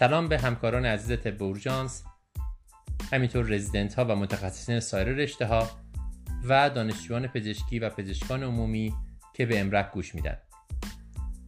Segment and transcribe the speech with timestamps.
[0.00, 2.04] سلام به همکاران عزیز طب اورژانس.
[3.12, 5.70] همینطور رزیدنت ها و متخصصین سایر رشته ها
[6.48, 8.94] و دانشجویان پزشکی و پزشکان عمومی
[9.34, 10.36] که به امرپ گوش میدن.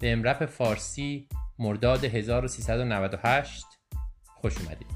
[0.00, 3.64] به امرپ فارسی مرداد 1398
[4.24, 4.90] خوش اومدید.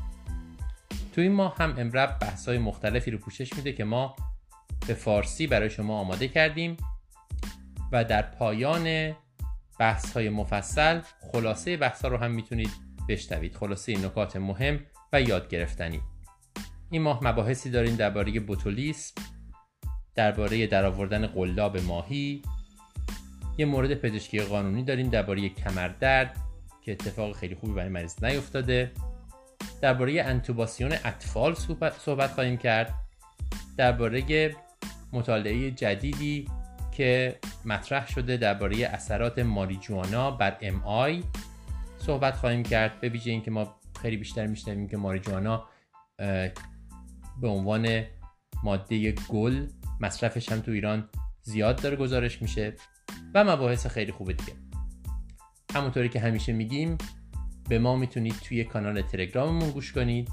[1.12, 4.16] تو این ماه هم امرپ بحث های مختلفی رو پوشش میده که ما
[4.86, 6.76] به فارسی برای شما آماده کردیم
[7.92, 9.14] و در پایان
[9.78, 11.00] بحث های مفصل
[11.32, 13.54] خلاصه بحث ها رو هم می‌تونید بشنوید.
[13.54, 14.80] خلاصه نکات مهم
[15.12, 16.00] و یاد گرفتنی.
[16.90, 19.14] این ماه مباحثی داریم درباره بوتولیسم
[20.14, 22.42] درباره درآوردن قلاب ماهی.
[23.58, 26.36] یه مورد پزشکی قانونی داریم درباره کمردرد
[26.82, 28.92] که اتفاق خیلی خوبی برای مریض نیفتاده.
[29.80, 31.54] درباره انتوباسیون اطفال
[31.98, 32.94] صحبت خواهیم کرد.
[33.76, 34.54] درباره
[35.12, 36.48] مطالعه جدیدی
[36.92, 41.22] که مطرح شده درباره اثرات ماریجوانا بر ام آی.
[42.06, 43.00] صحبت خواهیم کرد.
[43.00, 45.68] به ویژه اینکه ما خیلی بیشتر میشنویم که ماریجوانا
[47.40, 48.04] به عنوان
[48.62, 49.66] ماده گل
[50.00, 51.08] مصرفش هم تو ایران
[51.42, 52.74] زیاد داره گزارش میشه
[53.34, 54.52] و مباحث خیلی خوبه دیگه.
[55.74, 56.98] همونطوری که همیشه میگیم
[57.68, 60.30] به ما می‌تونید توی کانال تلگراممون گوش کنید.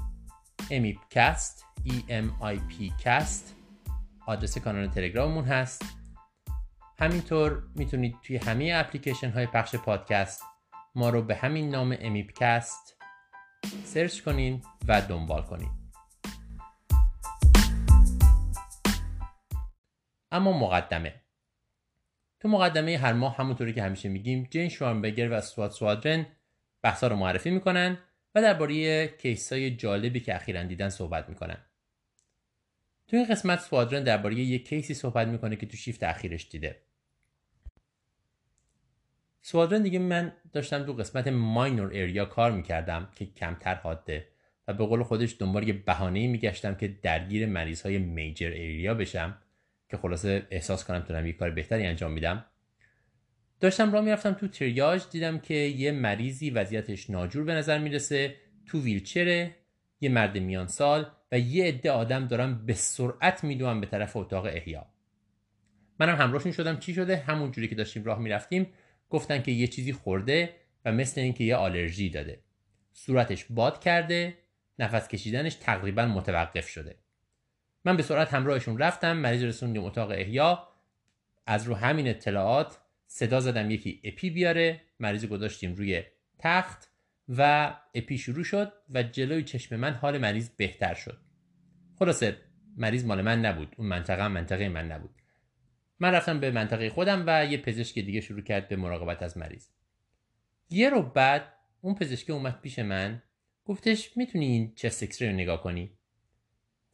[0.70, 1.92] امیپکست E
[2.42, 3.42] P cast.
[4.26, 5.84] آدرس کانال تلگراممون هست.
[6.98, 10.42] همینطور می‌تونید توی همه اپلیکیشن های پخش پادکست
[10.96, 12.96] ما رو به همین نام امیپکست
[13.84, 15.70] سرچ کنین و دنبال کنین.
[20.32, 21.14] اما مقدمه.
[22.40, 26.26] تو مقدمه هر ماه همونطوری که همیشه میگیم جین شوارنبگر و استوات سوادرن
[26.82, 27.98] بحثا رو معرفی می‌کنن
[28.34, 31.58] و درباره کیس های جالبی که اخیرا دیدن صحبت می‌کنن.
[33.08, 36.82] تو این قسمت سوادرن درباره یک کیسی صحبت می‌کنه که تو شیفت اخیرش دیده.
[39.46, 44.28] سوادرن دیگه من داشتم تو قسمت ماینور اریا کار می‌کردم که کمتر حاده
[44.68, 49.38] و به قول خودش دنبال یه بهانه میگشتم که درگیر مریض های میجر اریا بشم
[49.88, 52.44] که خلاصه احساس کنم تونم یه کار بهتری انجام میدم.
[53.60, 58.80] داشتم راه می‌رفتم تو تریاج دیدم که یه مریضی وضعیتش ناجور به نظر می‌رسه تو
[58.80, 59.54] ویلچره
[60.00, 64.44] یه مرد میان سال و یه عده آدم دارم به سرعت میدوم به طرف اتاق
[64.44, 64.86] احیا.
[66.00, 66.78] منم همراهشون شدم.
[66.78, 68.66] چی شده؟ همون جوری که داشتیم راه می‌رفتیم.
[69.10, 70.54] گفتن که یه چیزی خورده
[70.84, 72.40] و مثل اینکه یه آلرژی داده.
[72.92, 74.38] صورتش باد کرده
[74.78, 76.98] نفس کشیدنش تقریبا متوقف شده.
[77.84, 80.68] من به سرعت همراهشون رفتم مریض رسوندیم اتاق احیا.
[81.46, 84.80] از رو همین اطلاعات صدا زدم یکی اپی بیاره.
[85.00, 86.02] مریض گذاشتیم روی
[86.38, 86.90] تخت
[87.28, 91.18] و اپی شروع شد و جلوی چشم من حال مریض بهتر شد.
[91.98, 92.36] خلاصه
[92.76, 93.74] مریض مال من نبود.
[93.78, 95.23] اون منطقه منطقه من نبود.
[96.00, 99.66] من رفتم به منطقه خودم و یه پزشک دیگه شروع کرد به مراقبت از مریض.
[100.70, 103.22] یه رو بعد اون پزشک اومد پیش من
[103.64, 105.98] گفتش می‌تونی این chest رو نگاه کنی؟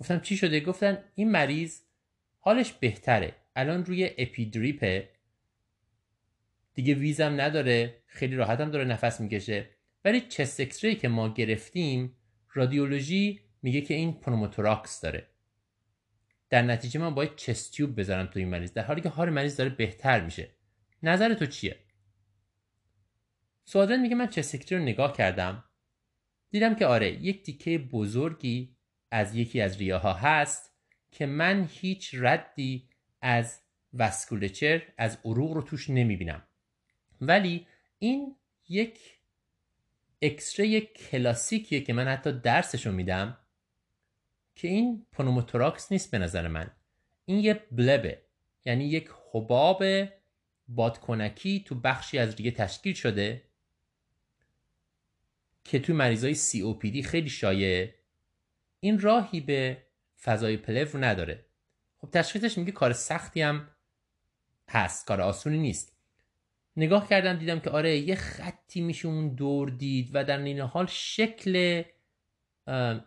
[0.01, 1.81] گفتم چی شده؟ گفتن این مریض
[2.39, 3.37] حالش بهتره.
[3.57, 5.09] الان روی epi drip ه
[6.75, 9.71] دیگه wheeze هم نداره خیلی راحتم داره نفس می‌کشه.
[10.05, 12.17] ولی chest که ما گرفتیم
[12.53, 15.30] رادیولوژی میگه که این pneumothorax داره.
[16.51, 18.73] در نتیجه من باید chest tube بذارم تو این مریض.
[18.73, 20.51] در حالی که حال مریض داره بهتر میشه.
[21.03, 21.79] نظر تو چیه؟
[23.65, 25.65] سوادرن میگه من chest X-ray رو نگاه کردم.
[26.51, 28.77] دیدم که آره یک تیکه بزرگی
[29.11, 30.75] از یکی از ریه‌ها هست
[31.11, 32.89] که من هیچ ردی
[33.21, 33.61] از
[33.95, 36.43] vasculature از عروق رو توش نمی‌بینم.
[37.21, 37.67] ولی
[37.99, 38.37] این
[38.69, 38.99] یک
[40.23, 43.39] X-ray کلاسیکیه که من حتی درسش رو میدم.
[44.61, 46.71] که این pneumothorax نیست به نظر من.
[47.25, 48.23] این یه bleb ه
[48.65, 49.85] یعنی یک حباب
[50.69, 53.43] بادکنکی تو بخشی از ریه تشکیل شده
[55.65, 57.95] که تو مریضای COPD خیلی شایعه
[58.81, 59.83] این راهی به
[60.23, 61.45] فضای پلور نداره.
[61.99, 63.69] خب تشخیصش میگه کار سختی هم
[64.69, 65.97] هست کار آسونی نیست.
[66.77, 70.87] نگاه کردم دیدم که آره یه خطی میشه اون دور دید و در این حال
[70.87, 71.83] شکل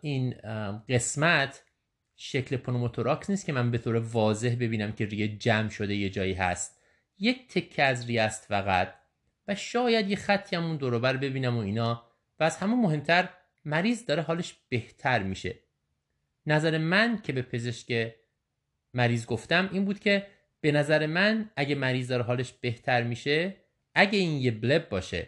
[0.01, 0.35] این
[0.89, 1.63] قسمت
[2.15, 6.33] شکل pneumothorax نیست که من به طور واضح ببینم که ریه جمع شده یه جایی
[6.33, 6.81] هست.
[7.19, 8.95] یک تکه از ریه است فقط
[9.47, 12.03] و شاید یه خطی همون دوروبر ببینم و اینا
[12.39, 13.29] و از همون مهمتر
[13.65, 15.59] مریض داره حالش بهتر میشه.
[16.45, 18.15] نظر من که به پزشک
[18.94, 20.27] مریض گفتم این بود که
[20.61, 23.55] به نظر من اگه مریض داره حالش بهتر میشه
[23.95, 25.27] اگه این یه bleb باشه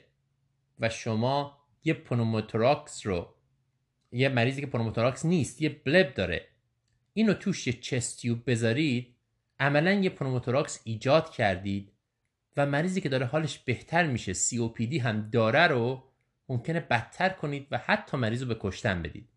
[0.80, 3.35] و شما یه pneumothorax رو
[4.16, 6.48] یه مریضی که pneumothorax نیست یه bleb داره.
[7.14, 9.16] اینو توش یه chest tube بذارید.
[9.60, 11.92] عملا یه pneumothorax ایجاد کردید
[12.58, 16.04] و مریضی که داره حالش بهتر میشه COPD هم داره رو
[16.50, 19.30] ممکنه بدتر کنید و حتی مریض رو به کشتن بدید.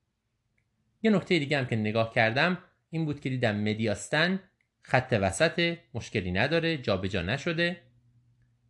[1.03, 2.59] یه نکته دیگه هم که نگاه کردم
[2.91, 4.41] این بود که دیدم مدیاستن
[4.83, 7.81] خط وسط مشکلی نداره جابجا نشده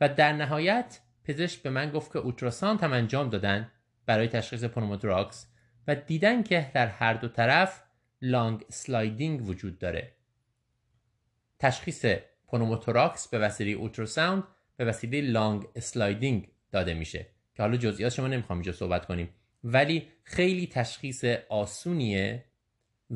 [0.00, 3.70] و در نهایت پزشک به من گفت که ultrasound هم انجام دادن
[4.06, 5.46] برای تشخیص pneumothorax
[5.88, 7.82] و دیدن که در هر دو طرف
[8.22, 10.12] lung sliding وجود داره.
[11.58, 12.05] تشخیص
[12.48, 14.44] pneumothorax به وسیله ultrasound
[14.76, 19.29] به وسیله lung sliding داده میشه که حالا جزئیات شما نمی‌خوام اینجا صحبت کنیم.
[19.64, 22.44] ولی خیلی تشخیص آسونیه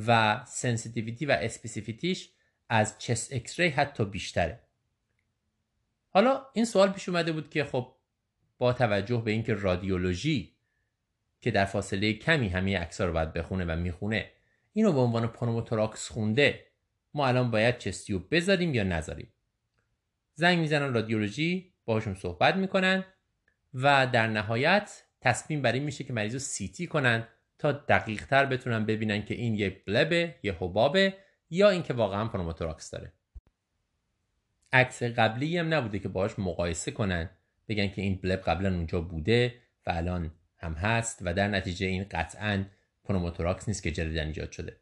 [0.07, 2.31] و sensitivity و specificity ش
[2.69, 4.61] از chest X-ray حتی بیشتره.
[6.09, 7.95] حالا این سوال پیش اومده بود که خب
[8.59, 10.57] با توجه به اینکه رادیولوژی
[11.43, 14.31] که در فاصله کمی همه عکس‌ها رو باید بخونه و می‌خونه.
[14.73, 16.67] اینو به عنوان pneumothorax خونده.
[17.15, 19.33] ما الان باید chest tube بذاریم یا نذاریم؟
[20.35, 23.05] زنگ می‌زنن رادیولوژی باهاشون صحبت می‌کنن
[23.75, 27.29] و در نهایت تصمیم بر این میشه که مریض رو CT کنن
[27.59, 31.15] تا دقیق تر بتونن ببینن که این یه bleb ه یه حبابه
[31.51, 33.13] یا اینکه واقعا pneumothorax داره.
[34.73, 37.31] عکس قبلی هم نبوده که باهاش مقایسه کنن
[37.69, 39.55] بگن که این bleb قبلا اونجا بوده
[39.87, 40.31] و الان
[40.63, 42.65] هم هست و در نتیجه این قطعا
[43.05, 44.77] pneumothorax نیست که جدیداً ایجاد شده.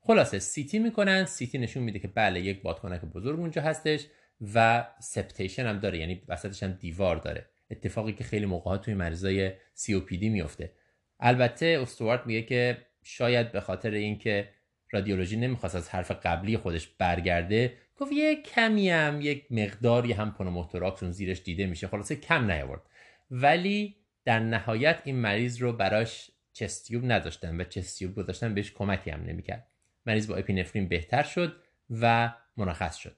[0.00, 4.06] خلاصه CT می‌کنن CT نشون میده که بله یک بادکنک بزرگ اونجا هستش
[4.54, 7.46] و septation هم داره یعنی وسطش هم دیوار داره.
[7.70, 10.72] اتفاقی که خیلی موقع توی مریضای COPD میفته
[11.20, 14.48] البته استوارت میگه که شاید به خاطر اینکه
[14.90, 21.02] رادیولوژی نمی‌خواست از حرف قبلی خودش برگرده گفت یه کمی هم یک مقداری هم pneumothorax
[21.02, 21.86] اون زیرش دیده میشه.
[21.88, 22.82] خلاصه کم نیاورد.
[23.30, 28.72] ولی در نهایت این مریض رو براش chest tube نذاشتن و chest tube گذاشتن بهش
[28.72, 29.66] کمکی هم نمی‌کرد.
[30.06, 33.16] مریض با epinephrine بهتر شد و مرخص شد.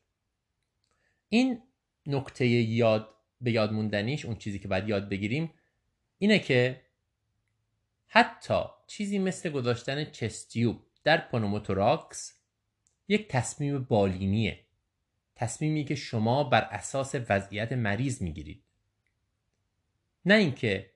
[1.29, 1.63] این
[2.07, 5.51] نکته یاد به یاد موندنیش اون چیزی که باید یاد بگیریم
[6.19, 6.81] اینه که
[8.07, 12.39] حتی چیزی مثل گذاشتن chest tube در pneumothorax
[13.09, 14.61] یک تصمیم بالینیه.
[15.37, 18.65] تصمیمی که شما بر اساس وضعیت مریض می‌گیرید.
[20.25, 20.94] نه اینکه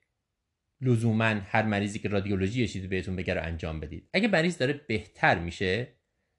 [0.81, 4.09] لزوما هر مریضی که رادیولوژی چیزی بهتون بگه رو انجام بدید.
[4.13, 5.89] اگه مریض داره بهتر میشه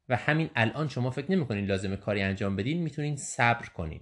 [0.09, 4.01] و همین الان شما فکر نمی‌کنین لازمه کاری انجام بدین می‌تونین صبر کنین.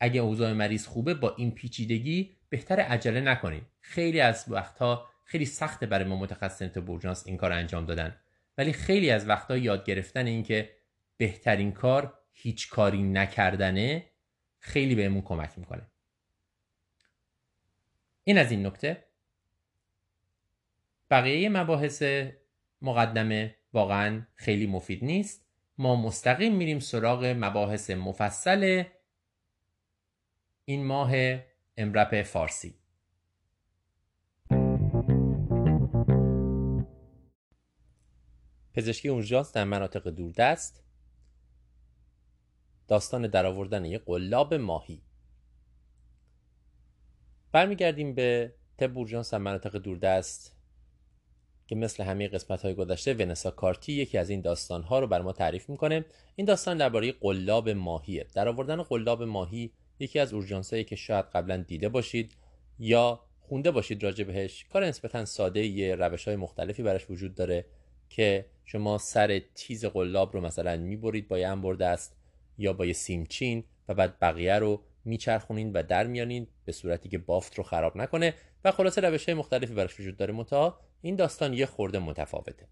[0.00, 3.62] اگه اوضاع مریض خوبه با این پیچیدگی بهتر عجله نکنین.
[3.80, 8.16] خیلی از وقتها خیلی سخته برای ما متخصص اورژانس این کار انجام دادن.
[8.58, 10.70] ولی خیلی از وقتها یاد گرفتن این که
[11.16, 14.04] بهترین کار هیچ کاری نکردنه
[14.58, 15.90] خیلی بهمون کمک می‌کنه.
[18.28, 19.04] این از این نکته.
[21.10, 22.02] بقیه مباحث
[22.82, 25.46] مقدمه واقعا خیلی مفید نیست.
[25.78, 28.84] ما مستقیم میریم سراغ مباحث مفصل
[30.64, 31.12] این ماه
[31.76, 32.74] امرپ فارسی.
[38.74, 40.84] پزشکی اورژانس در مناطق دوردست.
[42.88, 45.05] داستان درآوردن یک قلاب ماهی.
[47.56, 50.56] برمیگردیم به تب اورژانس مناطق دوردست
[51.66, 55.22] که مثل همه قسمت های گذشته ونسا کارتی یکی از این داستان ها رو بر
[55.22, 56.04] ما تعریف می‌کنه.
[56.36, 61.56] این داستان درباره قلاب ماهیه در آوردن قلاب ماهی یکی از اورژانس که شاید قبلا
[61.56, 62.32] دیده باشید
[62.78, 67.64] یا خونده باشید راجع بهش کار نسبتا ساده یه روش های مختلفی براش وجود داره
[68.08, 72.16] که شما سر تیز قلاب رو مثلا می‌برید با یه انبر دست
[72.58, 77.18] یا با یه سیمچین و بعد بقیه رو میچرخونین و در میانین به صورتی که
[77.18, 78.34] بافت رو خراب نکنه
[78.64, 80.34] و خلاصه روش های مختلفی براش وجود داره.
[80.34, 82.68] متا این داستان یه خورده متفاوته.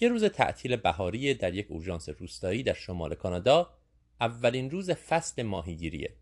[0.00, 3.70] یه روز تعطیل بهاری در یک اورژانس روستایی در شمال کانادا
[4.20, 6.16] اولین روز فصل ماهیگیریه.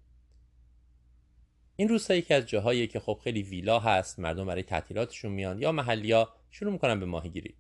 [1.76, 5.72] این روستایی که از جاهایی که خب خیلی ویلا هست مردم برای تعطیلاتشون میان یا
[5.72, 7.54] محلیا شروع می‌کنن به ماهیگیری.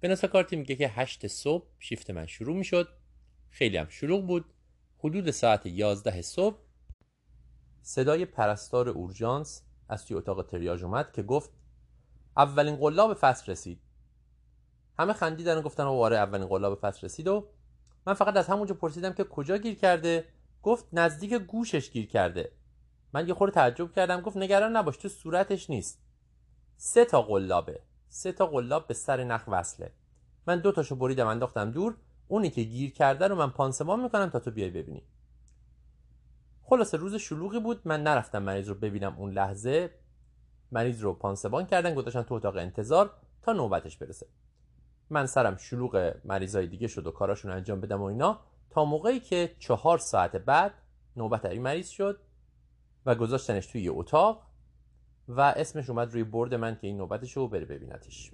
[0.00, 2.88] بناسا کارتی میگه که هشت صبح شیفت من شروع می‌شد.
[3.50, 4.44] خیلی هم شلوغ بود.
[5.06, 6.56] حدود ساعت یازده صبح
[7.82, 11.50] صدای پرستار اورژانس از توی اتاق تریاج اومد که گفت
[12.36, 13.80] اولین قلاب فصل رسید.
[14.98, 17.28] همه خندیدن و گفتن آره اولین قلاب فصل رسید.
[17.28, 17.48] و
[18.06, 20.24] من فقط از همونجا پرسیدم که کجا گیر کرده؟
[20.62, 22.52] گفت نزدیک گوشش گیر کرده.
[23.12, 25.98] من یه خورده تعجب کردم گفت نگران نباش تو صورتش نیست.
[26.76, 27.80] سه تا قلابه.
[28.08, 29.92] سه تا قلاب به سر نخ وصله.
[30.46, 31.96] من دو تاشو بریدم انداختم دور.
[32.28, 35.02] اونی که گیر کرده رو من پانسمان می‌کنم تا تو بیای ببینی.
[36.62, 37.80] خلاصه روز شلوغی بود.
[37.84, 39.90] من نرفتم مریض رو ببینم اون لحظه.
[40.72, 43.10] مریض رو پانسمان کردن گذاشتن تو اتاق انتظار
[43.42, 44.26] تا نوبتش برسه.
[45.10, 48.40] من سرم شلوغ مریضای دیگه شد و کاراشون انجام بدم و اینا.
[48.70, 50.74] تا موقعی که چهار ساعت بعد
[51.16, 52.20] نوبت این مریض شد
[53.06, 54.46] و گذاشتنش توی اتاق
[55.28, 58.32] و اسمش اومد روی برد من که این نوبتش رو بره ببینتش.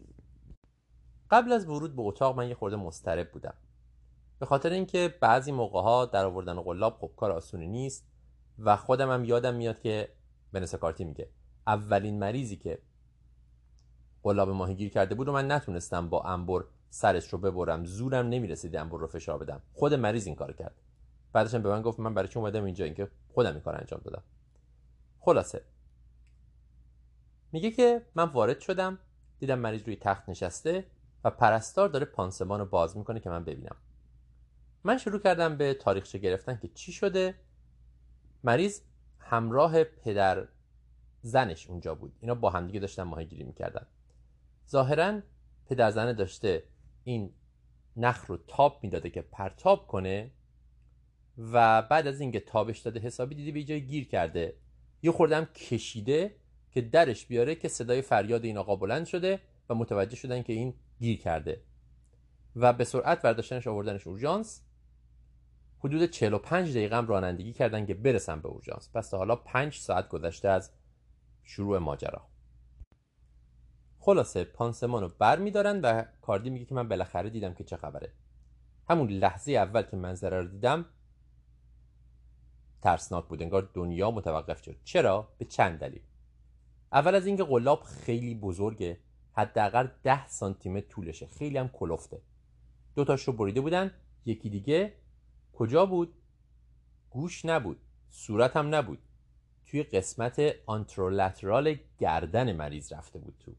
[1.31, 3.55] قبل از ورود به اتاق من یه خورده مسترب بودم.
[4.43, 8.07] به خاطر اینکه بعضی موقع ها در آوردن قلاب خب کار آسونی نیست
[8.59, 10.09] و خودم هم یادم میاد که
[10.53, 11.29] بنس کارتی میگه
[11.67, 12.79] اولین مریضی که
[14.23, 18.99] قلاب ماهیگیر کرده بود و من نتونستم با انبر سرش رو ببرم زورم نمی‌رسید انبر
[18.99, 19.63] رو فشار بدم.
[19.73, 20.75] خود مریض این کار کرد.
[21.33, 24.23] بعدش به من گفت من برای چی اومدم اینجا؟ اینکه خودم این کار انجام دادم.
[25.21, 25.63] خلاصه.
[27.53, 28.99] میگه که من وارد شدم
[29.39, 30.85] دیدم مریض روی تخت نشسته
[31.25, 33.77] و پرستار داره پانسمان رو باز می‌کنه که من ببینم.
[34.85, 37.35] من شروع کردم به تاریخچه گرفتن که چی شده.
[38.45, 38.81] مریض
[39.19, 40.49] همراه پدر
[41.23, 42.13] زنش اونجا بود.
[42.21, 43.87] اینا با همدیگه داشتن ماهیگیری می‌کردن.
[44.69, 45.21] ظاهرا
[45.67, 46.65] پدر زنه داشته
[47.05, 47.33] این
[47.97, 50.31] نخ رو تاب می‌داده که پرتاب کنه
[51.39, 54.57] و بعد از اینکه تابش داده حسابی دیدی به جای گیر کرده.
[55.03, 56.37] یه خوردم کشیده
[56.71, 60.75] که درش بیاره که صدای فریاد این آقا بلند شده و متوجه شدن که این
[60.99, 61.63] گیر کرده.
[62.57, 64.63] و به سرعت برداشتنش آوردنش اورژانس.
[65.85, 68.91] حدود 45 دقیقه هم رانندگی کردن که برسن به اورژانس.
[68.95, 70.71] پس تا حالا 5 ساعت گذشته از
[71.45, 72.27] شروع ماجرا.
[73.99, 78.13] خلاصه پانسمان رو بر میدارن و کاردی میگه که من بالاخره دیدم که چه خبره.
[78.89, 80.85] همون لحظه اول که منظره رو دیدم
[82.83, 83.43] ترسناک بود.
[83.43, 84.77] انگار دنیا متوقف شد.
[84.85, 86.03] چرا؟ به چند دلیل.
[86.93, 88.99] اول از اینکه قلاب خیلی بزرگه.
[89.33, 91.27] حداقل 10 سانتی متر طولشه.
[91.27, 92.23] خیلی هم کلفته.
[92.95, 93.91] دو تاش رو بریده بودن.
[94.25, 94.93] یکی دیگه
[95.63, 96.15] کجا بود؟
[97.11, 97.81] گوش نبود.
[98.11, 98.99] صورت هم نبود.
[99.67, 103.53] توی قسمت آنترولترال گردن مریض رفته بود تو.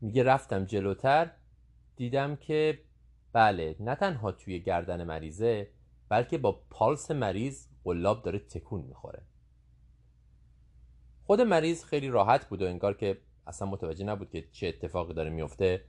[0.00, 1.30] میگه رفتم جلوتر
[1.96, 2.78] دیدم که
[3.32, 5.70] بله نه تنها توی گردن مریضه
[6.08, 9.22] بلکه با پالس مریض قلاب داره تکون می‌خوره.
[11.24, 15.30] خود مریض خیلی راحت بود و انگار که اصلا متوجه نبود که چه اتفاقی داره
[15.30, 15.84] میفته.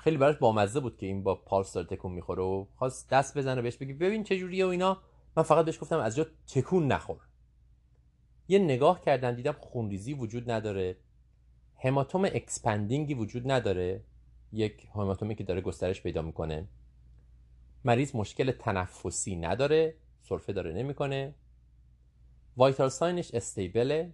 [0.00, 3.62] خیلی براش بامزه بود که این با پالس داره تکون می‌خوره و خواست دست بزنه
[3.62, 5.02] بهش بگی ببین چه جوریه و اینا.
[5.36, 7.20] من فقط بهش گفتم از جا تکون نخور.
[8.48, 10.96] یه نگاه کردن دیدم خونریزی وجود نداره.
[11.84, 14.04] هماتوم expandingی وجود نداره.
[14.52, 16.68] یک هماتومی که داره گسترش پیدا می‌کنه.
[17.84, 21.34] مریض مشکل تنفسی نداره سرفه داره نمی‌کنه.
[22.56, 24.12] vital signش stableه.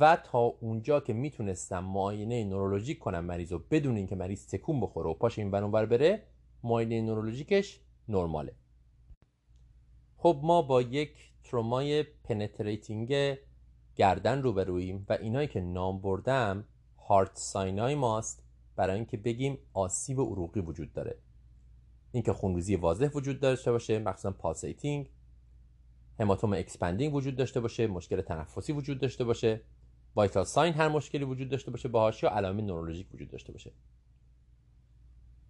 [0.00, 5.10] و تا اونجا که می‌تونستم معاینه نورولوژیک کنم مریض رو بدون اینکه مریض تکون بخوره
[5.10, 6.22] و پاشه این‌ور بره
[6.62, 8.54] معاینه نورولوژیکش نرماله.
[10.16, 13.36] خب ما با یک ترومای penetrating
[13.96, 16.64] گردن روبروییم و اینایی که نام بردم
[17.08, 18.42] hard signای ماست
[18.76, 21.18] برای اینکه بگیم آسیب عروقی وجود داره.
[22.12, 25.10] اینکه خونریزی واضح وجود داشته باشه مخصوصا pulsating.
[26.20, 29.60] هماتوم expanding وجود داشته باشه مشکل تنفسی وجود داشته باشه.
[30.16, 33.72] vital sign هر مشکلی وجود داشته باشه باهاش یا علائم نورولوژیک وجود داشته باشه.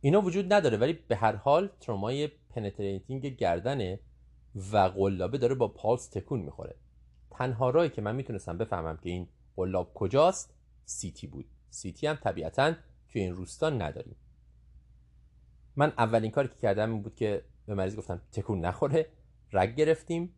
[0.00, 4.00] اینا وجود نداره ولی به هر حال ترومای penetrating گردنه
[4.73, 6.75] و قلابه داره با پالس تکون می‌خوره.
[7.30, 10.54] تنها راهی که من می‌تونستم بفهمم که این قلاب کجاست
[10.85, 11.47] CT بود.
[11.71, 12.75] CT هم طبیعتا
[13.09, 14.16] توی این روستا نداریم.
[15.76, 19.06] من اولین کاری که کردم این بود که به مریض گفتم تکون نخوره.
[19.52, 20.35] رگ گرفتیم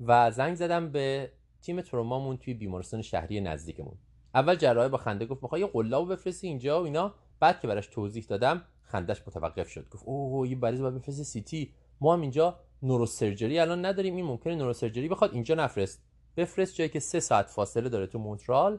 [0.00, 3.94] و زنگ زدم به تیم ترومامون توی بیمارستان شهری نزدیکمون.
[4.34, 7.86] اول جراح با خنده گفت می‌خوای یه قلاب بفرستی اینجا و اینا؟ بعد که براش
[7.86, 9.88] توضیح دادم خندش متوقف شد.
[9.88, 14.16] گفت اوه یه مریض باید بفرستی سیتی ما هم اینجا نوروسرجری الان نداریم.
[14.16, 16.02] این ممکنه نوروسرجری بخواد اینجا نفرست.
[16.36, 18.78] بفرست جایی که سه ساعت فاصله داره تو مونترال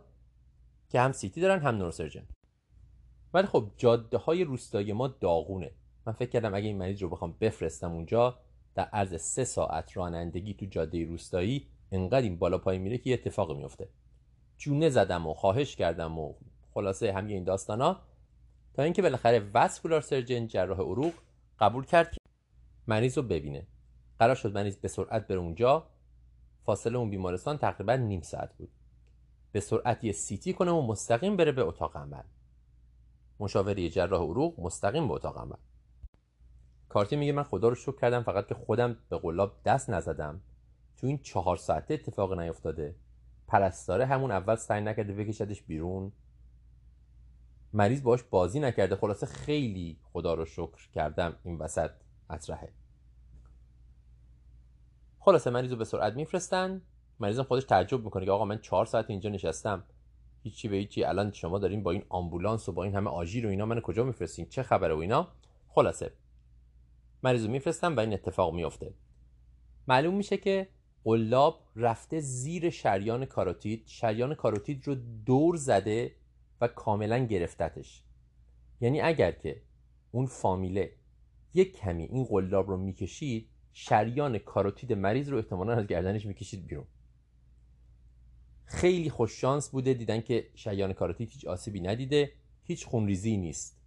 [0.89, 2.27] که هم سیتی دارن هم نوروسرجن.
[3.33, 5.71] ولی خب جاده های روستایی ما داغونه.
[6.07, 8.39] من فکر کردم اگه این مریض رو بخوام بفرستم اونجا
[8.75, 13.13] در عرض سه ساعت رانندگی تو جاده روستایی انقدر این بالا پای میره که یه
[13.13, 13.89] اتفاقی میفته.
[14.57, 16.33] جونه زدم و خواهش کردم و
[16.73, 17.99] خلاصه همه این داستانا.
[18.73, 21.13] تا اینکه بالاخره واسکولار سرجن جراح عروق
[21.59, 22.17] قبول کرد که
[22.87, 23.67] مریض رو ببینه.
[24.19, 25.87] قرار شد مریض به سرعت بره اونجا.
[26.63, 28.69] فاصله اون بیمارستان تقریبا نیم ساعت بود.
[29.51, 32.23] به سرعت یه سیتی کنه و مستقیم بره به اتاق عمل.
[33.39, 35.55] مشاوره جراح عروق مستقیم به اتاق عمل.
[36.89, 40.41] کارتی میگه من خدا رو شکر کردم فقط که خودم به قلاب دست نزدم.
[41.01, 42.95] تو این چهار ساعته اتفاق نیفتاده
[43.47, 46.11] پرستاره همون اول سعی نکرده بکشدش بیرون.
[47.73, 48.95] مریض باش بازی نکرده.
[48.95, 51.91] خلاصه خیلی خدا رو شکر کردم این وسط
[52.29, 52.73] اطرحه
[55.19, 56.81] خلاصه مریض رو به سرعت میفرستن.
[57.19, 59.83] مریضم خودش تعجب می‌کنه که آقا من چهار ساعت اینجا نشستم.
[60.43, 61.03] هیچی به هیچی.
[61.03, 64.03] الان شما دارین با این آمبولانس و با این همه آژیر و اینا من کجا
[64.03, 65.27] میفرستین؟ چه خبره و اینا؟
[65.67, 66.11] خلاصه.
[67.23, 68.93] مریض رو میفرستن و این اتفاق میفته
[69.87, 70.67] معلوم میشه که
[71.03, 76.15] قلاب رفته زیر شریان کاروتید شریان کاروتید رو دور زده
[76.61, 78.03] و کاملا گرفتتش.
[78.81, 79.61] یعنی اگر که
[80.11, 80.91] اون فامیله
[81.53, 86.85] یک کمی این قلاب رو می‌کشید شریان کاروتید مریض رو احتمالا از گردنش می‌کشید بیرون.
[88.65, 92.31] خیلی خوششانس بوده دیدن که شریان کاروتید هیچ آسیبی ندیده
[92.63, 93.81] هیچ خونریزی نیست.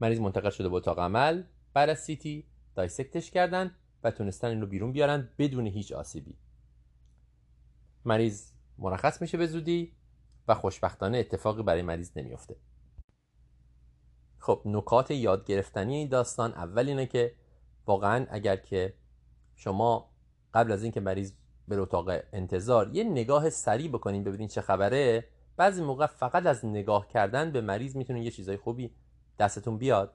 [0.00, 1.42] مریض منتقل شده به اتاق عمل
[1.74, 2.44] بعد از سیتی
[2.74, 6.36] دایسکتش کردن و تونستن این رو بیرون بیارن بدون هیچ آسیبی.
[8.04, 9.92] مریض مرخص میشه به زودی
[10.48, 12.56] و خوشبختانه اتفاقی برای مریض نمیافته
[14.38, 17.34] خب نکات یاد گرفتنی این داستان اول اینه که
[17.86, 18.94] واقعا اگر که
[19.56, 20.10] شما
[20.54, 21.32] قبل از اینکه مریض
[21.68, 27.08] به اتاق انتظار یه نگاه سریع بکنین ببینین چه خبره بعضی موقع فقط از نگاه
[27.08, 28.90] کردن به مریض می‌تونه یه چیزای خوبی
[29.38, 30.14] دستتون بیاد.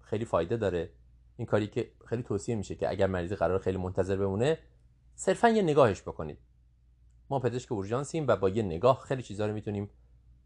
[0.00, 0.90] خیلی فایده داره.
[1.36, 4.58] این کاری که خیلی توصیه میشه که اگر مریض قرار خیلی منتظر بمونه
[5.14, 6.38] صرفا یه نگاهش بکنید.
[7.30, 9.90] ما پزشک اورژانسیم و با یه نگاه خیلی چیزا رو می‌تونیم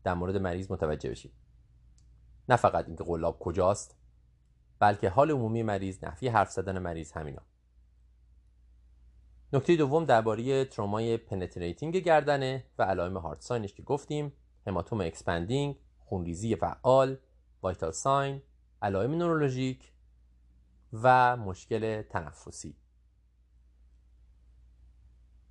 [0.04, 1.32] در مورد مریض متوجه بشیم.
[2.48, 3.96] نه فقط اینکه قلاب کجاست
[4.78, 7.42] بلکه حال عمومی مریض نحوی حرف زدن مریض همینا.
[9.52, 14.32] نکته دوم درباره ترومای penetrating گردنه و علائم hard signش که گفتیم
[14.66, 17.16] هماتوم expanding خونریزی فعال
[17.62, 18.42] vital sign
[18.82, 19.89] علائم نورولوژیک
[20.92, 22.76] و مشکل تنفسی.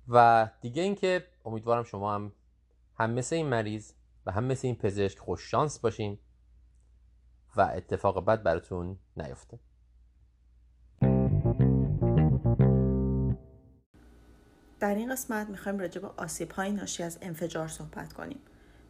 [0.08, 2.32] و دیگه اینکه امیدوارم شما هم
[2.98, 3.92] هم مثل این مریض
[4.26, 6.18] و هم مثل این پزشک خوش شانس باشین
[7.56, 9.58] و اتفاق بد براتون نیفته.
[14.80, 18.40] در این قسمت می‌خوایم راجع به آسیب های ناشی از انفجار صحبت کنیم.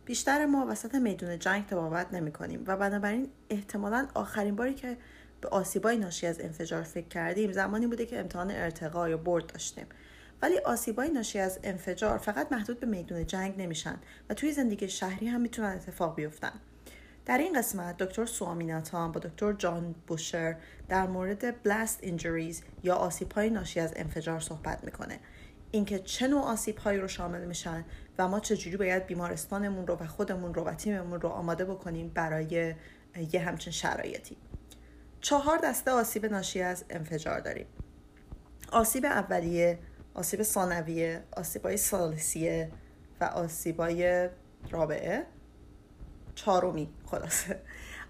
[0.04, 4.98] بیشتر ما وسط میدون جنگ تبابت نمی کنیم و بنابراین احتمالا آخرین باری که
[5.40, 9.86] به آسیبای ناشی از انفجار فکر کردیم زمانی بوده که امتحان ارتقا یا برد داشتیم.
[10.42, 13.96] ولی آسیبای ناشی از انفجار فقط محدود به میدون جنگ نمیشن
[14.28, 16.52] و توی زندگی شهری هم می‌تونن اتفاق بیفتن.
[17.26, 20.56] در این قسمت دکتر سوامیناتان با دکتر جان بوشر
[20.88, 25.20] در مورد بلاست اینجوریز یا آسیبهای ناشی از انفجار صحبت می‌کنه.
[25.70, 27.84] اینکه چه نوع آسیب هایی رو شامل میشن
[28.18, 32.74] و ما چجوری باید بیمارستانمون رو و خودمون رو و تیممون رو آماده بکنیم برای
[33.32, 34.36] یه همچین شرایطی.
[35.20, 37.66] چهار دسته آسیب ناشی از انفجار داریم.
[38.72, 39.78] آسیب اولیه
[40.14, 42.70] آسیب ثانویه آسیبای سالسیه
[43.20, 44.28] و آسیبای
[44.70, 45.26] رابعه.
[46.34, 47.60] چهارمی خلاصه.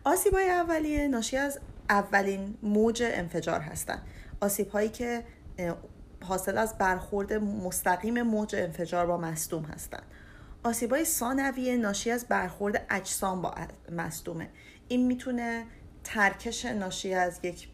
[0.04, 4.02] آسیبای اولیه ناشی از اولین موج انفجار هستند
[4.40, 5.24] آسیب هایی که
[6.22, 10.02] حاصل از برخورد مستقیم موج انفجار با مصدوم هستند
[10.64, 13.54] آسیبای ثانویه ناشی از برخورد اجسام با
[13.92, 14.48] مصدومه.
[14.88, 15.66] این می‌تونه
[16.04, 17.68] ترکش ناشی از یک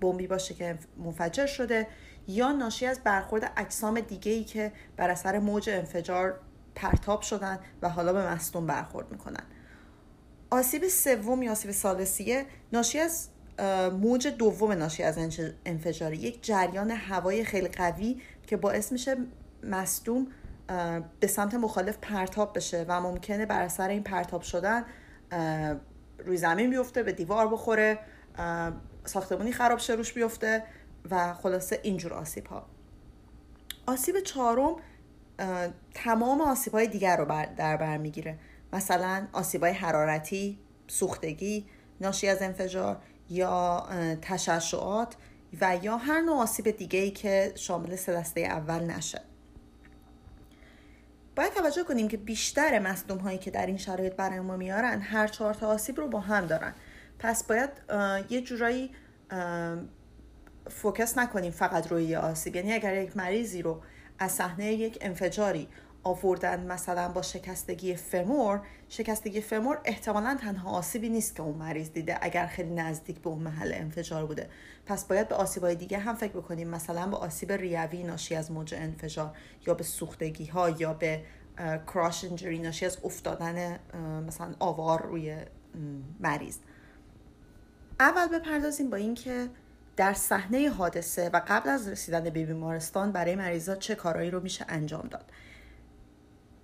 [0.00, 1.86] بمبی باشه که منفجر شده
[2.28, 6.40] یا ناشی از برخورد اجسام دیگه ای که بر اثر موج انفجار
[6.74, 9.42] پرتاب شدن و حالا به مصدوم برخورد می‌کنن.
[10.50, 13.28] آسیب سوم یا آسیب سالسیه ناشی از
[14.00, 15.18] موج دوم ناشی از
[15.66, 19.16] انفجاری یک جریان هوای خیلی قوی که باعث میشه
[19.62, 20.26] مصدوم
[21.20, 24.84] به سمت مخالف پرتاب بشه و ممکنه بر اثر این پرتاب شدن
[26.18, 27.98] روی زمین بیفته به دیوار بخوره
[29.04, 30.62] ساختمونی خراب شه روش بیفته
[31.10, 32.66] و خلاصه اینجور آسیب ها.
[33.86, 34.76] آسیب چهارم
[35.94, 38.38] تمام آسیب های دیگر رو بر در بر می‌گیره.
[38.72, 41.66] مثلا آسیب های حرارتی سوختگی
[42.00, 43.88] ناشی از انفجار یا
[44.22, 45.14] تشعشعات
[45.60, 49.20] و یا هر نوع آسیب دیگه ای که شامل سه دسته اول نشه.
[51.38, 55.26] باید توجه کنیم که بیشتر مصدوم هایی که در این شرایط برای ما میارن هر
[55.26, 56.74] چهار تا آسیب رو با هم دارن.
[57.18, 57.70] پس باید
[58.30, 58.90] یه جورایی
[60.70, 62.56] فوکس نکنیم فقط روی یه آسیب.
[62.56, 63.82] یعنی اگر یک مریضی رو
[64.18, 65.68] از صحنه یک انفجاری
[66.02, 72.18] آوردن مثلا با شکستگی فمور شکستگی فمور احتمالا تنها آسیبی نیست که اون مریض دیده
[72.20, 74.48] اگر خیلی نزدیک به اون محل انفجار بوده.
[74.86, 78.74] پس باید به آسیبهای دیگه هم فکر بکنیم مثلا به آسیب ریوی ناشی از موج
[78.74, 81.22] انفجار یا به سوختگی ها یا به
[81.86, 83.78] کراش انجری ناشی از افتادن
[84.26, 85.36] مثلا آوار روی
[86.20, 86.56] مریض.
[88.00, 89.48] اول بپردازیم با اینکه
[89.96, 94.64] در صحنه حادثه و قبل از رسیدن به بیمارستان برای مریضا چه کارهایی رو میشه
[94.68, 95.24] انجام داد.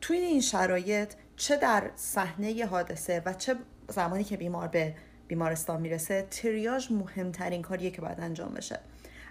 [0.05, 3.57] توی این شرایط چه در صحنه حادثه و چه
[3.89, 4.95] زمانی که بیمار به
[5.29, 8.81] بیمارستان می‌رسه تریاژ مهمترین کاریه که باید انجام بشه.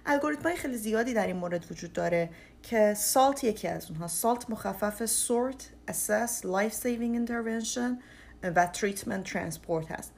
[0.05, 2.29] الگوریتم های خیلی زیادی در این مورد وجود داره
[2.63, 7.99] که SALT یکی از اونها SALT مخفف sort assess life saving intervention
[8.43, 10.13] و treatment transport هست.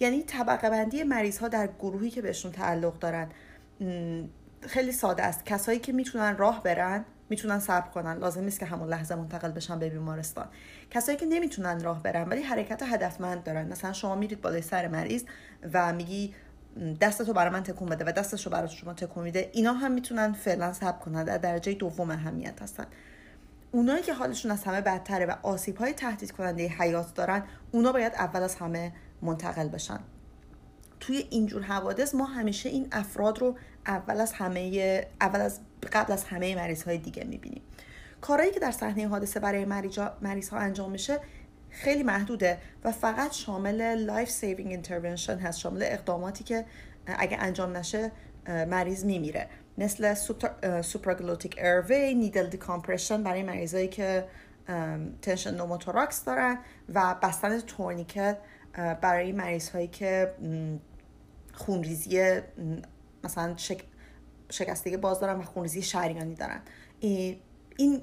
[0.00, 3.28] یعنی طبقه بندی مریض ها در گروهی که بهشون تعلق دارن
[4.60, 5.46] خیلی ساده است.
[5.46, 8.18] کسایی که می‌تونن راه برن می‌تونن صبر کنن.
[8.18, 10.48] لازم نیست که همون لحظه منتقل بشن به بیمارستان.
[10.90, 13.68] کسایی که نمی‌تونن راه برن ولی حرکت هدفمند دارن.
[13.68, 15.24] مثلا شما میرید بالای سر مریض
[15.72, 16.34] و میگی
[17.00, 20.72] دستتو برای من تکون بده و دستشو برای شما تکون میده اینا هم می‌تونن فعلا
[20.72, 21.24] صبر کنن.
[21.24, 22.86] در درجه دوم اهمیت هستن.
[23.72, 28.12] اونایی که حالشون از همه بدتره و آسیب های تهدید کننده حیات دارن اونا باید
[28.14, 29.98] اول از همه منتقل بشن.
[31.00, 35.60] توی اینجور حوادث ما همیشه این افراد رو اول از همه اول از
[35.92, 37.62] قبل از همه مریض های دیگه می‌بینیم.
[38.20, 39.64] کارهایی که در صحنه حادثه برای
[40.20, 41.20] مریض ها انجام میشه
[41.70, 46.64] خیلی محدوده و فقط شامل life saving intervention هست شامل اقداماتی که
[47.06, 48.12] اگه انجام نشه
[48.46, 49.48] مریض میمیره.
[49.78, 50.14] مثل
[50.82, 54.24] supraglottic airway needle decompression برای مریضایی که
[55.22, 56.58] tension pneumothorax دارن
[56.94, 58.38] و بستن تورنیکت
[59.00, 60.34] برای مریض هایی که
[61.52, 62.40] خونریزی
[63.24, 63.84] مثلا شک...
[64.50, 66.60] شکستگی باز دارن و خونریزی شریانی دارن.
[67.76, 68.02] این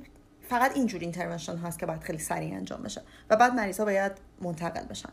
[0.50, 4.12] فقط اینجور intervention هست که باید خیلی سریع انجام بشه و بعد مریض ها باید
[4.42, 5.10] منتقل بشن.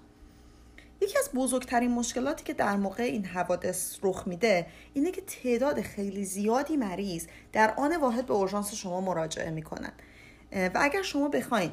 [1.00, 6.24] یکی از بزرگترین مشکلاتی که در موقع این حوادث رخ میده اینه که تعداد خیلی
[6.24, 9.92] زیادی مریض در آن واحد به اورژانس شما مراجعه می‌کنن.
[10.52, 11.72] و اگر شما بخواید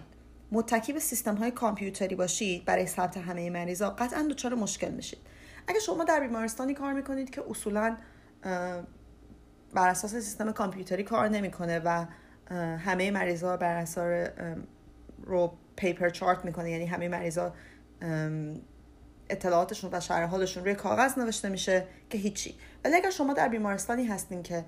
[0.51, 5.19] متکی به سیستم های کامپیوتری باشید برای ثبت همه مریضا قطعا دچار مشکل میشید.
[5.67, 7.97] اگه شما در بیمارستانی کار می‌کنید که اصولا
[9.73, 12.05] بر اساس سیستم کامپیوتری کار نمی‌کنه و
[12.77, 14.27] همه مریضا بر اساس
[15.23, 16.71] رو پیپر چارت می‌کنه.
[16.71, 17.53] یعنی همه مریضا
[19.29, 22.55] اطلاعاتشون و شرح حالشون روی کاغذ نوشته میشه که هیچی.
[22.85, 24.65] ولی اگر شما در بیمارستانی هستین که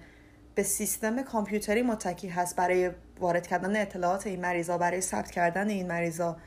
[0.56, 5.88] به سیستم کامپیوتری متکی هست برای وارد کردن اطلاعات این مریضا برای ثبت کردن این
[5.88, 6.38] مریضا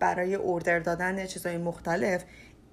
[0.00, 2.24] برای اوردر دادن چیزهای مختلف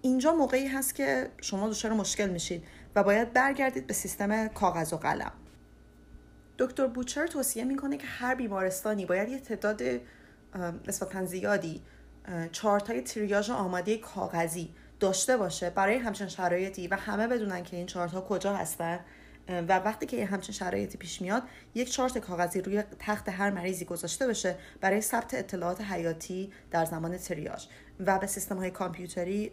[0.01, 2.63] اینجا موقعی هست که شما دچار مشکل میشید.
[2.95, 5.31] و باید برگردید به سیستم کاغذ و قلم.
[6.57, 9.81] دکتر بوچر توصیه می‌کنه که هر بیمارستانی باید یه تعداد
[10.87, 11.81] نسبتا زیادی
[12.51, 17.85] چارت های تریاژ آماده کاغذی داشته باشه برای همچین شرایطی و همه بدونن که این
[17.85, 18.99] چارت ها کجا هستن.
[19.49, 21.43] و وقتی که همچین شرایطی پیش میاد
[21.75, 27.17] یک چارت کاغذی روی تخت هر مریضی گذاشته بشه برای ثبت اطلاعات حیاتی در زمان
[27.17, 27.65] تریاژ
[27.99, 29.51] و به سیستم های کامپیوتری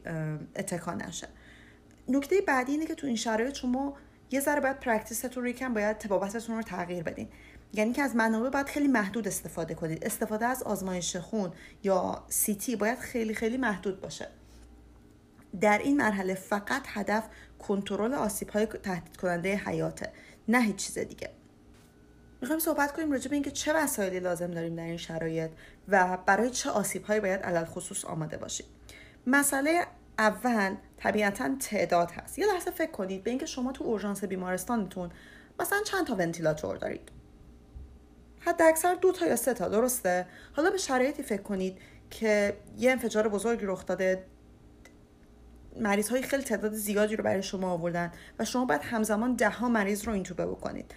[0.57, 1.29] اتکا نشه.
[2.11, 3.97] نکته بعدی اینه که تو این شرایط شما
[4.31, 7.29] یه ذره باید practiceتون رو یکم باید طبابتتون رو تغییر بدین.
[7.73, 10.05] یعنی که از منابع باید خیلی محدود استفاده کنید.
[10.05, 14.29] استفاده از آزمایش خون یا CT باید خیلی خیلی محدود باشه.
[15.61, 17.25] در این مرحله فقط هدف
[17.59, 20.13] کنترل آسیب های تهدید کننده حیاته
[20.49, 21.31] نه هیچ چیز دیگه.
[22.41, 25.51] می‌خوایم صحبت کنیم راجع به اینکه چه وسایلی لازم داریم در این شرایط
[25.89, 28.67] و برای چه آسیب هایی باید علل خصوص آماده باشیم.
[29.27, 29.87] مسئله
[30.21, 32.39] اول طبیعتا تعداد هست.
[32.39, 35.11] یه لحظه فکر کنید به اینکه شما تو اورژانس بیمارستانتون
[35.61, 37.09] مثلا چند تا ونتیلاتور دارید؟
[38.41, 41.79] حد اکثر دو تا یا سه تا درسته؟ حالا به شرایطی فکر کنید
[42.11, 44.25] که یه انفجار بزرگی رخ داده
[45.81, 49.69] مریض های خیلی تعداد زیادی رو برای شما آوردن و شما باید همزمان ده ها
[49.69, 50.95] مریض رو اینتوبه بکنید.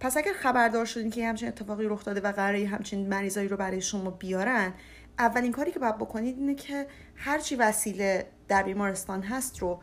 [0.00, 3.80] پس اگر خبردار شدین که همچین اتفاقی رخ داده و قراره همچین مریضایی رو برای
[3.80, 4.74] شما بیارن
[5.18, 9.80] اولین کاری که باید بکنید اینه که هرچی وسیله در بیمارستان هست رو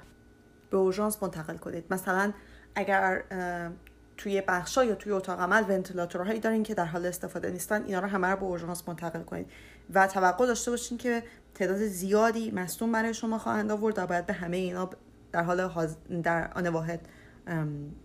[0.69, 1.85] به اورژانس منتقل کنید.
[1.89, 2.33] مثلا
[2.75, 3.23] اگر
[4.17, 8.07] توی بخشا یا توی اتاق عمل ونتیلاتورهایی دارین که در حال استفاده نیستن اینا رو
[8.07, 9.51] همه رو به اورژانس منتقل کنید.
[9.93, 11.23] و توقع داشته باشین که
[11.55, 14.89] تعداد زیادی مصدوم برای شما خواهند آورد و باید به همه اینا
[15.31, 15.87] در حال
[16.23, 17.07] در آن واحد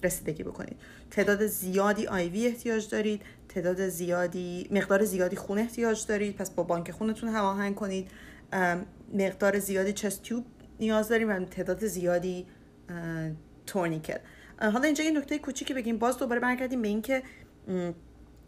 [0.02, 0.76] رسیدگی بکنید.
[1.10, 3.22] تعداد زیادی آیوی احتیاج دارید.
[3.55, 6.37] تعداد زیادی مقدار زیادی خون احتیاج دارید.
[6.37, 8.11] پس با بانک خونتون هماهنگ کنید.
[9.14, 10.45] مقدار زیادی چست تیوب
[10.81, 12.47] نیاز داریم و تعداد زیادی
[13.67, 14.19] تورنیکل.
[14.61, 15.99] حالا اینجا یه نکته کوچیکی بگیم.
[15.99, 17.23] باز دوباره برگردیم به اینکه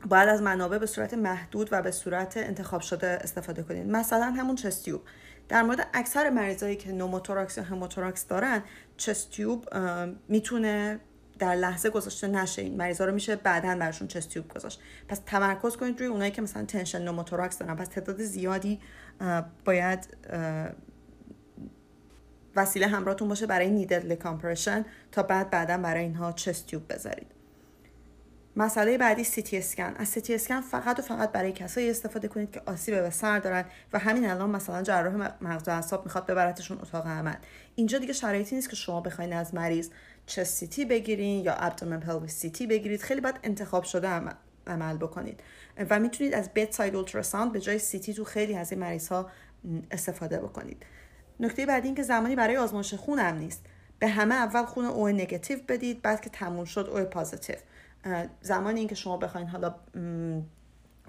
[0.09, 3.87] باید از منابع به صورت محدود و به صورت انتخاب شده استفاده کنید.
[3.87, 5.03] مثلا همون chest tube
[5.49, 8.63] در مورد اکثر مریضایی که pneumothorax یا hemothorax دارن
[8.97, 9.69] chest tube
[10.29, 11.01] می‌تونه
[11.39, 12.63] در لحظه گذاشته نشه.
[12.63, 14.81] این مریضا رو میشه بعدا برشون chest tube گذاشت.
[15.09, 17.77] پس تمرکز کنید روی اونایی که مثلا tension pneumothorax دارن.
[17.77, 18.81] پس تعداد زیادی
[19.65, 20.17] باید
[22.57, 27.27] وسیله همراهتون باشه برای needle decompression تا بعد بعدا برای اینها chest tube بذارید.
[28.59, 32.63] مسئله بعدی CT scan از CT scan فقط و فقط برای کسایی استفاده کنید که
[32.67, 37.07] آسیب به سر دارن و همین الان مثلا جراح مغز و اعصاب می‌خواد ببرتشون اتاق
[37.07, 37.35] عمل.
[37.75, 39.91] اینجا دیگه شرایطی نیست که شما بخواید از مریض
[40.27, 44.09] chest CT بگیرین یا abdomen pelvis CT بگیرید خیلی باید انتخاب شده
[44.67, 45.41] عمل, بکنید.
[45.91, 49.31] و می‌تونید از bedside ultrasound به جای CT تو خیلی از این مریض ها
[49.91, 50.87] استفاده بکنید.
[51.41, 53.67] نکته بعدی این که زمانی برای آزمایش خون هم نیست.
[53.99, 57.57] به همه اول خون او نگاتیو بدید بعد که تموم شد او پازیتیو.
[58.41, 59.75] زمانی اینکه شما بخواین حالا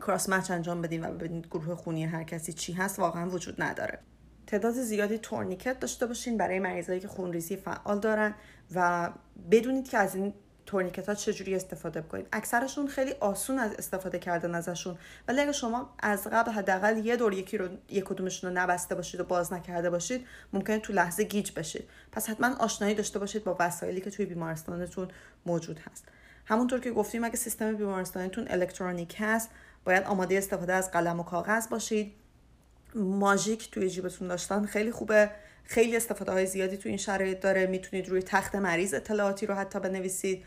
[0.02, 4.00] کراس مچ انجام بدین و ببینید گروه خونی هر کسی چی هست واقعا وجود نداره.
[4.48, 8.36] تعداد زیادی تورنیکت داشته باشین برای مریضایی که خونریزی فعال دارن
[8.76, 9.10] و
[9.52, 10.34] بدونید که از این
[10.66, 12.28] تورنیکت ها چجوری استفاده بکنید.
[12.32, 14.98] اکثرشون خیلی آسون از استفاده کردن ازشون.
[15.28, 19.20] ولی اگه شما از قبل حداقل یه دور یکی رو یک کدومشون رو نبسته باشید
[19.20, 21.90] و باز نکرده باشید ممکنه تو لحظه گیج بشید.
[22.12, 25.08] پس حتما آشنایی داشته باشید با وسایلی که توی بیمارستانتون
[25.46, 26.06] موجود هست.
[26.46, 29.50] همونطور که گفتیم اگه سیستم بیمارستانتون الکترونیک هست
[29.86, 32.14] باید آماده استفاده از قلم و کاغذ باشید.
[32.96, 34.66] ماژیک توی جیبتون داشتن.
[34.66, 35.32] خیلی خوبه.
[35.64, 37.66] خیلی استفاده های زیادی تو این شرایط داره.
[37.66, 40.46] می‌تونید روی تخت مریض اطلاعاتی رو حتی بنویسید.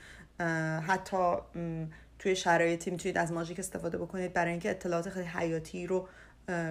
[0.86, 1.34] حتی
[2.18, 4.32] توی شرایطی می‌تونید از ماژیک استفاده بکنید.
[4.32, 6.08] برای اینکه اطلاعات خیلی حیاتی رو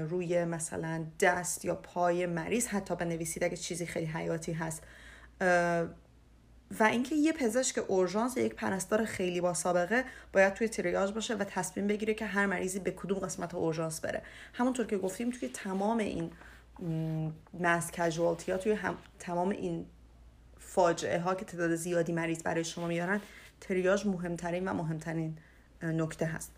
[0.09, 4.83] روی مثلا دست یا پای مریض حتی بنویسید اگه چیزی خیلی حیاتی هست.
[6.79, 10.03] و اینکه یه پزشک اورژانس یک پرستار خیلی با سابقه
[10.33, 14.21] باید توی تریاج باشه و تصمیم بگیره که هر مریضی به کدوم قسمت اورژانس بره.
[14.53, 16.31] همونطور که گفتیم توی تمام این
[17.59, 19.85] مس کژوالتی ها توی هم تمام این
[20.59, 23.21] فاجعه ها که تعداد زیادی مریض برای شما میارن
[23.61, 25.37] تریاج مهمترین و مهمترین
[25.83, 26.51] نکته هست.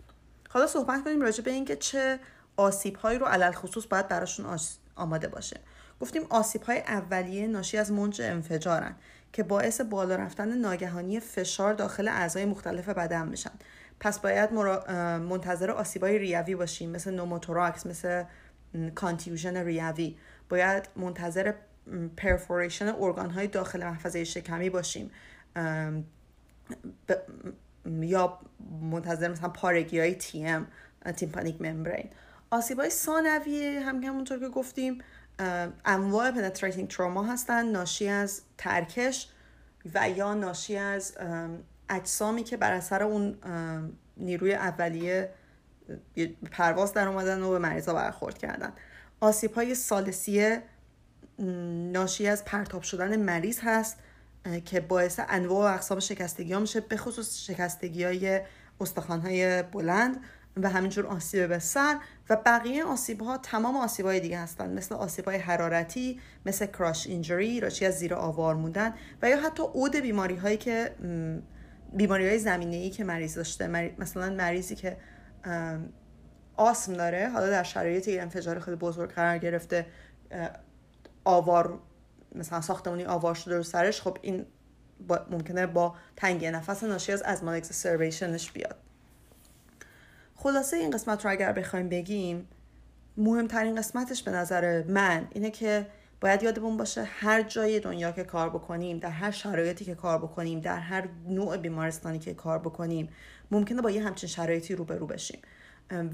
[0.49, 2.19] حالا صحبت کنیم راجع به اینکه چه
[2.57, 4.59] آسیب هایی رو علی‌الخصوص باید براشون
[4.95, 5.59] آماده باشه.
[5.99, 8.95] گفتیم آسیب های اولیه ناشی از موج انفجارن.
[9.33, 13.51] که باعث بالا رفتن ناگهانی فشار داخل اعضای مختلف بدن میشن.
[13.99, 14.53] پس باید
[15.29, 18.23] منتظر آسیبای ریوی باشیم مثل pneumothorax مثل
[18.95, 20.17] contusion ریوی.
[20.49, 21.53] باید منتظر
[22.17, 25.11] perforation ارگان های داخل محفظه شکمی باشیم.
[27.85, 28.39] یا
[28.81, 30.67] منتظر مثلا پارگی های TM
[31.15, 32.09] tympanic membrane.
[32.51, 34.97] آسیب های ثانوی هم همونطور که گفتیم
[35.85, 39.29] انواع penetrating trauma هستن ناشی از ترکش
[39.93, 41.17] و یا ناشی از
[41.89, 43.37] اجسامی که بر اثر اون
[44.17, 45.29] نیروی اولیه
[46.51, 48.73] پرواز در اومدن و به مریضا برخورد کردن.
[49.19, 50.63] آسیب های ثالثیه
[51.91, 53.97] ناشی از پرتاب شدن مریض هست
[54.65, 58.41] که باعث انواع و اقسام شکستگی ها میشه به خصوص شکستگی های
[58.81, 60.17] استخوان های بلند.
[60.57, 61.97] و همینجور آسیب به سر
[62.29, 64.73] و بقیه آسیب ها تمام آسیب های دیگه هستن.
[64.73, 69.63] مثل آسیب های حرارتی مثل کراش اینجوری راشی از زیر آوار موندن و یا حتی
[69.63, 70.95] عود بیماری هایی که
[71.93, 73.67] بیماری های زمینه ای که مریض داشته.
[73.97, 74.97] مثلا مریضی که
[76.55, 79.85] آسم داره حالا در شرایط یه انفجار خیلی بزرگ قرار گرفته
[81.23, 81.79] آوار
[82.35, 84.45] مثلا ساختمونی آوار شده رو سرش خب این
[85.29, 88.90] ممکنه با تنگی نفس ناشی از ازمان اکسسربیشنش بیاد.
[90.43, 92.47] خلاصه این قسمت رو اگر بخوایم بگیم
[93.17, 95.87] مهمترین قسمتش به نظر من اینه که
[96.21, 100.59] باید یادمون باشه هر جای دنیا که کار بکنیم در هر شرایطی که کار بکنیم
[100.59, 103.09] در هر نوع بیمارستانی که کار بکنیم
[103.51, 105.39] ممکنه با یه همچین شرایطی روبرو بشیم.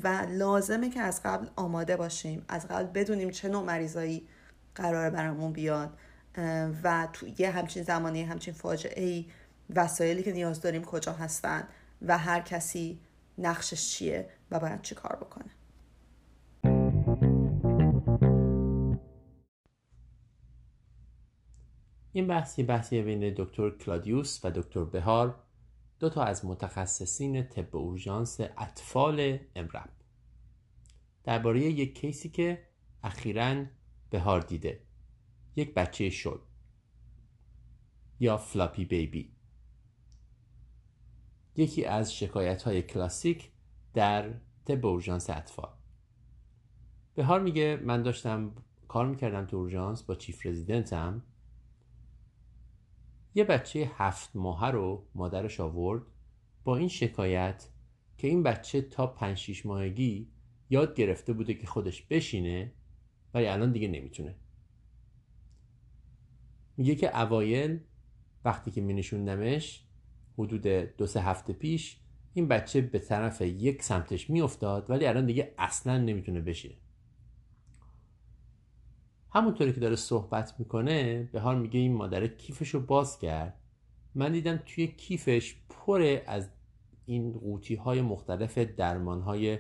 [0.04, 4.28] و لازمه که از قبل آماده باشیم از قبل بدونیم چه نوع مریضایی
[4.76, 5.98] قرار برامون بیاد.
[6.84, 9.26] و تو یه همچین زمانی همچین فاجعه ای
[9.76, 11.68] وسایلی که نیاز داریم کجا هستن
[12.02, 13.00] و هر کسی
[13.38, 15.52] نقشش چیه و باید چی کار بکنه.
[22.12, 25.44] این بحثی بحثی بین دکتر کلادیوس و دکتر بهار
[26.00, 29.90] دو تا از متخصصین طب اورژانس اطفال امرب
[31.24, 32.68] درباره یک case ی که
[33.04, 33.66] اخیرا
[34.10, 34.82] بهار دیده.
[35.56, 36.42] یک بچه شل
[38.20, 39.37] یا floppy baby.
[41.58, 43.52] یکی از شکایت های کلاسیک
[43.94, 44.34] در
[44.66, 45.70] طب اورژانس اطفال.
[47.16, 48.52] بهار میگه من داشتم
[48.88, 51.24] کار می‌کردم تو اورژانس با chief resident م.
[53.36, 56.02] یه بچه هفت ماهه رو مادرش آورد
[56.64, 57.70] با این شکایت
[58.18, 60.32] که این بچه تا پنج شیش ماهگی
[60.70, 62.74] یاد گرفته بوده که خودش بشینه
[63.34, 64.36] ولی الان دیگه نمی‌تونه.
[66.78, 67.80] میگه که اوایل
[68.46, 69.87] وقتی که مینشوندمش
[70.38, 71.98] حدود دو سه هفته پیش
[72.34, 76.76] این بچه به طرف یک سمتش میافتاد ولی الان دیگه اصلا نمی‌تونه بشینه.
[79.30, 83.60] همونطوری که داره صحبت می‌کنه به حال میگه این مادر کیفش رو باز کرد.
[84.16, 86.50] من دیدم توی کیفش پر از
[87.06, 89.60] این قوطی های مختلف درمان های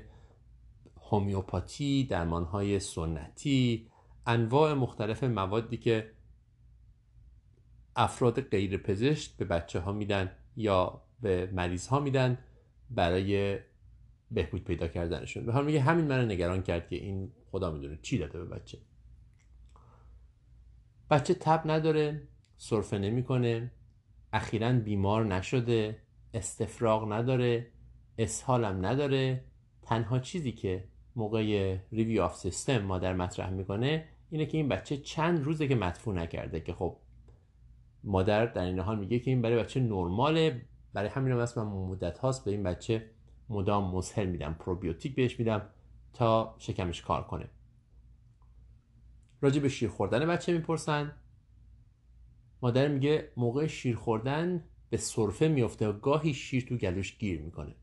[1.02, 3.88] هومیوپاتی درمان های سنتی
[4.26, 6.12] انواع مختلف موادی که
[7.96, 10.32] افراد غیر پزشک به بچه ها میدن.
[10.58, 12.38] یا به مریض ها میدن
[12.90, 13.60] برای
[14.32, 15.46] بهبود پیدا کردنشون.
[15.46, 18.78] به میگه همین منو نگران کرد که این خدا می‌دونه چی داده به بچه.
[21.10, 23.72] بچه تب نداره سرفه نمی‌کنه
[24.34, 25.98] اخیرا بیمار نشده
[26.34, 27.68] استفراغ نداره
[28.18, 29.44] اسهالم نداره.
[29.82, 35.44] تنها چیزی که موقع review of system مادر مطرح می‌کنه اینه که این بچه چند
[35.44, 36.98] روزه که مدفوع نکرده که خب
[38.04, 40.62] مادر در این حال میگه که این برای بچه نرماله.
[40.94, 42.46] برای همین هم من مدت هاست.
[42.46, 43.10] به این بچه
[43.50, 45.62] مدام مسهل میدم پروبیوتیک بهش میدم
[46.14, 47.50] تا شکمش کار کنه.
[49.42, 51.12] راجع به شیر خوردن بچه می‌پرسن.
[52.62, 57.76] مادر میگه موقع شیر خوردن به صرفه میفته و گاهی شیر تو گلوش گیر می‌کنه.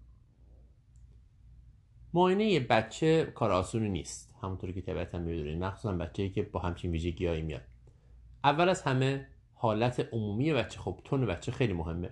[2.15, 4.35] معاینه بچه کار آسونی نیست.
[4.43, 7.63] همونطوری که طبیعتا می‌دونید مخصوصا بچه‌ای که با همچین ویژگیهایی میاد.
[8.45, 10.81] اول از همه حالت عمومی بچه.
[10.81, 12.11] خب تون بچه خیلی مهمه.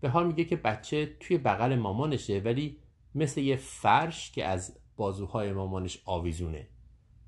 [0.00, 2.78] به حال میگه که بچه توی بغل مامانشه ولی
[3.14, 6.68] مثل یه فرش که از بازوهای مامانش آویزونه.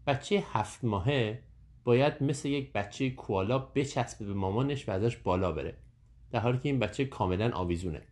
[0.07, 1.43] بچه هفت ماهه
[1.85, 5.77] باید مثل یک بچه کوالا بچسبه به مامانش و ازش بالا بره.
[6.31, 8.03] در حالی که این بچه کاملا آویزونه.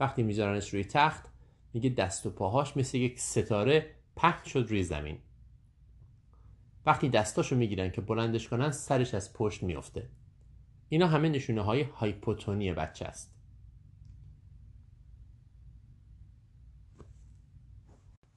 [0.00, 1.28] وقتی میذارنش روی تخت
[1.72, 5.18] میگه دست و پاهاش مثل یک ستاره پهن شد روی زمین.
[6.86, 10.08] وقتی دستاشو می‌گیرن که بلندش کنن سرش از پشت میافته.
[10.88, 13.34] اینا همه نشونه های هایپوتونی بچه است.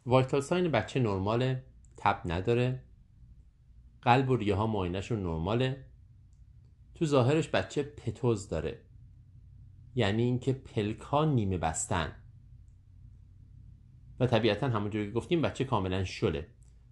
[0.06, 1.64] وایتال ساین بچه نرماله
[1.98, 2.84] تب نداره.
[4.02, 5.86] قلب و ریه ها معاینهشون نرماله.
[6.96, 8.82] تو ظاهرش بچه پتوز داره.
[9.96, 12.16] یعنی اینکه پلک ها نیمه بستن.
[14.20, 16.48] و طبیعتا همونجوری که گفتیم بچه کاملا شله.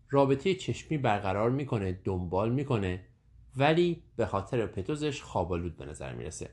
[0.09, 3.05] رابطه چشمی برقرار می‌کنه دنبال می‌کنه.
[3.55, 6.49] ولی به خاطر پتوزش خوابالود به نظر می‌رسه.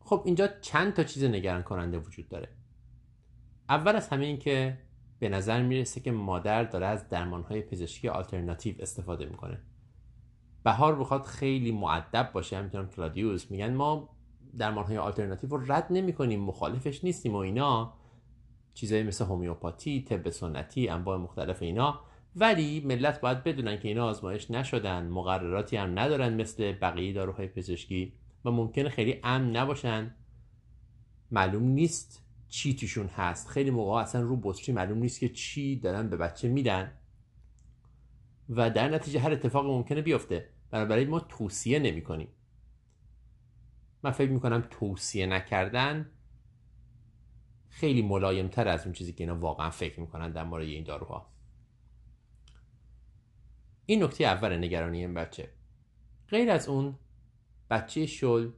[0.00, 2.48] خب اینجا چند تا چیز نگران کننده وجود داره.
[3.68, 4.78] اول از همه این که
[5.18, 9.62] به نظر می‌رسه که مادر داره از درمانهای پزشکی آلترناتیو استفاده می‌کنه.
[10.64, 13.50] بهار بخواد خیلی مؤدب باشه همینطورم کلادیوس.
[13.50, 14.16] میگن ما
[14.58, 17.94] درمانهای آلترناتیو رو رد نمی‌کنیم مخالفش نیستیم و اینا.
[18.74, 22.00] چیزایی مثل هومیوپاتی طب سنتی انواع مختلف اینا.
[22.36, 28.12] ولی ملت باید بدونن که اینا آزمایش نشدن مقرراتی هم ندارن مثل بقیه داروهای پزشکی
[28.44, 30.14] و ممکنه خیلی امن نباشن.
[31.30, 33.48] معلوم نیست چی توشون هست.
[33.48, 36.92] خیلی موقع اصلا رو بطری معلوم نیست که چی دارن به بچه میدن.
[38.48, 40.48] و در نتیجه هر اتفاق ممکنه بیفته.
[40.70, 42.28] بنابراین ما توصیه نمی کنیم
[44.02, 46.10] من فکر می‌کنم توصیه نکردن
[47.68, 51.35] خیلی ملایم تر از اون چیزی که اینا واقعا فکر می‌کنن در مورد این داروها.
[53.86, 55.48] این نکته اول نگرانی این بچه.
[56.28, 56.98] غیر از اون
[57.70, 58.50] بچه شل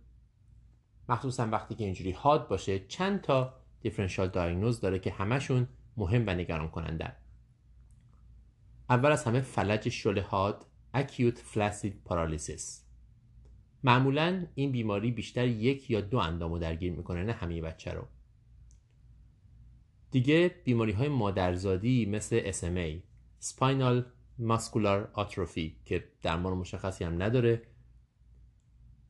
[1.09, 6.31] مخصوصا وقتی که اینجوری حاد باشه چند تا دیفرنشال دایگنوز داره که همشون مهم و
[6.31, 7.13] نگران کننده
[8.91, 12.63] اول از همه فلج شل حاد acute flaccid paralysis.
[13.85, 18.05] معمولا این بیماری بیشتر یک یا دو اندامو درگیر می‌کنه نه همه بچه رو.
[20.11, 23.01] دیگه بیماری های مادرزادی مثل SMA
[23.45, 24.05] Spinal
[24.41, 27.63] Muscular Atrophy که درمان مشخصی هم نداره.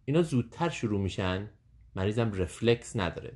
[0.04, 1.50] اینا زودتر شروع میشن
[1.96, 3.32] مریضم رفلکس نداره.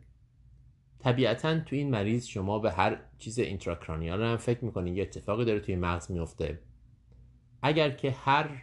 [0.98, 5.60] طبیعتا تو این مریض شما به هر چیز intracranial هم فکر می‌کنین یه اتفاقی داره
[5.60, 6.62] توی مغز میفته
[7.62, 8.62] اگر که هر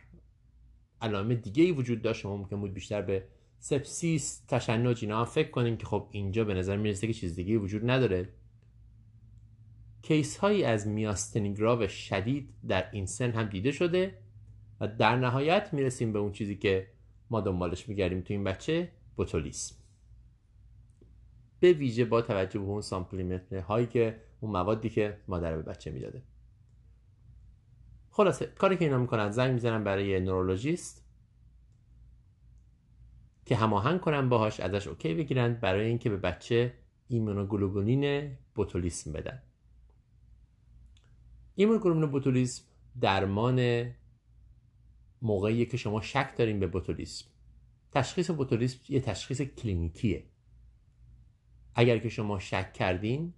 [1.01, 3.27] علامت دیگه ای وجود داشت شما ممکن بود بیشتر به
[3.59, 7.57] sepsis تشنج اینا هم فکر کنیم که خب اینجا به نظر می‌رسه که چیز دیگه
[7.57, 8.29] وجود نداره.
[10.01, 14.17] case هایی از میاستنی گراو شدید در این سن هم دیده شده
[14.79, 16.87] و در نهایت می‌رسیم به اون چیزی که
[17.29, 19.75] ما دنبالش میگردیم تو این بچه بوتولیسم.
[21.59, 25.91] به ویژه با توجه به اون supplement هایی که اون موادی که مادر به بچه
[25.91, 26.21] می‌داده.
[28.11, 31.05] خلاصه کاری که اینا می‌کنن زنگ می‌زنن برای نورولوژیست
[33.45, 36.73] که هماهنگ کنن باهاش ازش OK بگیرن برای اینکه به بچه
[37.07, 39.41] ایمونوگلوبولین بوتولیسم بدن.
[41.59, 42.63] ایمونوگلوبولین بوتولیسم
[43.01, 43.89] درمان
[45.21, 47.25] موقعی که شما شک دارین به بوتولیسم.
[47.91, 50.23] تشخیص بوتولیسم یه تشخیص کلینیکیه.
[51.75, 53.33] اگر که شما شک کردین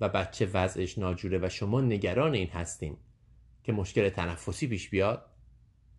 [0.00, 2.96] و بچه وضعش ناجوره و شما نگران این هستین
[3.62, 5.30] که مشکل تنفسی پیش بیاد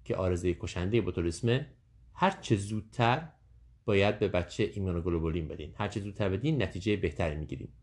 [0.04, 1.68] که عارضه کشنده بوتولیسمه
[2.14, 3.30] هر چه زودتر
[3.86, 5.74] باید به بچه ایمونوگلوبولین بدین.
[5.78, 7.74] هر چه زودتر بدین نتیجه بهتری می‌گیریم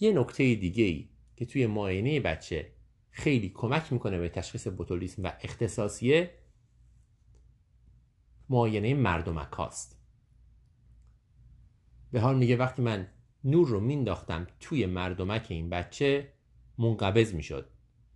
[0.00, 1.08] یه نکته دیگه ای
[1.40, 2.72] که توی معاینه بچه
[3.10, 6.30] خیلی کمک می‌کنه به تشخیص بوتولیسم و اختصاصیه
[8.48, 10.00] معاینه مردمک هاست
[12.12, 13.08] به حال میگه وقتی من
[13.44, 16.32] نور رو مینداختم توی مردمک این بچه
[16.78, 17.70] منقبض می‌شد.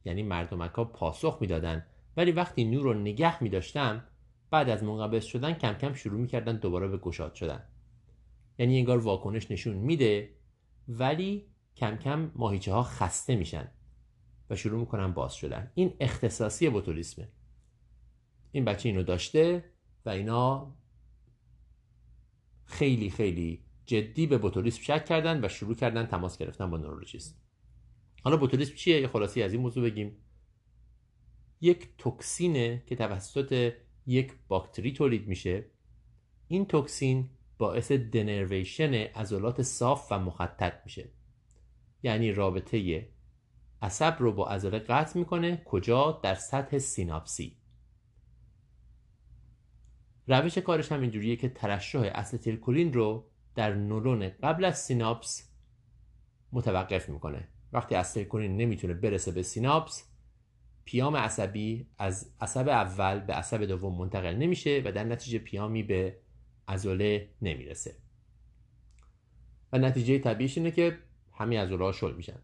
[0.05, 1.87] یعنی مردمک ها پاسخ می‌دادن.
[2.17, 4.05] ولی وقتی نور رو نگه میداشتم
[4.51, 7.65] بعد از منقبض شدن کم کم شروع می‌کردن دوباره به گشاد شدن.
[8.59, 10.31] یعنی انگار واکنش نشون میده
[10.89, 13.69] ولی کم کم ماهیچه ها خسته میشن
[14.51, 15.71] و شروع می‌کنن باز شدن.
[15.75, 17.29] این اختصاصی بوتولیسمه.
[18.53, 19.65] این بچه اینو داشته
[20.07, 20.75] و اینا
[22.65, 27.41] خیلی خیلی جدی به بوتولیسم شک کردن و شروع کردن تماس گرفتن با نورولوژیست.
[28.23, 30.17] حالا بوتولیسم چیه؟ یه خلاصه‌ای از این موضوع بگیم.
[31.61, 33.73] یک توکسینه که توسط
[34.07, 35.67] یک باکتری تولید میشه.
[36.49, 41.09] این توکسین باعث denervation عضلات صاف و مخطط میشه.
[42.05, 43.09] یعنی رابطه
[43.83, 47.57] عصب رو با عضله قطع می‌کنه کجا؟ در سطح سیناپسی.
[50.27, 55.51] روش کارش هم اینجوریه که ترشح استیل‌کولین رو در نورون قبل از سیناپس
[56.53, 57.49] متوقف می‌کنه.
[57.73, 60.09] وقتی استیلکولین نمی‌تونه برسه به سیناپس
[60.85, 66.19] پیام عصبی از عصب اول به عصب دوم منتقل نمیشه و در نتیجه پیامی به
[66.69, 67.97] عضله نمی‌رسه.
[69.73, 70.99] و نتیجه طبیعیش اینه که
[71.39, 72.39] عضله ها شل میشن.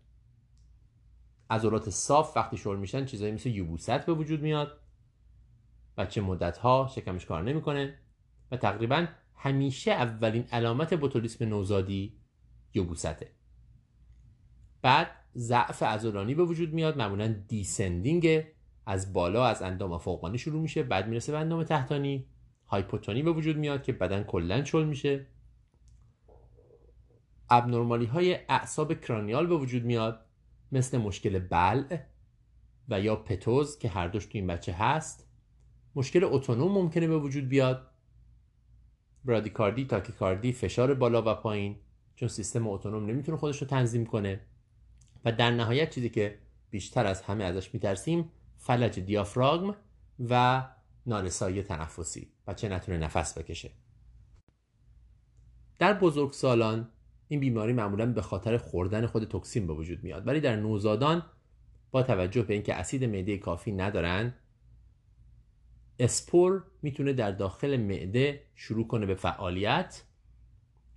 [1.51, 4.80] عضلات صاف وقتی شل میشن چیزایی مثل یوبوست به وجود میاد
[5.97, 7.99] بچه مدت ها شکمش کار نمی‌کنه
[8.51, 12.16] و تقریبا همیشه اولین علامت بوتولیسم نوزادی
[12.74, 13.30] یوبوسته
[14.82, 18.45] بعد ضعف عضلانی به وجود میاد معمولا دیسندینگ
[18.86, 22.26] از بالا از اندام فوقانی شروع میشه بعد می‌رسه به اندام تحتانی
[22.66, 25.26] هایپوتونی به وجود میاد که بدن کلا چل میشه.
[27.51, 30.26] ابنرمالی های اعصاب کرانیال به وجود میاد
[30.72, 32.01] مثل مشکل بلع
[32.88, 35.26] و یا پتوز که هر دوش تو این بچه هست.
[35.94, 37.90] مشکل اتونوم ممکنه به وجود بیاد.
[39.24, 41.76] برادیکاردی تاکیکاردی فشار بالا و پایین
[42.16, 44.40] چون سیستم اتونوم نمی‌تونه خودش رو تنظیم کنه.
[45.24, 46.38] و در نهایت چیزی که
[46.70, 49.74] بیشتر از همه ازش میترسیم فلج دیافراگم
[50.28, 50.64] و
[51.07, 52.32] نارسایی تنفسی.
[52.46, 53.70] بچه نتونه نفس بکشه.
[55.78, 56.88] در بزرگسالان
[57.31, 60.26] این بیماری معمولا به خاطر خوردن خود توکسین به وجود میاد.
[60.26, 61.22] ولی در نوزادان
[61.91, 64.35] با توجه به اینکه اسید معده کافی ندارن
[65.99, 70.03] اسپور می‌تونه در داخل معده شروع کنه به فعالیت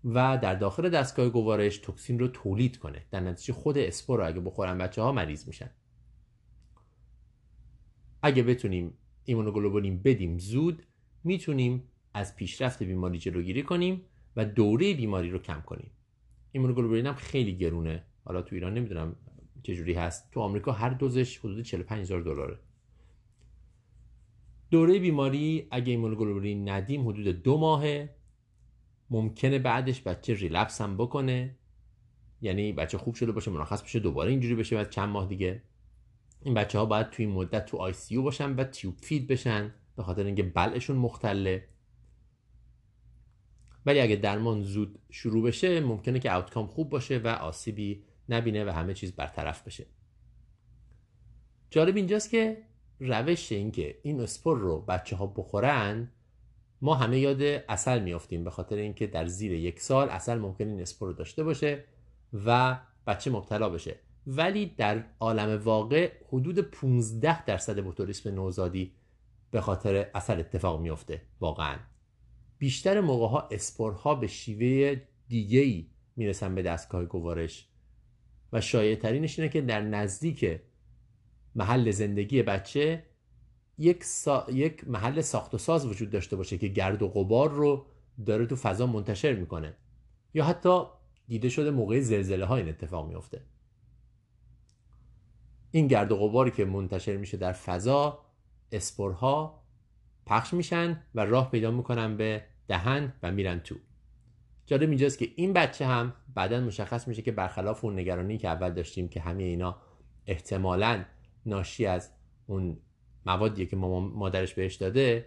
[0.04, 3.06] و در داخل دستگاه گوارش توکسین رو تولید کنه.
[3.12, 5.70] در نتیجه خود اسپور رو اگه بخورن بچه ها مریض میشن.
[8.22, 10.84] اگه بتونیم ایمونوگلوبولین بدیم زود
[11.24, 14.02] می‌تونیم از پیشرفت بیماری جلوگیری کنیم
[14.36, 15.92] و دوره بیماری رو کم کنیم.
[16.54, 18.04] ایمونوگلوبولین هم خیلی گرونه.
[18.26, 19.16] حالا تو ایران نمی‌دونم
[19.64, 20.32] چجوری هست.
[20.32, 22.60] تو آمریکا هر دوزش حدود 45 هزار دلاره.
[24.72, 28.16] دوره بیماری اگه ایمونوگلوبولین ندیم حدود دو ماهه.
[29.10, 31.56] ممکنه بعدش بچه relapse هم بکنه.
[32.41, 35.64] یعنی بچه خوب شده باشه مرخص بشه دوباره اینجوری بشه بعد چند ماه دیگه.
[36.41, 39.74] این بچه ها باید توی مدت تو ICU باشن و tube feed بشن.
[39.95, 41.68] به خاطر اینکه بلعشون مختله.
[43.86, 48.70] ولی اگه درمان زود شروع بشه ممکنه که اوتکام خوب باشه و آسیبی نبینه و
[48.70, 49.86] همه چیز برطرف بشه.
[51.70, 52.58] جالب اینجاست که
[53.00, 56.12] روش اینکه این اسپور رو بچه ها بخورن
[56.82, 60.82] ما همه یاد اصل میافتیم به خاطر اینکه در زیر یک سال اصل ممکن این
[60.82, 61.84] اسپور رو داشته باشه
[62.46, 63.96] و بچه مبتلا بشه.
[64.28, 68.92] ولی در عالم واقع حدود 15 درصد بوتولیسم نوزادی
[69.52, 71.76] به خاطر اصل اتفاق میفته واقعا.
[72.64, 77.68] بیشتر موقع ها اسپورها به شیوه دیگه ای می‌رسن به دستگاه گوارش.
[78.53, 80.61] و شایع ترینش اینه که در نزدیک
[81.55, 83.03] محل زندگی بچه
[83.78, 84.03] یک,
[84.53, 87.86] یک محل ساخت و ساز وجود داشته باشه که گرد و غبار رو
[88.26, 89.74] داره تو فضا منتشر می‌کنه.
[90.34, 90.84] یا حتی
[91.28, 93.41] دیده شده موقع زلزله ها این اتفاق میفته
[95.72, 98.26] این گرد و غباری که منتشر میشه در فضا
[98.72, 99.64] اسپورها
[100.26, 103.76] پخش میشن و راه پیدا می‌کنن به دهن و میرن تو.
[104.66, 108.70] جالب اینجاست که این بچه هم بعدا مشخص میشه که برخلاف اون نگرانی که اول
[108.70, 109.76] داشتیم که همه اینا
[110.28, 111.05] احتمالا
[111.45, 112.09] ناشی از
[112.47, 112.78] اون
[113.26, 115.26] موادیه که مادرش بهش داده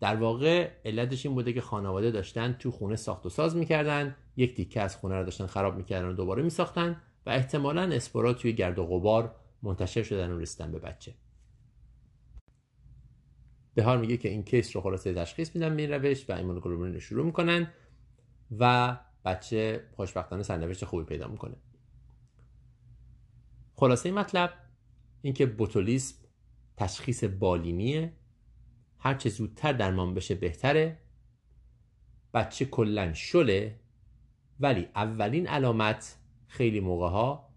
[0.00, 4.54] در واقع علتش این بوده که خانواده داشتن تو خونه ساخت و ساز می‌کردن یک
[4.54, 8.78] تیکه از خونه رو داشتن خراب می‌کردن و دوباره میساختن و احتمالا اسپورا توی گرد
[8.78, 11.14] و غبار منتشر شدن و رسیدن به بچه.
[13.74, 17.26] بهار میگه که این کیس رو خلاصه تشخیص میدن به روش و ایمونوگلوبولین رو شروع
[17.26, 17.70] می‌کنن
[18.58, 21.56] و بچه خوشبختانه سرنوشت خوبی پیدا می‌کنه.
[23.74, 24.52] خلاصه این مطلب
[25.22, 26.16] اینکه بوتولیسم
[26.76, 28.12] تشخیص بالینیه
[28.98, 30.98] هر چه زودتر درمان بشه بهتره.
[32.34, 33.80] بچه کلا شله
[34.60, 36.16] ولی اولین علامت
[36.46, 37.48] خیلی موقع ها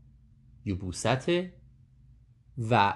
[0.65, 1.53] یوبوسته
[2.69, 2.93] و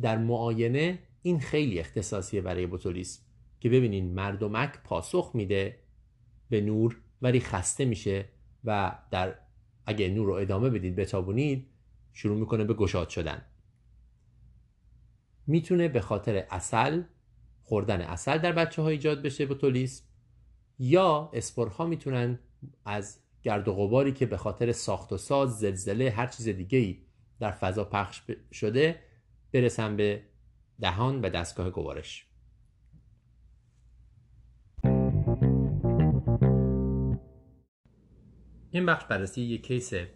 [0.00, 3.22] در معاینه این خیلی اختصاصیه برای بوتولیسم
[3.60, 5.78] که ببینین مردمک پاسخ میده
[6.48, 8.28] به نور ولی خسته میشه
[8.64, 9.34] و در
[9.86, 11.66] اگه نور رو ادامه بدید بتابونید
[12.12, 13.42] شروع می‌کنه به گشاد شدن.
[15.46, 17.02] می‌تونه به خاطر اصل
[17.62, 20.04] خوردن اصل در بچه ها ایجاد بشه بوتولیسم
[20.78, 22.38] یا اسپورها می‌تونن
[22.84, 26.98] از گرد و غباری که به خاطر ساخت و ساز زلزله هر چیز دیگه ای
[27.40, 29.00] در فضا پخش شده
[29.52, 30.22] برسن به
[30.80, 32.28] دهان و دستگاه گوارش.
[38.70, 40.10] این بخش بررسی یک کیسه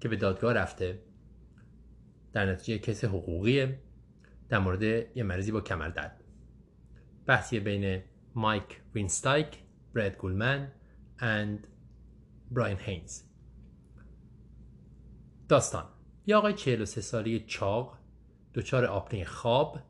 [0.00, 1.02] که به دادگاه رفته.
[2.32, 3.78] در نتیجه case حقوقیه.
[4.48, 4.82] در مورد
[5.16, 6.24] یه مریضی با کمردرد
[7.26, 8.02] بحثی بین
[8.34, 9.58] مایک وینستایک
[9.94, 10.72] براد گولمن
[11.18, 11.66] and
[12.50, 13.22] براین هینز.
[15.48, 15.84] داستان.
[16.26, 17.98] یه آقای 43 ساله چاق
[18.54, 19.80] دچار آپنه خواب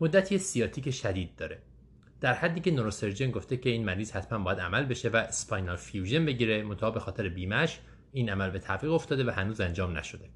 [0.00, 1.62] مدتی سیاتیک شدید داره.
[2.20, 6.26] در حدی که neurosurgeon گفته که این مریض حتما باید عمل بشه و spinal fusion
[6.26, 7.80] بگیره منتها به خاطر بیمه‌ش
[8.12, 10.30] این عمل به تعویق افتاده و هنوز انجام نشده.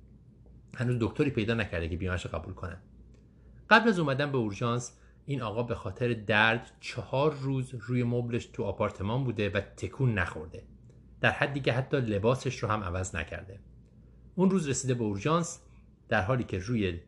[0.76, 2.76] هنوز دکتری پیدا نکرده که بیمش رو قبول کنه
[3.70, 8.62] قبل از اومدن به اورژانس این آقا به خاطر درد چهار روز روی مبلش تو
[8.62, 10.62] آپارتمان بوده و تکون نخورده.
[11.20, 13.60] در حدی که حتی لباسش رو هم عوض نکرده.
[14.34, 15.60] اون روز رسیده به اورژانس
[16.08, 17.00] در حالی که روی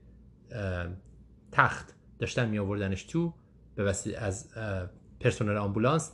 [1.52, 1.94] تخت
[2.24, 3.34] داشتن می آوردنش تو
[3.74, 4.54] به وسیله از
[5.20, 6.12] پرسنل آمبولانس.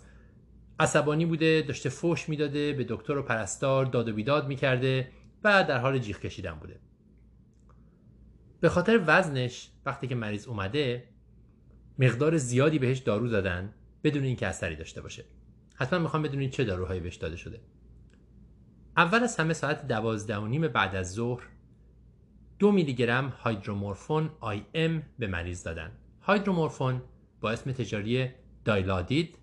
[0.80, 5.10] عصبانی بوده داشته فوش می‌داده به دکتر و پرستار داد و بیداد می‌کرده
[5.44, 6.80] و در حال جیغ کشیدن بوده.
[8.60, 11.08] به خاطر وزنش وقتی که مریض اومده
[11.98, 15.24] مقدار زیادی بهش دارو دادن بدون اینکه اثری داشته باشه.
[15.74, 17.60] حتما می‌خوام بدونید چه داروهایی بهش داده شده.
[18.96, 21.42] اول از همه ساعت دوازده و نیم بعد از ظهر
[22.58, 25.92] دو میلی گرم هایدرومورفون آی ام به مریض دادن.
[26.30, 27.02] هایدرومورفون
[27.40, 28.28] با اسم تجاری
[28.64, 29.38] دایلادید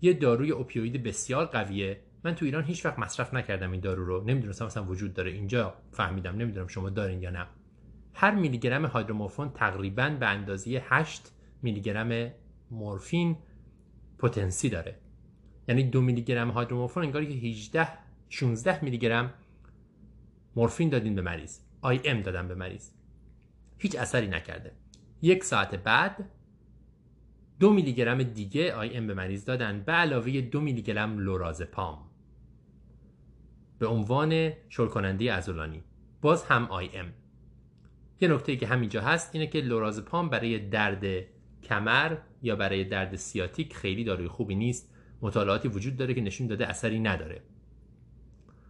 [0.00, 2.00] یه داروی اوپیوید بسیار قویه.
[2.24, 4.24] من تو ایران هیچ وقت مصرف نکردم این دارو رو.
[4.24, 5.30] نمی‌دونستم اصلا وجود داره.
[5.30, 6.36] اینجا فهمیدم.
[6.36, 7.46] نمی‌دونم شما دارین یا نه.
[8.14, 11.32] هر میلی گرم هایدرومورفون تقریبا به اندازه 8
[11.62, 12.30] میلی گرم
[12.70, 13.36] مورفین
[14.18, 14.98] پتانسی داره.
[15.68, 17.88] یعنی دو میلی گرم هایدرومورفون انگار که 18
[18.28, 19.34] 16 میلی گرم
[20.56, 21.58] مورفین دادین به مریض.
[21.80, 22.90] آی ام دادن به مریض.
[23.78, 24.72] هیچ اثری نکرده.
[25.22, 26.30] یک ساعت بعد
[27.60, 29.82] دو میلی گرم دیگه آی ام به مریض دادن.
[29.82, 31.98] به علاوه دو میلی گرم لورازپام
[33.78, 35.82] به عنوان شل کننده ازولانی
[36.20, 37.12] باز هم آی ام.
[38.20, 41.04] یه نکته که همینجا هست اینه که لورازپام برای درد
[41.62, 44.94] کمر یا برای درد سیاتیک خیلی داروی خوبی نیست.
[45.22, 47.42] مطالعاتی وجود داره که نشون داده اثری نداره.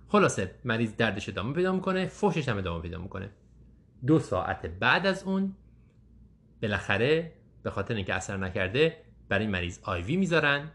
[0.08, 3.30] خلاصه مریض دردش ادامه پیدا می‌کنه فوشش هم ادامه پیدا می‌کنه.
[4.06, 5.56] دو ساعت بعد از اون
[6.62, 7.32] بالاخره
[7.62, 8.96] به خاطر اینکه اثر نکرده
[9.28, 10.70] برای مریض آیوی می‌ذارن.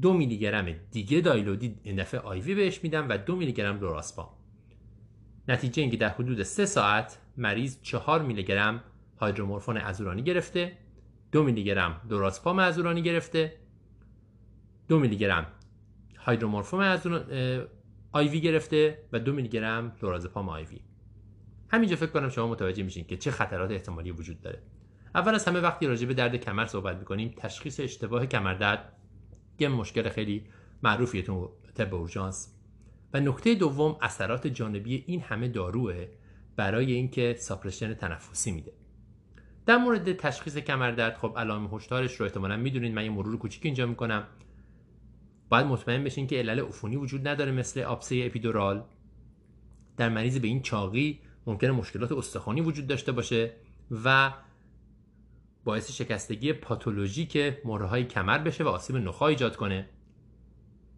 [0.00, 4.28] دو میلی گرم دیگه دایلودی این دفعه آیوی بهش میدن و دو میلی گرم لوراسپام.
[5.48, 8.82] نتیجه اینکه در حدود سه ساعت مریض چهار میلی گرم
[9.20, 10.78] هایدرومورفون ازورانی گرفته
[11.32, 13.56] دو میلی گرم لوراسپام ازورانی گرفته
[14.88, 15.46] دو میلی گرم
[16.16, 16.84] هایدرومورفون
[18.12, 20.80] آیوی گرفته و دو میلی گرم لورازپام آیوی
[21.68, 24.62] همینجا فکر کنم شما متوجه میشین که چه خطرات احتمالی وجود داره.
[25.14, 28.92] اول از همه وقتی راجع به درد کمر صحبت می‌کنیم تشخیص اشتباه کمردرد
[29.58, 30.44] یه مشکل خیلی
[30.82, 32.54] معروفیه تو طب اورژانس.
[33.14, 36.06] و نکته دوم اثرات جانبی این همه داروه
[36.56, 38.72] برای اینکه ساپرشن تنفسی میده.
[39.66, 43.86] در مورد تشخیص کمردرد خب علائم هشدارش رو احتمالا می‌دونید من یه مرور کوچیک اینجا
[43.86, 44.26] می‌کنم.
[45.48, 48.84] باید مطمئن بشین که علل عفونی وجود نداره مثل آبسه اپیدورال.
[49.96, 53.54] در مریض به این چاقی ممکنه مشکلات استخوانی وجود داشته باشه
[54.04, 54.32] و
[55.68, 59.88] باعث شکستگی پاتولوژیک های کمر بشه و آسیب نخاع ایجاد کنه.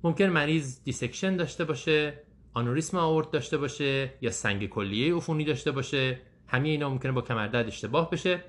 [0.05, 2.21] ممکن مریض dissection داشته باشه
[2.55, 6.21] آنوریسم آئورت داشته باشه یا سنگ کلیه عفونی داشته باشه.
[6.47, 8.45] همه اینا ممکنه با کمردرد اشتباه بشه.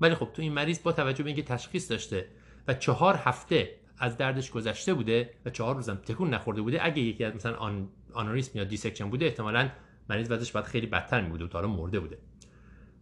[0.00, 2.28] ولی خب تو این مریض با توجه به اینکه تشخیص داشته
[2.68, 7.24] و چهار هفته از دردش گذشته بوده و چهار روزم تکون نخورده بوده اگه یکی
[7.24, 9.70] از مثلا آن آنوریسم یا dissection بوده احتمالاً
[10.08, 12.18] مریض وضعش باید خیلی بدتر می بوده و یا مرده بوده.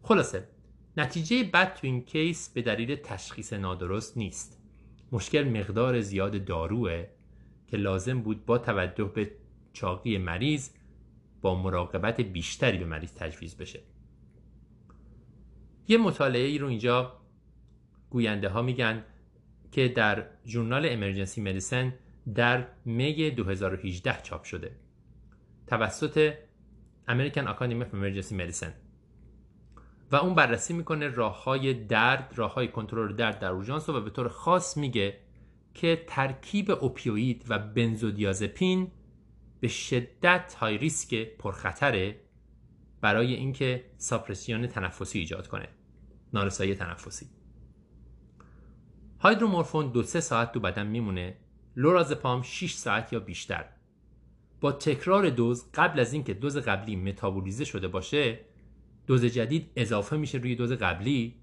[0.02, 0.48] خلاصه
[0.96, 4.60] نتیجه بد تو این case به دلیل تشخیص نادرست نیست.
[5.12, 7.06] مشکل مقدار زیاد داروه
[7.66, 9.30] که لازم بود با توجه به
[9.72, 10.70] چاقی مریض
[11.40, 13.80] با مراقبت بیشتری به مریض تجویز بشه.
[15.88, 17.20] یه مطالعه ای رو اینجا
[18.10, 19.04] گوینده ها میگن
[19.72, 21.94] که در ژورنال امرجنسی مدیسن
[22.34, 24.76] در می 2018 چاپ شده.
[25.66, 26.34] توسط
[27.08, 28.89] American Academy of Emergency Medicine.
[30.12, 34.10] و اون بررسی می‌کنه راه های درد راه های کنترل درد در اورژانس و به
[34.10, 35.20] طور خاص میگه
[35.74, 38.90] که ترکیب اوپیوید و بنزودیازپین
[39.60, 42.20] به شدت های ریسک پرخطره
[43.00, 45.68] برای اینکه ساپرسیون تنفسی ایجاد کنه
[46.32, 47.26] نارسایی تنفسی.
[49.18, 51.36] هایدرومورفون دو سه ساعت تو بدن میمونه
[51.76, 53.64] لورازپام 6 ساعت یا بیشتر.
[54.60, 58.38] با تکرار دوز قبل از اینکه دوز قبلی متابولیزه شده باشه
[59.10, 61.34] دوز جدید اضافه میشه روی دوز قبلی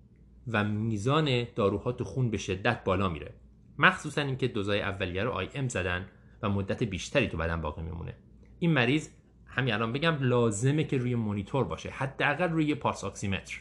[0.47, 3.33] و میزان داروها تو خون به شدت بالا میره.
[3.77, 6.05] مخصوصا اینکه دوزای اولیه رو آی ام زدن
[6.41, 8.13] و مدت بیشتری تو بدن باقی میمونه.
[8.59, 9.09] این مریض
[9.45, 13.59] همین الان بگم لازمه که روی مونیتور باشه حداقل روی پارس اکسیمتر.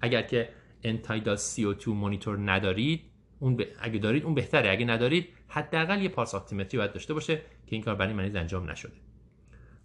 [0.00, 0.48] اگر که
[0.82, 3.00] انتایدا CO2 مونیتور ندارید
[3.38, 3.62] اون ب...
[3.80, 7.82] اگه دارید اون بهتره اگه ندارید حداقل یه پارس اکسیمتری باید داشته باشه که این
[7.82, 8.96] کار برای مریض انجام نشده.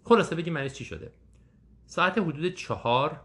[0.04, 1.12] خلاصه بگیم مریض چی شده؟
[1.86, 3.20] ساعت حدود چهار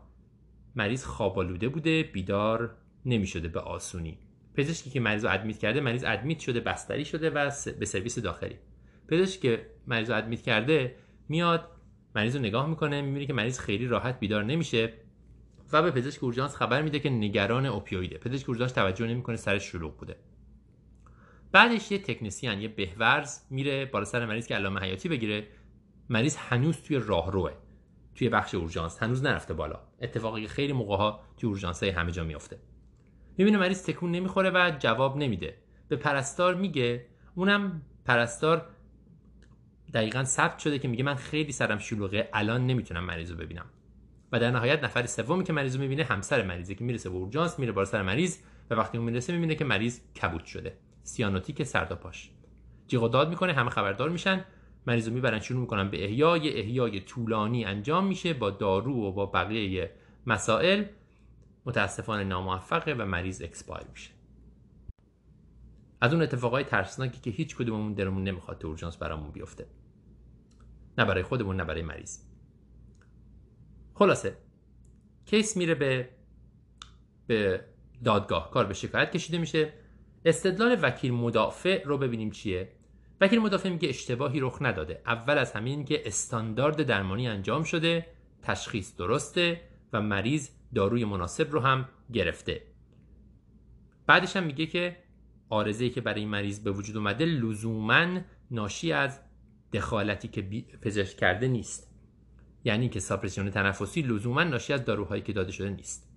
[0.76, 4.18] مریض خوابالوده بوده بیدار نمی‌شده به آسونی.
[4.56, 8.56] پزشکی که مریض رو ادمیت کرده مریض ادمیت شده بستری شده و به سرویس داخلی.
[9.08, 10.96] پزشکی که مریض رو ادمیت کرده
[11.30, 11.68] میاد
[12.16, 14.94] مریض رو نگاه می‌کنه می‌بینه که مریض خیلی راحت بیدار نمیشه
[15.74, 19.98] و به پزشک اورژانس خبر میده که نگران اوپیویده پزشک اورژانس توجه نمی‌کنه سرش شلوغ
[19.98, 20.16] بوده.
[21.52, 25.48] بعدش یه تکنسیان یه بهورز میره بالا سر مریض که علامه حیاتی بگیره.
[26.10, 27.52] مریض هنوز توی راهروه.
[28.16, 29.80] توی بخش اورژانس هنوز نرفته بالا.
[30.02, 32.60] اتفاقی خیلی موقع ها توی اورژانس های همه جا میافته.
[33.38, 35.58] می‌بینه مریض تکون نمی‌خوره و جواب نمیده.
[35.88, 37.06] به پرستار میگه.
[37.36, 38.68] اونم پرستار
[39.94, 42.30] دقیقا ثبت شده که میگه من خیلی سرم شلوغه.
[42.34, 43.66] الان نمی‌تونم مریض رو ببینم.
[44.32, 47.60] و در نهایت نفر سومی که مریض رو می‌بینه همسر مریضه که می‌رسه به اورژانس
[47.60, 48.38] میره بالا سر مریض
[48.70, 50.78] و وقتی اون می‌رسه می‌بینه که مریض کبود شده.
[51.04, 52.32] سیانوتیک سردا پاش.
[52.88, 54.46] جیغ داد می‌کنه همه خبردار میشن.
[54.88, 59.26] مریض رو می‌برن شروع می‌کنن به احیای احیای طولانی انجام میشه با دارو و با
[59.26, 59.92] بقیه
[60.26, 60.86] مسائل.
[61.66, 64.12] متاسفانه ناموفقه و مریض expire میشه.
[66.02, 69.68] از اون اتفاقای ترسناکی که هیچ کدوممون درمون نمی‌خواد تو اورژانس برامون بیفته.
[70.98, 72.20] نه برای خودمون نه برای مریض.
[73.94, 74.38] خلاصه
[75.26, 76.10] case میره به
[77.28, 77.66] به
[78.04, 78.52] دادگاه.
[78.52, 79.74] کار به شکایت کشیده میشه.
[80.26, 82.72] استدلال وکیل مدافع رو ببینیم چیه.
[83.22, 85.02] وکیل مدافع میگه اشتباهی رخ نداده.
[85.06, 88.06] اول از همه این که استاندارد درمانی انجام شده
[88.42, 89.62] تشخیص درسته
[89.94, 92.62] و مریض داروی مناسب رو هم گرفته.
[94.08, 94.98] بعدش هم میگه که
[95.50, 98.20] آرزه که برای این مریض به وجود اومده لزوما
[98.52, 99.20] ناشی از
[99.74, 100.42] دخالتی که
[100.82, 101.92] پزشک کرده نیست.
[102.64, 106.08] یعنی که ساپرسیون تنفسی لزوما ناشی از داروهایی که داده شده نیست.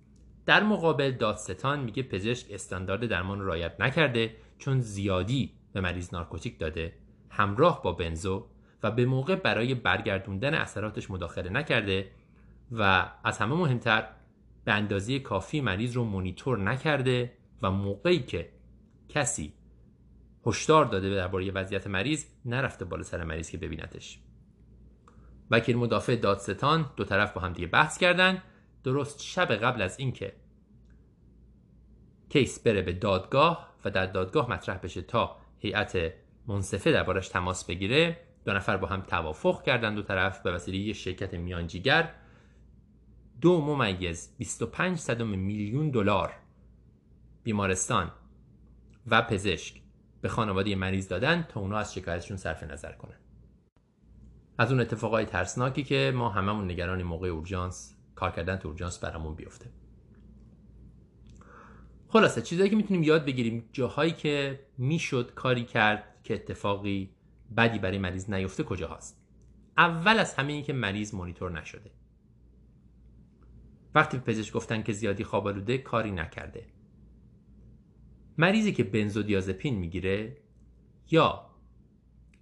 [0.45, 6.93] در مقابل دادستان میگه پزشک استاندارد درمان رعایت نکرده چون زیادی به مریض نارکوتیک داده
[7.29, 8.47] همراه با بنزو
[8.83, 12.11] و به موقع برای برگردوندن اثراتش مداخله نکرده
[12.71, 14.07] و از همه مهمتر
[14.65, 18.49] به اندازه کافی مریض رو مونیتور نکرده و موقعی که
[19.09, 19.53] کسی
[20.45, 24.19] هشدار داده درباره وضعیت مریض نرفته بالا سر مریض که ببینتش.
[25.51, 28.43] وکیل مدافع دادستان دو طرف با هم دیگه بحث کردن.
[28.83, 30.33] درست شب قبل از اینکه
[32.29, 36.13] کیس بره به دادگاه و در دادگاه مطرح بشه تا هیئت
[36.47, 38.17] منصفه دربارش تماس بگیره.
[38.45, 42.11] دو نفر با هم توافق کردن دو طرف به وسیله یه شرکت میانجیگر.
[43.41, 46.33] دو ممیز 25 صدم میلیون دلار
[47.43, 48.11] بیمارستان
[49.07, 49.81] و پزشک
[50.21, 53.19] به خانواده مریض دادن تا اونا از شکایتشون صرف نظر کنن.
[54.57, 59.35] از اون اتفاقای ترسناکی که ما هممون نگران موقع اورژانس کار کردن تو اورژانس برامون
[59.35, 59.69] بیفته.
[62.07, 67.09] خلاصه چیزایی که می‌تونیم یاد بگیریم جاهایی که می‌شد کاری کرد که اتفاقی
[67.57, 69.21] بدی برای مریض نیفته کجا هست
[69.77, 71.91] اول از همه این که مریض مونیتور نشده.
[73.95, 76.65] وقتی پزشک گفتن که زیادی خواب کاری نکرده.
[78.37, 80.37] مریضی که بنزودیازپین می‌گیره
[81.11, 81.45] یا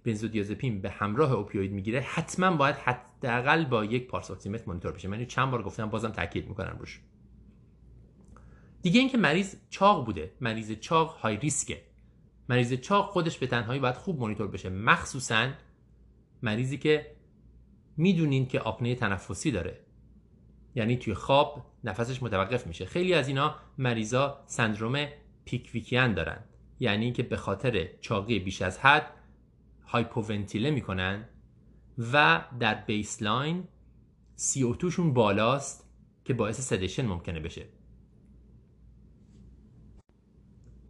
[0.04, 5.08] بنزودیازپین به همراه اوپیوید می‌گیره حتما باید حداقل با یک پارس مونیتور بشه.
[5.08, 7.00] من چند بار گفتم بازم تاکید می‌کنم روش.
[8.84, 10.32] دیگه اینکه مریض چاق بوده.
[10.40, 11.82] مریض چاق های ریسکه.
[12.48, 14.68] مریض چاق خودش به تنهایی باید خوب مونیتور بشه.
[14.68, 15.48] مخصوصا
[16.42, 17.16] مریضی که
[17.96, 19.80] می‌دونین که آپنه تنفسی داره.
[20.74, 22.84] یعنی توی خواب نفسش متوقف میشه.
[22.84, 25.06] خیلی از اینا مریضا سندروم
[25.44, 26.44] پیکویکیان دارن.
[26.80, 29.10] یعنی که به خاطر چاقی بیش از حد
[29.86, 31.28] هایپوونتیله می‌کنن
[32.12, 33.68] و در بیسلاین
[34.38, 35.90] CO2 شون بالاست
[36.24, 37.66] که باعث سدیشن ممکنه بشه.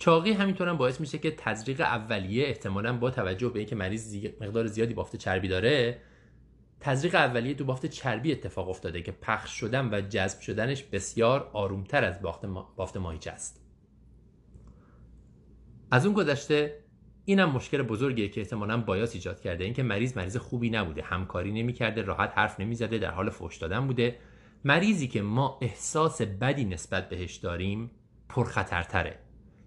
[0.05, 4.67] چاقی همینطور هم باعث میشه که تزریق اولیه احتمالا با توجه به اینکه مریض مقدار
[4.67, 6.01] زیادی بافت چربی داره
[6.81, 12.05] تزریق اولیه تو بافت چربی اتفاق افتاده که پخش شدن و جذب شدنش بسیار آرومتر
[12.05, 12.23] از
[12.77, 13.65] بافت ماهیچه است.
[15.91, 16.79] از اون گذشته
[17.25, 19.65] اینم مشکل بزرگیه که احتمالا بایاس ایجاد کرده.
[19.65, 24.19] اینکه مریض مریض خوبی نبوده همکاری نمی‌کرده راحت حرف نمی‌زده در حال فوش دادن بوده.
[24.65, 27.91] مریضی که ما احساس بدی نسبت بهش داریم
[28.29, 29.24] پرخطرتره.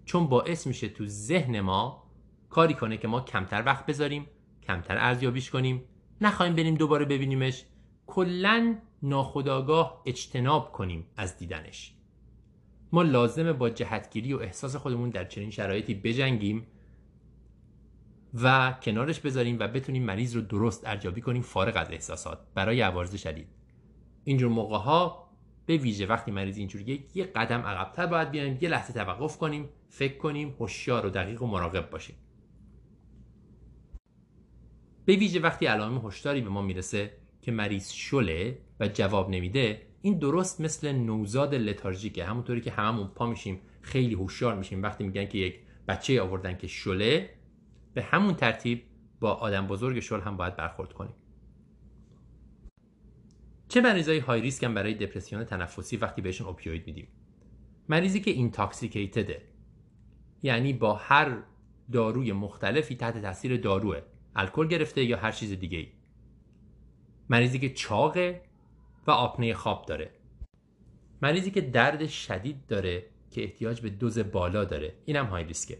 [0.08, 2.04] چون باعث میشه تو ذهن ما
[2.50, 4.26] کاری کنه که ما کمتر وقت بذاریم
[4.62, 5.84] کمتر ارزیابیش کنیم.
[6.20, 7.64] نخواهیم بریم دوباره ببینیمش.
[8.06, 11.94] کلا ناخداگاه اجتناب کنیم از دیدنش.
[12.92, 16.66] ما لازمه با جهتگیری و احساس خودمون در چنین شرایطی بجنگیم
[18.34, 23.16] و کنارش بذاریم و بتونیم مریض رو درست ارزیابی کنیم فارغ از احساسات برای عوارض
[23.16, 23.48] شدید.
[24.24, 25.27] اینجور موقع ها
[25.68, 30.16] به ویژه وقتی مریض اینجوریه یه قدم عقبتر باید بیایم یه لحظه توقف کنیم فکر
[30.16, 32.16] کنیم هوشیار و دقیق و مراقب باشیم.
[35.04, 37.12] به ویژه وقتی علائم هشداری به ما می‌رسه
[37.42, 42.24] که مریض شله و جواب نمیده این درست مثل نوزاد لتارژیکه.
[42.24, 46.66] همونطوری که هممون پا میشیم خیلی هوشیار میشیم وقتی میگن که یک بچه آوردن که
[46.66, 47.30] شله
[47.94, 48.82] به همون ترتیب
[49.20, 51.14] با آدم بزرگ شل هم باید برخورد کنیم.
[53.68, 57.08] چه مریضای high risk هم برای دپرسیون تنفسی وقتی بهشون opioid میدیم؟
[57.88, 59.42] مریضی که intoxicated ه
[60.42, 61.42] یعنی با هر
[61.92, 64.00] داروی مختلفی تحت تاثیر داروه.
[64.36, 65.88] الکل گرفته یا هر چیز دیگه ای
[67.28, 68.42] مریضی که چاقه
[69.06, 70.10] و آپنه خواب داره.
[71.22, 74.94] مریضی که درد شدید داره که احتیاج به دوز بالا داره.
[75.04, 75.78] اینم high risk ه.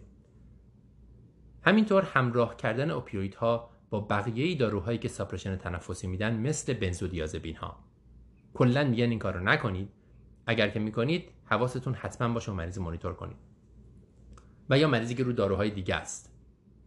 [1.63, 7.85] همینطور همراه کردن opioid ها با بقیه داروهایی که suppression تنفسی میدن مثل بنزودیازپین ها
[8.55, 9.89] کلا میگن این کار رو نکنید.
[10.47, 13.37] اگر که می‌کنید حواستون حتما باشه و مریض مانیتور کنید.
[14.71, 16.35] و یا مریضی که رو داروهای دیگه است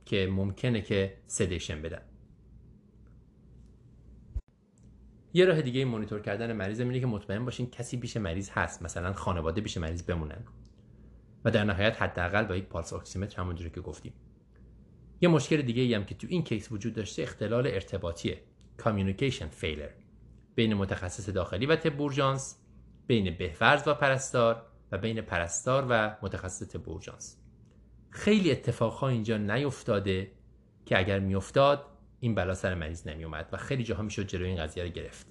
[0.06, 2.02] که ممکنه که سدیشن بدن.
[5.34, 8.82] یه راه دیگه مانیتور کردن مریض اینه که مطمئن باشین کسی پیش مریض هست.
[8.84, 10.44] مثلا خانواده پیش مریض بمونن.
[11.46, 14.14] و در نهایت حداقل با یک پالس اکسیمتر همونجوری که گفتیم.
[15.22, 18.42] یه مشکل دیگه ای هم که تو این کیس وجود داشته اختلال ارتباطیه.
[18.80, 20.02] Communication failure.
[20.56, 22.58] بین متخصص داخلی و تب بورژانس
[23.08, 27.38] بین بهورز و پرستار و بین پرستار و متخصص تب بورژانس.
[28.10, 30.32] خیلی اتفاقها اینجا نیفتاده
[30.86, 31.86] که اگر میافتاد
[32.20, 35.28] این بلا سر مریض نمیومد و خیلی جاها می‌شد جلوی این قضیه رو گرفت.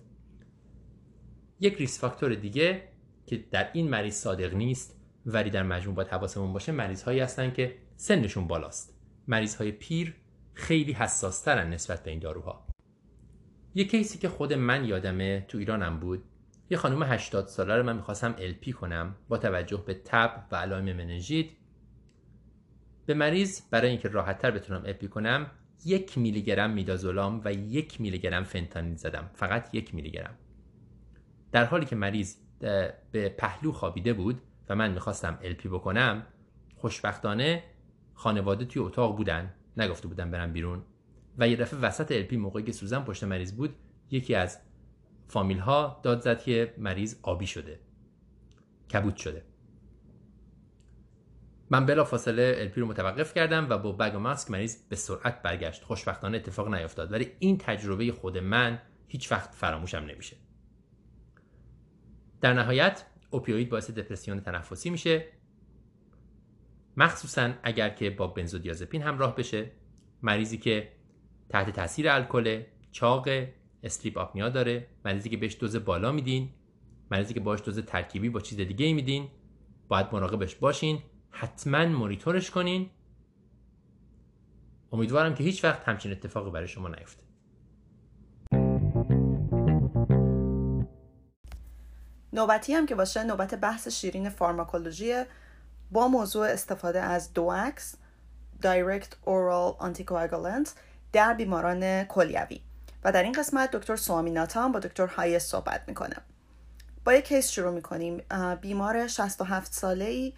[1.61, 2.82] یک ریس فاکتور دیگه
[3.26, 7.51] که در این مریض صادق نیست ولی در مجموع باید حواسمون باشه مریض هایی هستن
[7.51, 8.89] که سنشون بالاست.
[9.28, 10.14] مریض های پیر
[10.54, 12.66] خیلی حساس ترن نسبت به این داروها.
[13.74, 16.24] یه کیسی که خود من یادمه تو ایرانم بود.
[16.70, 20.84] یه خانم 80 ساله رو من می‌خواستم الپی کنم با توجه به تب و علائم
[20.84, 21.46] مننژیت.
[23.06, 25.50] به مریض برای اینکه راحتتر بتونم الپی کنم
[25.84, 29.30] یک میلی گرم میدازولام و یک میلی گرم فنتانیل زدم.
[29.34, 30.34] فقط یک میلی گرم
[31.52, 32.36] در حالی که مریض
[33.12, 36.26] به پهلو خوابیده بود و من می‌خواستم الپی بکنم
[36.76, 37.62] خوشبختانه
[38.20, 40.82] خانواده توی اتاق بودن نگفته بودن برم بیرون.
[41.38, 43.74] و یه دفعه وسط الپی موقعی که سوزن پشت مریض بود
[44.10, 44.58] یکی از
[45.28, 47.80] فامیل ها داد زد که مریض آبی شده.
[48.92, 49.44] کبود شده.
[51.70, 55.42] من بلا فاصله الپی رو متوقف کردم و با بگ و ماسک مریض به سرعت
[55.42, 55.84] برگشت.
[55.84, 57.12] خوشبختانه اتفاق نیفتاد.
[57.12, 60.36] ولی این تجربه خود من هیچ وقت فراموشم نمیشه.
[62.40, 65.39] در نهایت اوپیوید باعث دپرسیون تنفسی میشه.
[66.97, 69.70] مخصوصا اگر که با بنزودیازپین همراه بشه
[70.22, 70.93] مریضی که
[71.49, 72.62] تحت تاثیر الکل
[72.93, 73.28] چاق
[73.82, 76.51] استریپ آپنیا داره مریضی که بهش دوز بالا میدین
[77.11, 79.28] مریضی که باش دوز ترکیبی با چیز دیگه میدین
[79.88, 82.91] باید مراقبش باشین حتما مونیتورش کنین.
[84.93, 87.24] امیدوارم که هیچ وقت همچین اتفاقی برای شما نیفته.
[92.32, 95.24] نوبتی هم که باشه نوبت بحث شیرین فارماکولوژی
[95.91, 97.94] با موضوع استفاده از DOACs
[98.62, 100.68] Direct Oral Anticoagulant
[101.12, 102.61] در بیماران کلیوی.
[103.05, 106.16] و در این قسمت دکتر سوامیناتان با دکتر هایس صحبت می‌کنه.
[107.05, 108.22] با یک case شروع می‌کنیم.
[108.61, 110.32] بیمار 67 ساله ای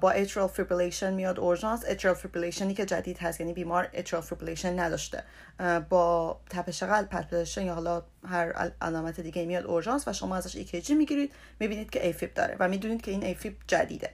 [0.00, 1.84] با atrial fibrillation میاد اورژانس.
[1.88, 5.24] atrial fibrillation ی که جدید هست یعنی بیمار atrial fibrillation نداشته.
[5.88, 10.94] با تپش قلب palpitation یا حالا هر علامت دیگه میاد اورژانس و شما ازش EKG
[10.94, 11.32] می‌گیرید.
[11.60, 14.10] می‌بینید که AFib داره و می‌دونید که این AFib جدیده.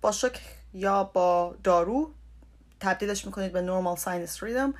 [0.00, 0.40] با شوک
[0.72, 2.10] یا با دارو
[2.80, 4.74] تبدیلش می‌کنید به normal sinus rhythm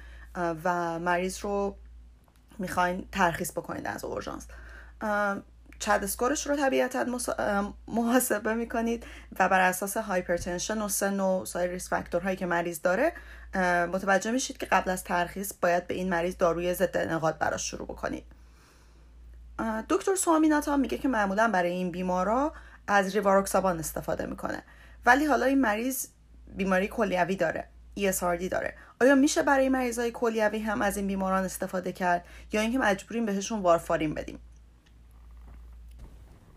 [0.65, 1.77] و مریض رو
[2.59, 4.47] می‌خواین ترخیص بکنید از اورژانس.
[5.79, 7.07] CHAD score ش رو طبیعتا
[7.89, 9.07] محاسبه می‌کنید
[9.39, 13.13] و بر اساس hypertension و سن و سایر risk factor هایی که مریض داره
[13.87, 17.87] متوجه میشید که قبل از ترخیص باید به این مریض داروی ضد انقاد براش شروع
[17.87, 18.25] بکنید.
[19.89, 22.53] دکتر سوامیناتا میگه که معمولا برای این بیمارا
[22.87, 24.63] از ریواروکسابان استفاده می‌کنه.
[25.07, 26.07] ولی حالا این مریض
[26.57, 27.69] بیماری کلیوی داره
[28.01, 28.75] ESRD داره.
[29.01, 33.61] آیا میشه برای مریضای کلیوی هم از این بیماران استفاده کرد یا اینکه مجبوریم بهشون
[33.61, 34.39] وارفارین بدیم؟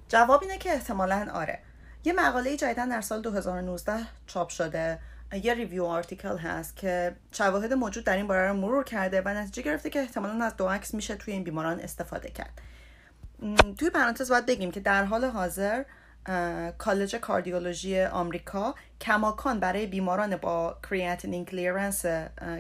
[0.10, 1.60] جواب اینه که احتمالا آره.
[2.04, 3.94] یه مقاله جدیدا در سال 2019
[4.28, 5.00] چاپ شده.
[5.44, 9.62] یه review article هست که شواهد موجود در این باره رو مرور کرده و نتیجه
[9.62, 12.62] گرفته که احتمالا از DOACs میشه توی این بیماران استفاده کرد.
[13.78, 15.84] توی پرانتز باید بگیم که در حال حاضر
[16.78, 18.76] کالج کاردیولوژی آمریکا.
[19.02, 22.06] کماکان برای بیماران با creatinine clearance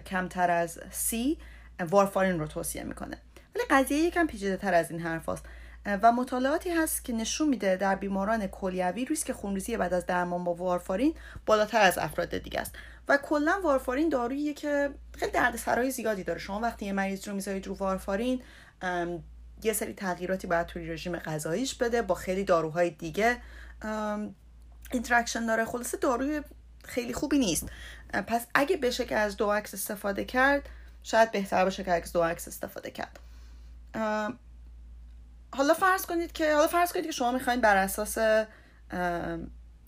[0.05, 1.37] کمتر از سی
[1.79, 3.17] وارفارین رو توصیه می‌کنه.
[3.55, 5.45] ولی قضیه یکم پیچیده تر از این حرف هست.
[6.01, 10.53] و مطالعاتی هست که نشون میده در بیماران کلیوی ریسک خونریزی بعد از درمان با
[10.53, 11.15] وارفارین
[11.45, 12.75] بالاتر از افراد دیگه است.
[13.07, 16.39] و کلا وارفارین داروییه که خیلی دردسرای زیادی داره.
[16.39, 18.41] شما وقتی یه مریض رو می‌ذارید رو وارفارین
[19.63, 23.37] یه سری تغییراتی باید توی رژیم غذاییش بده با خیلی داروهای دیگه.
[24.91, 25.65] interaction داره.
[25.65, 26.41] خلاصه داروی
[26.83, 27.69] خیلی خوبی نیست.
[28.27, 30.69] پس اگه بشه که از DOACs استفاده کرد
[31.03, 33.19] شاید بهتر باشه که از DOACs استفاده کرد.
[35.51, 38.17] حالا فرض کنید که حالا فرض کنید که شما می‌خواین بر اساس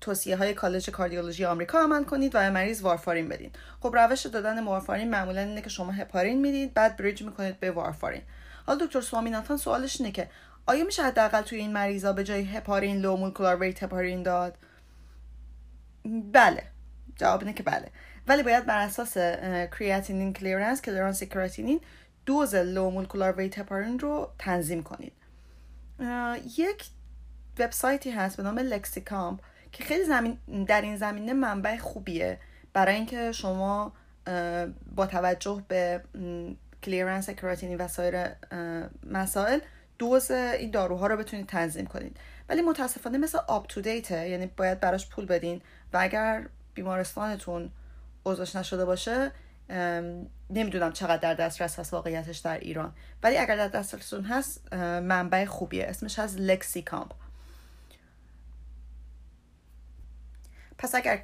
[0.02, 3.52] توصیه های کالج کاردیولوژی آمریکا عمل کنید و مریض وارفارین بدین.
[3.80, 8.22] خب روش دادن وارفارین معمولا اینه که شما هپارین می‌دید بعد bridge می‌کنید به وارفارین.
[8.66, 10.30] حالا دکتر سوامیناتان سوالش اینه که
[10.66, 14.58] آیا میشه حداقل توی این مریضا به جای هپارین low molecular weight heparin داد؟
[16.32, 16.64] بله.
[17.16, 17.92] جواب اینه که بله.
[18.28, 19.18] ولی باید بر اساس
[19.78, 21.82] creatinine clearance clearance کراتینین
[22.26, 25.14] دوز low molecular weight heparin رو تنظیم کنید.
[26.58, 26.86] یک
[27.60, 29.40] وبسایتی هست به نام Lexicomp
[29.72, 30.38] که خیلی زمین
[30.68, 32.40] در این زمینه منبع خوبیه
[32.74, 33.94] برای اینکه شما
[34.96, 36.04] با توجه به
[36.84, 38.28] clearance کراتینین و سایر
[39.04, 39.60] مسائل
[40.00, 42.18] دوز این داروها رو بتونید تنظیم کنید.
[42.50, 45.62] ولی متاسفانه مثل UpToDate ه یعنی باید براش پول بدین
[45.94, 47.72] و اگر بیمارستانتون
[48.24, 49.32] عضوش نشده باشه
[50.50, 52.94] نمی‌دونم چقدر در دسترس هست واقعیتش در ایران.
[53.24, 55.86] ولی اگر در دسترستون هست منبع خوبیه.
[55.86, 57.12] اسمش هست Lexicomp
[60.78, 61.24] پس اگر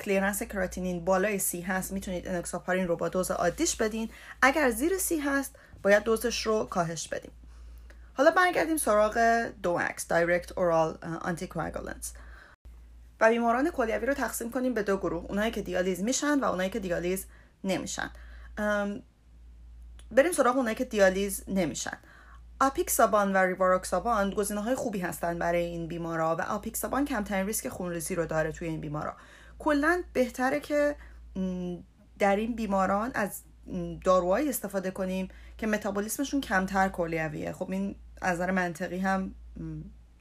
[0.00, 4.10] clearance کراتینین بالای سی هست می‌تونید انکساپارین رو با دوز عادیش بدین.
[4.42, 7.30] اگر زیر سی هست باید دوزش رو کاهش بدیم
[8.20, 9.18] حالا برگردیم سراغ
[9.62, 12.12] DOACs direct oral anticoagulants
[13.20, 15.24] و بیماران کلیوی رو تقسیم کنیم به دو گروه.
[15.28, 17.26] اونایی که دیالیز میشن و اونایی که دیالیز
[17.64, 18.10] نمیشن.
[20.10, 21.98] بریم سراغ اونایی که دیالیز نمیشن.
[22.60, 28.14] آپیکسابان و ریواروکسابان گزینه های خوبی هستن برای این بیمارا و آپیکسابان کمترین ریسک خونریزی
[28.14, 29.16] رو داره توی این بیمارا.
[29.58, 30.96] کلا بهتره که
[32.18, 33.42] در این بیماران از
[34.04, 37.52] داروهایی استفاده کنیم که متابولیسمشون کمتر کلیویه.
[37.52, 39.34] خب این از نظر منطقی هم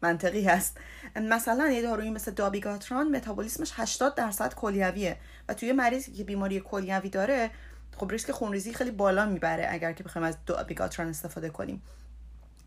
[0.01, 0.77] منطقی هست.
[1.15, 5.17] مثلا یه دارویی مثل دابیگاتران متابولیسمش 80 درصد کلیویه
[5.49, 7.51] و توی مریضی که بیماری کلیوی داره
[7.97, 11.81] خب ریسک خونریزی خیلی بالا می‌بره اگر که بخوایم از دابیگاتران استفاده کنیم.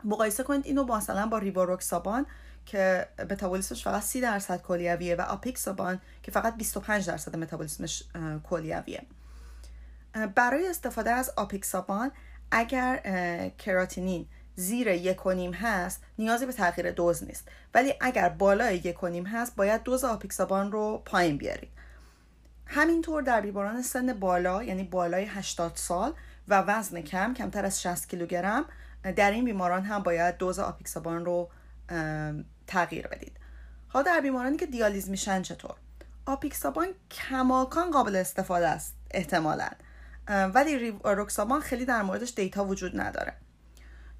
[0.05, 2.27] مقایسه کنید اینو با مثلا با ریواروکسابان
[2.67, 8.03] که متابولیسمش فقط 30 درصد کلیویه و آپیکسابان که فقط 25 درصد متابولیسمش
[8.45, 9.03] کلیویه.
[10.35, 12.11] برای استفاده از آپیکسابان
[12.51, 13.01] اگر
[13.59, 14.27] کراتینین
[14.57, 17.49] زیر یک و نیم هست نیازی به تغییر دوز نیست.
[17.75, 21.71] ولی اگر بالای یک و نیم هست باید دوز آپیکسابان رو پایین بیارید.
[22.67, 26.13] همینطور در بیماران سن بالا یعنی بالای 80 سال
[26.49, 28.65] و وزن کم کمتر از 60 کیلوگرم
[29.17, 31.51] در این بیماران هم باید دوز آپیکسابان رو
[32.67, 33.37] تغییر بدید.
[33.89, 35.75] حالا در بیمارانی که دیالیز میشن چطور؟
[36.27, 39.69] آپیکسابان کماکان قابل استفاده است احتمالا.
[40.29, 43.35] ولی ریواروکسابان خیلی در موردش data وجود نداره.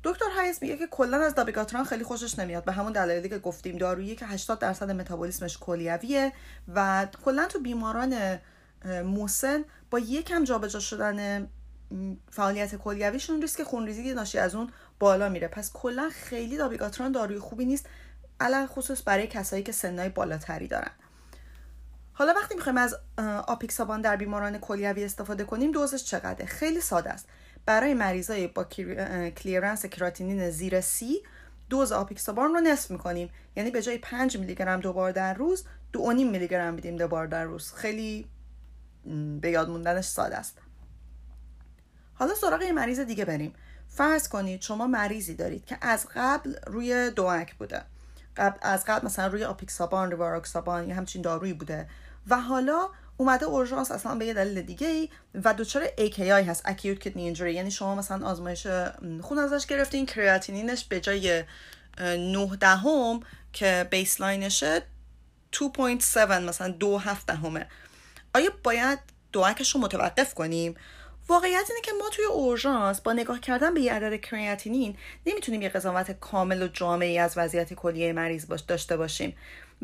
[0.05, 2.65] دکتر هایس میگه که کلا از دابیگاتران خیلی خوشش نمیاد.
[2.65, 6.33] به همون دلایلی که گفتیم دارویی که 80 درصد متابولیسمش کلیویه
[6.75, 8.39] و کلا تو بیماران
[9.05, 11.49] موسن با یکم جابجا شدن
[12.31, 15.49] فعالیت کلیویشون ریسک خونریزی ناشی از اون بالا میره.
[15.49, 17.87] پس کلا خیلی دابیگاتران داروی خوبی نیست
[18.41, 20.91] علل خصوص برای کسایی که سنهای بالاتری دارن.
[22.13, 22.97] حالا وقتی می‌خوایم از
[23.47, 27.29] آپیکسابان در بیماران کلیوی استفاده کنیم دوزش چقدره؟ خیلی ساده است.
[27.67, 28.65] برای مریضای با
[29.31, 31.23] کلیرنس کراتینین زیر سی
[31.71, 33.31] دوز آپیکسابان رو نصف می‌کنیم.
[33.57, 36.97] یعنی به جای 5 میلی گرم دو بار در روز دو نیم میلی گرم میدیم
[36.97, 37.73] دو بار در روز.
[37.73, 38.27] خیلی
[39.41, 40.59] به یاد موندنش ساده است.
[42.15, 43.53] حالا سراغ یه مریض دیگه بریم.
[43.89, 47.83] فرض کنید شما مریضی دارید که از قبل روی دوک بوده.
[48.37, 51.89] قبل از قبل مثلا روی آپیکسابان ریواروکسابان یا همچین دارویی بوده.
[52.29, 56.99] و حالا اومده اورژانس اصلا به یه دلیل دیگه ای و دچار AKI هست اکیوت
[56.99, 58.67] کدنی اینجوری یعنی شما مثلا آزمایش
[59.21, 61.45] خون ازش گرفتین کریاتینینش به جای
[61.99, 63.21] 9 دهم
[63.53, 64.83] که بیسلاینشه
[65.53, 67.67] 2.7 مثلا دو هفت دهمه.
[68.35, 68.99] آیا باید
[69.33, 70.75] دوکش رو متوقف کنیم؟
[71.29, 74.97] واقعیت اینه که ما توی اورژانس با نگاه کردن به یه عدد کریاتینین
[75.27, 79.37] نمی‌تونیم یه قضاوت کامل و جامعی از وضعیت کلیه مریض باش داشته باشیم.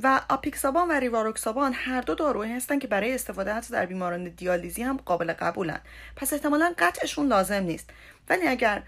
[0.02, 4.82] و آپیکسابان و ریواروکسابان هر دو داروهایی هستن که برای استفاده حتی در بیماران دیالیزی
[4.82, 5.80] هم قابل قبولن.
[6.16, 7.90] پس احتمالا قطعشون لازم نیست.
[8.28, 8.82] ولی اگر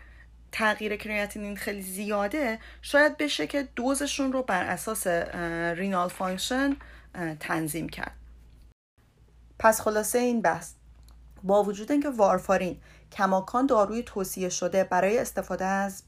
[0.53, 5.07] تغییر کریاتینین خیلی زیاده شاید بشه که دوزشون رو بر اساس
[5.77, 6.77] renal function
[7.41, 8.17] تنظیم کرد.
[9.59, 10.73] پس خلاصه این بحث.
[11.43, 12.81] با وجود اینکه وارفارین
[13.13, 16.03] کماکان داروی توصیه شده برای استفاده از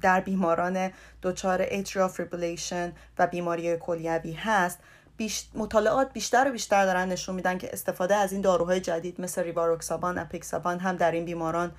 [0.00, 0.90] در بیماران
[1.22, 4.78] دچار atrial fibrillation و بیماری کلیوی هست
[5.16, 5.48] بیش...
[5.54, 10.18] مطالعات بیشتر و بیشتر دارن نشون میدن که استفاده از این داروهای جدید مثل ریواروکسابان
[10.18, 11.72] اپیکسابان هم در این بیماران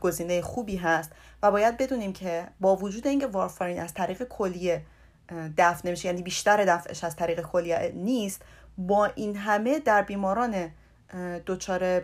[0.00, 1.12] گزینه خوبی هست
[1.42, 4.82] و باید بدونیم که با وجود اینکه وارفارین از طریق کلیه
[5.58, 8.42] دفع نمیشه یعنی بیشتر دفعش از طریق کلیه نیست
[8.78, 10.70] با این همه در بیماران
[11.46, 12.02] دچار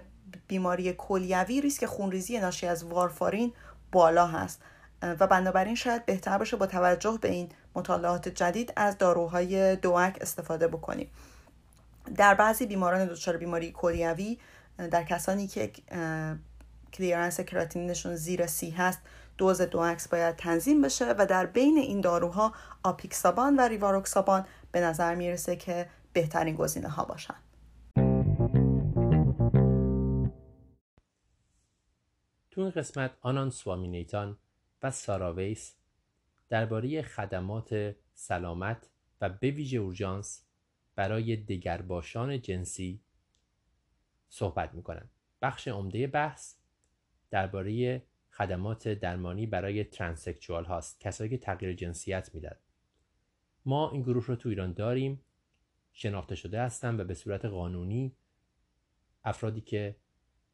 [0.49, 3.53] بیماری کلیوی ریسک خونریزی ناشی از وارفارین
[3.93, 4.62] بالا هست.
[5.03, 10.68] و بنابراین شاید بهتر باشه با توجه به این مطالعات جدید از داروهای دوک استفاده
[10.68, 11.11] بکنیم.
[12.16, 14.39] در بعضی بیماران دچار بیماری کلیوی
[14.91, 15.70] در کسانی که
[16.93, 18.99] کلیرنس کراتینینشون زیر سی هست
[19.39, 25.14] دوز دوکس باید تنظیم بشه و در بین این داروها آپیکسابان و ریواروکسابان به نظر
[25.14, 27.34] می‌رسه که بهترین گزینه ها باشن.
[32.57, 34.39] تو این قسمت آنان سوامینیتان
[34.83, 35.77] و ساراویس
[36.49, 38.91] درباره خدمات سلامت
[39.21, 40.45] و به ویژه اورژانس
[40.95, 43.01] برای دگرباشان جنسی
[44.29, 45.11] صحبت می‌کنن
[45.43, 46.55] بخش عمده بحث
[47.31, 52.57] درباره خدمات درمانی برای ترانسکچوال هاست کسایی که تغییر جنسیت میدن.
[53.65, 55.21] ما این گروه رو تو ایران داریم
[55.93, 58.17] شناخته شده هستن و به صورت قانونی
[59.25, 59.97] افرادی که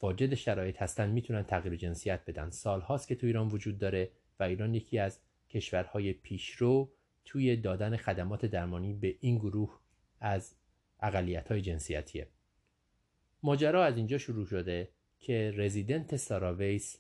[0.03, 2.51] واجد شرایط هستن می‌تونن تغییر جنسیت بدن.
[2.51, 6.93] سال هاست که تو ایران وجود داره و ایران یکی از کشورهای پیشرو
[7.25, 9.81] توی دادن خدمات درمانی به این گروه
[10.21, 10.55] از
[11.01, 12.29] اقلیت های جنسیتیه.
[13.43, 14.89] ماجرا از اینجا شروع شده
[15.21, 16.99] که رزیدنت ساراویس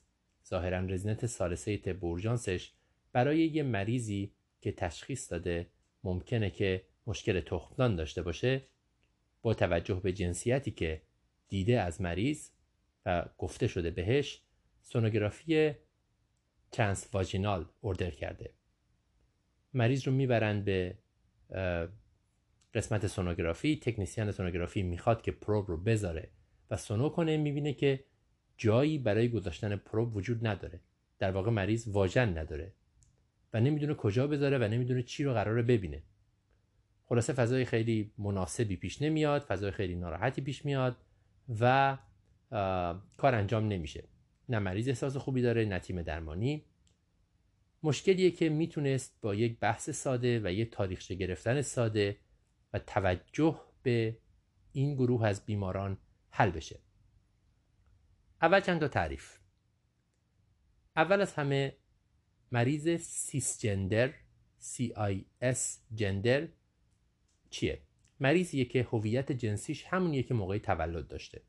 [0.49, 2.73] ظاهرا رزیدنت سالسه تبورجانسش
[3.13, 5.67] برای یه مریضی که تشخیص داده
[6.05, 8.63] ممکنه که مشکل تخمدان داشته باشه
[9.43, 11.03] با توجه به جنسیتی که
[11.49, 12.49] دیده از مریض
[13.07, 14.43] و گفته شده بهش
[14.83, 15.75] سونوگرافی
[16.73, 18.53] ترانس واژینال اوردر کرده.
[19.75, 20.99] مریض رو می‌برند به
[22.75, 26.31] قسمت سونوگرافی تکنیسیان سونوگرافی می‌خواد که پروب رو بذاره
[26.71, 28.05] و سونو کنه می‌بینه که
[28.57, 30.81] جایی برای گذاشتن پروب وجود نداره.
[31.19, 32.73] در واقع مریض واژن نداره
[33.53, 36.03] و نمی‌دونه کجا بذاره و نمی‌دونه چی رو قراره ببینه.
[37.05, 40.97] خلاصه فضای خیلی مناسبی پیش نمیاد فضای خیلی ناراحتی پیش میاد
[41.61, 41.99] و
[43.17, 44.09] کار انجام نمیشه.
[44.49, 46.65] نه مریض احساس خوبی داره نه تیم درمانی.
[47.83, 52.17] مشکلیه که می‌تونست با یک بحث ساده و یک تاریخچه گرفتن ساده
[52.73, 54.19] و توجه به
[54.73, 55.99] این گروه از بیماران
[56.31, 56.81] حل بشه.
[58.43, 59.39] اول چند تا تعریف.
[60.97, 61.77] اول از همه
[62.53, 64.13] مریض سیس جندر
[64.61, 65.59] CIS
[65.95, 66.49] جندر
[67.51, 67.83] چیه؟
[68.21, 71.43] مریضیه که هویت جنسیش همونیه که موقع تولد داشته.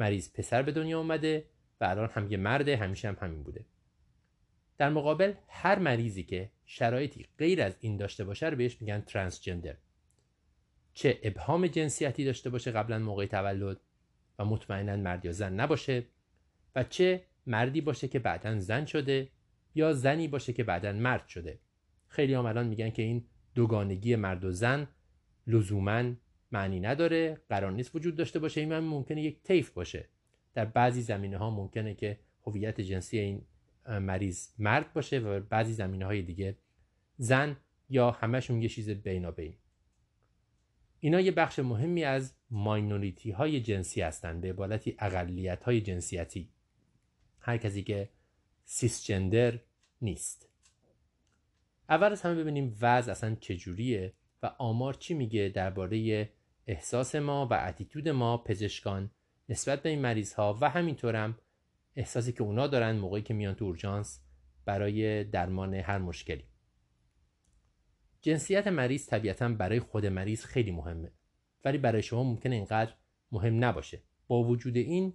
[0.00, 1.44] مریض پسر به دنیا اومده
[1.80, 3.64] و الان هم یه مرده همیشه هم همین بوده.
[4.78, 9.76] در مقابل هر مریضی که شرایطی غیر از این داشته باشه رو بهش میگن ترانسجندر
[10.94, 13.80] چه ابهام جنسیتی داشته باشه قبلا موقع تولد
[14.38, 16.06] و مطمئنا مرد یا زن نباشه
[16.74, 19.28] و چه مردی باشه که بعدا زن شده
[19.74, 21.58] یا زنی باشه که بعدا مرد شده.
[22.08, 23.24] خیلی هم الان میگن که این
[23.54, 24.88] دوگانگی مرد و زن
[25.46, 26.12] لزوما
[26.52, 30.08] معنی نداره قرار نیست وجود داشته باشه این ممکنه یک تیف باشه.
[30.54, 33.42] در بعضی زمینه ها ممکنه که هویت جنسی این
[33.88, 36.56] مریض مرد باشه و بعضی زمینه های دیگه
[37.16, 37.56] زن
[37.88, 39.54] یا همشون یه چیز بینابین.
[41.00, 46.48] اینا یه بخش مهمی از ماینوریتی های جنسی هستند به عبارتی اقلیت های جنسیتی.
[47.40, 48.08] هر کسی که
[48.64, 49.58] سیسجندر
[50.02, 50.48] نیست.
[51.88, 56.28] اول از همه ببینیم وضع اصلا چجوریه و آمار چی میگه درباره
[56.66, 59.10] احساس ما و اتیتود ما پزشکان
[59.48, 61.38] نسبت به این مریض ها و همینطورم
[61.96, 64.20] احساسی که اونا دارن موقعی که میان تو اورژانس
[64.64, 66.44] برای درمان هر مشکلی.
[68.22, 71.12] جنسیت مریض طبیعتا برای خود مریض خیلی مهمه.
[71.64, 72.94] ولی برای شما ممکنه اینقدر
[73.32, 74.02] مهم نباشه.
[74.28, 75.14] با وجود این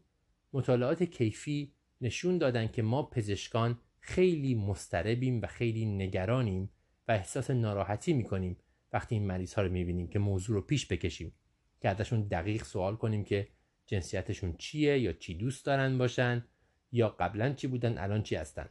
[0.53, 6.69] مطالعات کیفی نشون دادن که ما پزشکان خیلی مستربیم و خیلی نگرانیم
[7.07, 8.57] و احساس ناراحتی می‌کنیم
[8.95, 11.33] وقتی این مریض ها رو می‌بینیم که موضوع رو پیش بکشیم
[11.81, 13.47] که ازشون دقیق سوال کنیم که
[13.85, 16.45] جنسیتشون چیه یا چی دوست دارن باشن
[16.91, 18.69] یا قبلا چی بودن الان چی هستن.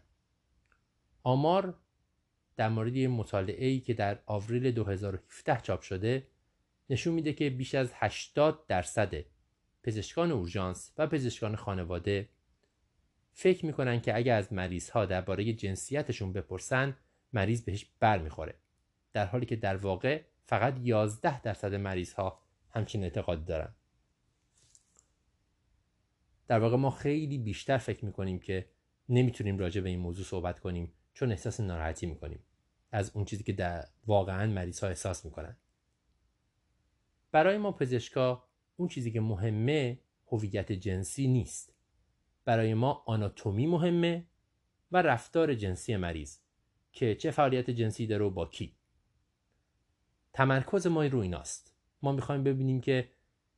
[1.23, 1.79] آمار
[2.57, 6.27] در مورد مطالعه ای که در آوریل 2017 چاپ شده
[6.91, 9.15] نشون میده که بیش از 80 درصد
[9.83, 12.29] پزشکان اورژانس و پزشکان خانواده
[13.33, 16.97] فکر می‌کنن که اگر از مریض ها درباره جنسیتشون بپرسن
[17.33, 18.55] مریض بهش بر می‌خوره
[19.15, 23.75] در حالی که در واقع فقط 11 درصد مریض ها همچین اعتقاد دارن.
[26.47, 28.71] در واقع ما خیلی بیشتر فکر می‌کنیم که
[29.09, 32.45] نمی‌تونیم راجع به این موضوع صحبت کنیم چون احساس ناراحتی می‌کنیم
[32.93, 35.57] از اون چیزی که در واقعا مریض ها احساس می‌کنن.
[37.33, 38.45] برای ما پزشکا
[38.77, 41.75] اون چیزی که مهمه هویت جنسی نیست.
[42.45, 44.27] برای ما آناتومی مهمه
[44.93, 46.39] و رفتار جنسی مریض
[46.93, 48.77] که چه فعالیت جنسی داره و با کی.
[50.35, 51.75] تمرکز ما رو ایناست.
[52.03, 53.11] ما می‌خوایم ببینیم که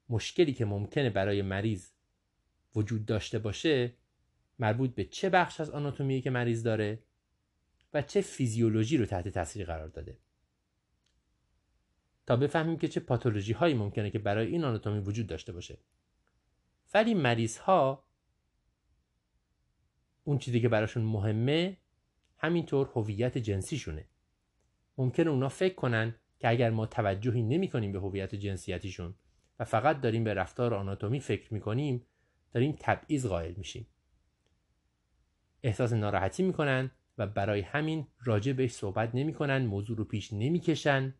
[0.08, 1.90] مشکلی که ممکنه برای مریض
[2.74, 3.92] وجود داشته باشه
[4.58, 7.02] مربوط به چه بخش از آناتومی که مریض داره
[7.94, 10.18] و چه فیزیولوژی رو تحت تاثیر قرار داده.
[12.26, 15.78] تا بفهمیم که چه پاتولوژی هایی ممکنه که برای این آناتومی وجود داشته باشه.
[16.94, 18.04] ولی مریض ها
[20.24, 21.76] اون چیزی که براشون مهمه
[22.38, 24.08] همینطور هویت جنسیشونه.
[24.98, 29.14] ممکنه اونا فکر کنن که اگر ما توجهی نمی کنیم به هویت جنسیتیشون
[29.58, 32.06] و فقط داریم به رفتار آناتومی فکر می کنیم
[32.52, 33.86] داریم تبعیض قائل میشیم.
[35.62, 41.14] احساس ناراحتی می‌کنن و برای همین راجع بهش صحبت نمی‌کنن موضوع رو پیش نمی‌کشن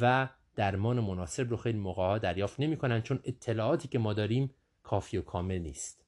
[0.00, 5.22] و درمان مناسب رو خیلی موقع دریافت نمی‌کنن چون اطلاعاتی که ما داریم کافی و
[5.22, 6.04] کامل نیست.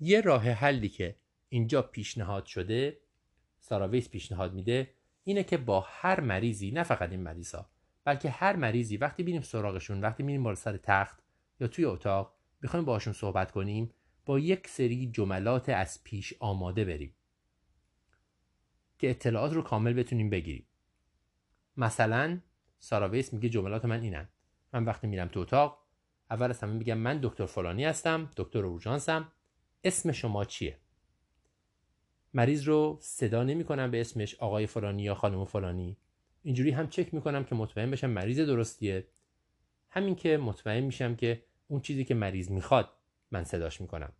[0.00, 1.16] یه راه حلی که
[1.48, 3.00] اینجا پیشنهاد شده
[3.58, 4.94] ساراویس پیشنهاد میده
[5.28, 7.70] اینه که با هر مریضی نه فقط این مریضا
[8.04, 11.22] بلکه هر مریضی وقتی بینیم سراغشون وقتی میریم بالا سر تخت
[11.60, 13.90] یا توی اتاق می‌خوایم باشون صحبت کنیم
[14.26, 17.14] با یک سری جملات از پیش آماده بریم
[18.98, 20.66] که اطلاعات رو کامل بتونیم بگیریم.
[21.76, 22.40] مثلا
[22.78, 24.28] ساراویس میگه جملات من اینن.
[24.72, 25.86] من وقتی میرم تو اتاق
[26.30, 29.32] اول از همه میگم من دکتر فلانی هستم دکتر اورژانسم.
[29.84, 30.78] اسم شما چیه؟
[32.34, 35.96] مریض رو صدا نمی کنم به اسمش آقای فلانی یا خانم فلانی.
[36.42, 39.06] اینجوری هم چک می‌کنم که مطمئن بشم مریض درستیه.
[39.90, 42.90] همین که مطمئن میشم که اون چیزی که مریض می‌خواد
[43.30, 44.12] من صداش می‌کنم.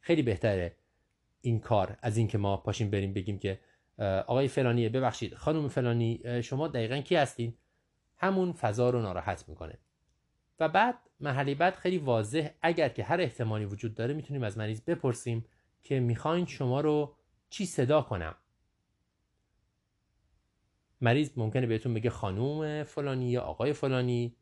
[0.00, 0.76] خیلی بهتره
[1.40, 3.60] این کار از اینکه ما پاشیم بریم بگیم که
[4.26, 7.54] آقای فلانی ببخشید خانم فلانی شما دقیقا کی هستین؟
[8.16, 9.78] همون فضا رو ناراحت می‌کنه.
[10.60, 14.80] و بعد محلی بعد خیلی واضح اگر که هر احتمالی وجود داره می‌تونیم از مریض
[14.80, 15.44] بپرسیم.
[15.82, 17.16] که می‌خواین شما رو
[17.50, 18.34] چی صدا کنم.
[21.00, 24.36] مریض ممکنه بهتون بگه خانوم فلانی یا آقای فلانی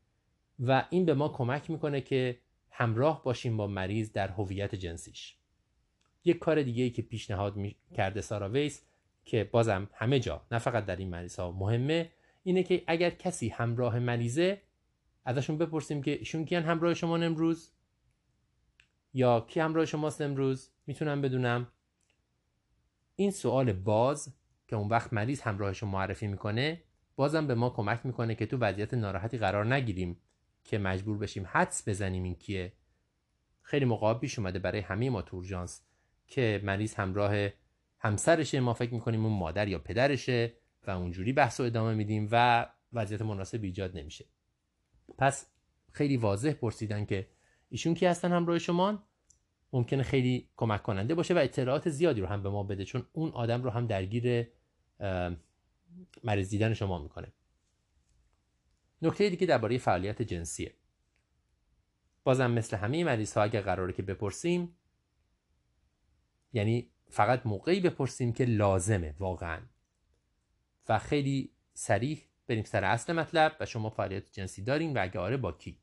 [0.58, 2.40] و این به ما کمک می‌کنه که
[2.70, 5.36] همراه باشیم با مریض در هویت جنسیش.
[6.24, 8.82] یک کار دیگه ای که پیشنهاد می کرده سارا ویس
[9.24, 13.48] که بازم همه جا نه فقط در این مریض ها مهمه اینه که اگر کسی
[13.48, 14.62] همراه مریضه
[15.24, 17.70] ازشون بپرسیم که ایشون کیان همراه شما امروز؟
[19.14, 21.68] یا کی همراه شماست امروز؟ می‌تونم بدونم.
[23.16, 24.34] این سوال باز
[24.68, 26.82] که اون وقت مریض همراهش رو معرفی می‌کنه
[27.16, 30.20] بازم به ما کمک می‌کنه که تو وضعیت ناراحتی قرار نگیریم
[30.64, 32.72] که مجبور بشیم حدس بزنیم این کیه.
[33.62, 35.82] خیلی موقع پیش اومده برای همه ما تورجانس
[36.26, 37.48] که مریض همراه
[37.98, 38.60] همسرشه.
[38.60, 40.54] ما فکر می‌کنیم اون مادر یا پدرشه
[40.86, 44.24] و اونجوری بحث رو ادامه میدیم و وضعیت مناسب ایجاد نمیشه.
[45.18, 45.46] پس
[45.92, 47.28] خیلی واضح پرسیدن که
[47.68, 49.02] ایشون کی هستن همراه شما؟
[49.72, 53.30] ممکنه خیلی کمک کننده باشه و اطلاعات زیادی رو هم به ما بده چون اون
[53.30, 54.48] آدم رو هم درگیر
[56.24, 57.32] مریض دیدن شما می‌کنه.
[59.02, 60.74] نکته دیگه درباره فعالیت جنسیه.
[62.24, 64.76] بازم مثل همه مریض ها اگر قراره که بپرسیم
[66.52, 69.60] یعنی فقط موقعی بپرسیم که لازمه واقعا.
[70.88, 75.36] و خیلی سریح بریم سر اصل مطلب و شما فعالیت جنسی دارین و اگه آره
[75.36, 75.78] با کی؟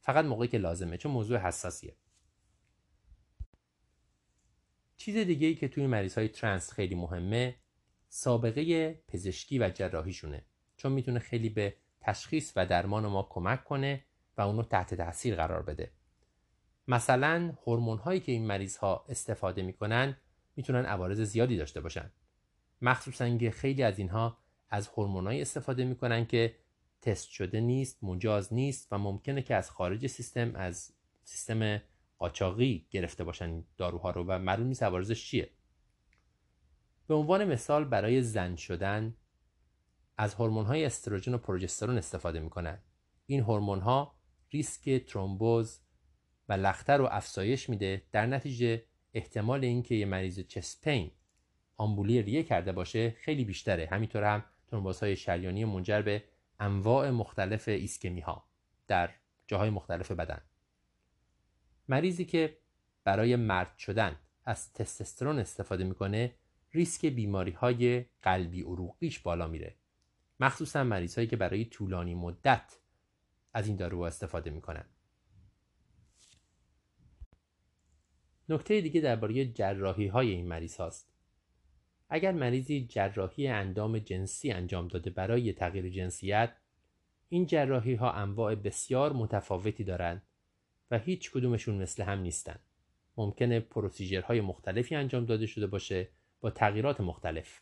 [0.00, 1.96] فقط موقعی که لازمه چون موضوع حساسیه.
[5.00, 7.54] چیز دیگه ای که توی مریض های ترنس خیلی مهمه
[8.08, 10.44] سابقه پزشکی و جراحیشونه.
[10.76, 14.04] چون می‌تونه خیلی به تشخیص و درمان ما کمک کنه
[14.36, 15.90] و اونو تحت تاثیر قرار بده.
[16.88, 20.16] مثلا هورمون هایی که این مریض ها استفاده می‌کنن
[20.56, 22.10] می‌تونن عوارض زیادی داشته باشن.
[22.82, 24.38] مخصوصا که خیلی از اینها
[24.70, 26.56] از هورمونایی استفاده می‌کنن که
[27.02, 30.92] تست شده نیست مجاز نیست و ممکنه که از خارج سیستم از
[31.24, 31.80] سیستم
[32.20, 35.50] قاچاقی گرفته باشن داروها رو و معلوم نیست عوارضش چیه.
[37.06, 39.16] به عنوان مثال برای زن شدن
[40.16, 42.78] از هورمون های استروژن و پروژسترون استفاده می‌کنن.
[43.26, 44.14] این هورمون ها
[44.50, 45.80] ریسک ترومبوز
[46.48, 48.84] و لختر رو افزایش میده در نتیجه
[49.14, 51.10] احتمال اینکه یه مریض چسپین
[51.76, 53.88] آمبولی ریه کرده باشه خیلی بیشتره.
[53.92, 56.24] همینطور هم های شریانی منجر به
[56.60, 58.44] انواع مختلف ایسکمی ها
[58.88, 59.10] در
[59.46, 60.40] جاهای مختلف بدن.
[61.90, 62.56] مریضی که
[63.04, 66.34] برای مرد شدن از تستوسترون استفاده می‌کنه
[66.72, 69.76] ریسک بیماری های قلبی عروقیش بالا میره.
[70.40, 72.78] مخصوصا مریض هایی که برای طولانی مدت
[73.54, 74.84] از این دارو استفاده می‌کنن.
[78.48, 81.12] نکته دیگه درباره جراحی های این مریض هاست.
[82.08, 86.56] اگر مریضی جراحی اندام جنسی انجام داده برای تغییر جنسیت
[87.28, 90.22] این جراحی ها انواع بسیار متفاوتی دارند
[90.90, 92.58] و هیچ کدومشون مثل هم نیستن.
[93.16, 96.08] ممکنه پروسیجرهای مختلفی انجام داده شده باشه
[96.40, 97.60] با تغییرات مختلف.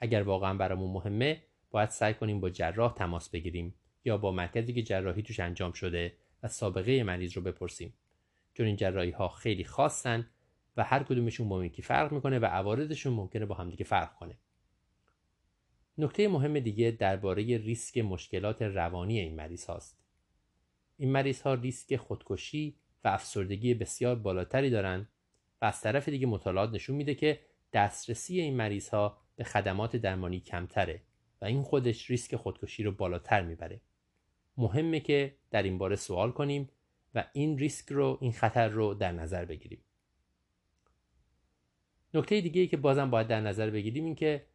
[0.00, 3.74] اگر واقعا برامون مهمه باید سعی کنیم با جراح تماس بگیریم
[4.04, 6.12] یا با مرکزی که جراحی توش انجام شده
[6.42, 7.94] و سابقه مریض رو بپرسیم.
[8.54, 10.26] چون این جراحی ها خیلی خاصن
[10.76, 14.38] و هر کدومشون با یکی فرق می‌کنه و عوارضشون ممکنه با همدیگه فرق کنه.
[15.98, 20.05] نکته مهم دیگه درباره ریسک مشکلات روانی این مریض هاست.
[20.96, 25.08] این مریض ها ریسک خودکشی و افسردگی بسیار بالاتری دارند
[25.62, 27.40] و از طرف دیگه مطالعات نشون میده که
[27.72, 31.02] دسترسی این مریض ها به خدمات درمانی کمتره
[31.42, 33.80] و این خودش ریسک خودکشی رو بالاتر می‌بره.
[34.56, 36.68] مهمه که در این باره سوال کنیم
[37.14, 39.84] و این ریسک رو این خطر رو در نظر بگیریم.
[42.14, 44.46] نکته دیگه ای که بازم باید در نظر بگیریم این که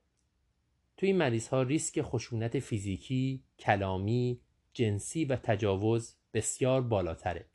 [0.97, 4.41] توی این مریض ها ریسک خشونت فیزیکی، کلامی،
[4.73, 7.45] جنسی و تجاوز بسیار بالاتره.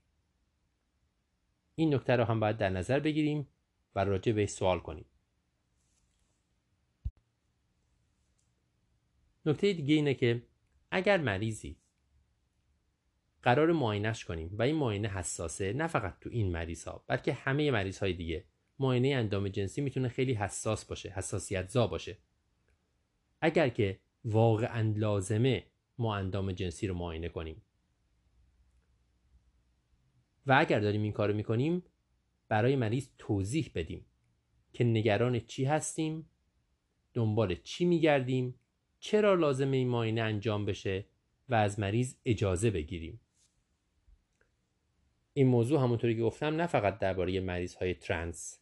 [1.75, 3.49] این نکته رو هم باید در نظر بگیریم
[3.95, 5.07] و راجع به سوال کنیم.
[9.47, 10.43] نکته دیگه اینه که
[10.91, 11.77] اگر مریضی
[13.43, 17.71] قرار معاینش کنیم و این معاینه حساسه نه فقط تو این مریض ها بلکه همه
[17.71, 18.45] مریض های دیگه
[18.79, 22.19] معاینه اندام جنسی می‌تونه خیلی حساس باشه حساسیت زا باشه
[23.41, 25.67] اگر که واقعا لازمه
[25.99, 27.63] ما اندام جنسی رو معاینه کنیم
[30.47, 31.83] و اگر داریم این کارو می‌کنیم
[32.49, 34.07] برای مریض توضیح بدیم
[34.73, 36.31] که نگران چی هستیم
[37.15, 38.55] دنبال چی میگردیم
[39.01, 41.05] چرا لازمه این معاینه انجام بشه
[41.49, 43.21] و از مریض اجازه بگیریم.
[45.33, 48.61] این موضوع همونطوری که گفتم نه فقط درباره مریض های ترنس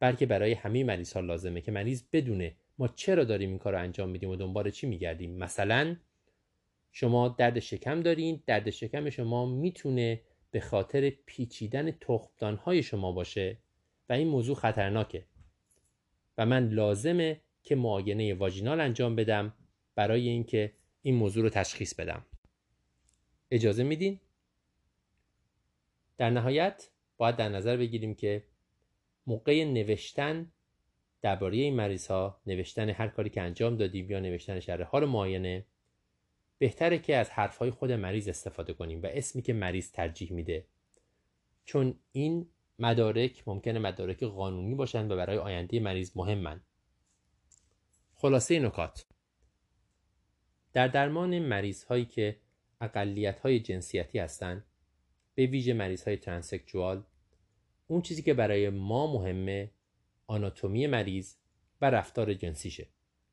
[0.00, 3.82] بلکه برای همه مریض ها لازمه که مریض بدونه ما چرا داریم این کار رو
[3.82, 5.38] انجام میدیم و دنبال چی میگردیم.
[5.38, 5.96] مثلا
[6.92, 10.20] شما درد شکم دارین درد شکم شما می‌تونه
[10.56, 13.58] به خاطر پیچیدن تخمدان های شما باشه
[14.08, 15.24] و این موضوع خطرناکه.
[16.38, 19.54] و من لازمه که معاینه واژینال انجام بدم
[19.94, 20.72] برای اینکه
[21.02, 22.26] این موضوع رو تشخیص بدم.
[23.50, 24.20] اجازه میدین؟
[26.18, 28.44] در نهایت باید در نظر بگیریم که
[29.26, 30.52] موقع نوشتن
[31.22, 35.64] درباره این مریض ها نوشتن هر کاری که انجام دادیم یا نوشتن شرح حال معاینه
[36.58, 40.66] بهتره که از حرف های خود مریض استفاده کنیم و اسمی که مریض ترجیح میده.
[41.64, 46.60] چون این مدارک ممکنه مدارک قانونی باشند و برای آینده مریض مهمن.
[48.14, 49.06] خلاصه نکات.
[50.72, 52.36] در درمان مریض هایی که
[52.80, 54.64] اقلیت های جنسیتی هستند
[55.34, 57.02] به ویژه مریض های ترانسکچوال
[57.86, 59.70] اون چیزی که برای ما مهمه
[60.26, 61.34] آناتومی مریض
[61.80, 62.86] و رفتار جنسیشه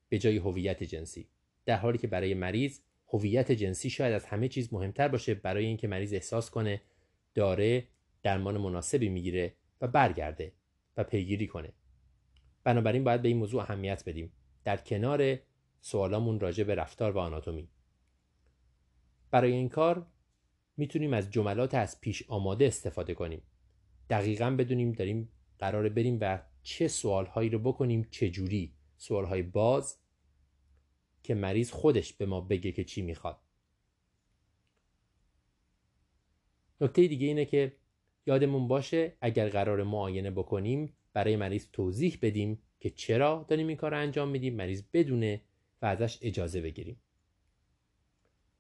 [0.10, 1.28] به جای هویت جنسی.
[1.66, 2.80] در حالی که برای مریض
[3.14, 6.82] هویت جنسی شاید از همه چیز مهمتر باشه برای اینکه مریض احساس کنه
[7.36, 7.88] داره
[8.24, 10.54] درمان مناسبی می‌گیره و برگرده
[10.98, 11.74] و پیگیری کنه.
[12.64, 14.32] بنابراین باید به این موضوع اهمیت بدیم.
[14.64, 15.40] در کنار
[15.82, 17.70] سوالامون راجع به رفتار و آناتومی.
[19.32, 20.06] برای این کار
[20.78, 23.42] می‌تونیم از جملات از پیش آماده استفاده کنیم.
[24.10, 25.30] دقیقا بدونیم داریم
[25.60, 29.98] قراره بریم و چه سوالهایی رو بکنیم چه جوری سوالهای باز
[31.24, 33.40] که مریض خودش به ما بگه که چی می‌خواد.
[36.82, 37.76] نکته دیگه اینه که
[38.26, 43.94] یادمون باشه اگر قرار معاینه بکنیم برای مریض توضیح بدیم که چرا داریم این کار
[43.94, 45.42] انجام میدیم مریض بدونه
[45.82, 47.02] و ازش اجازه بگیریم.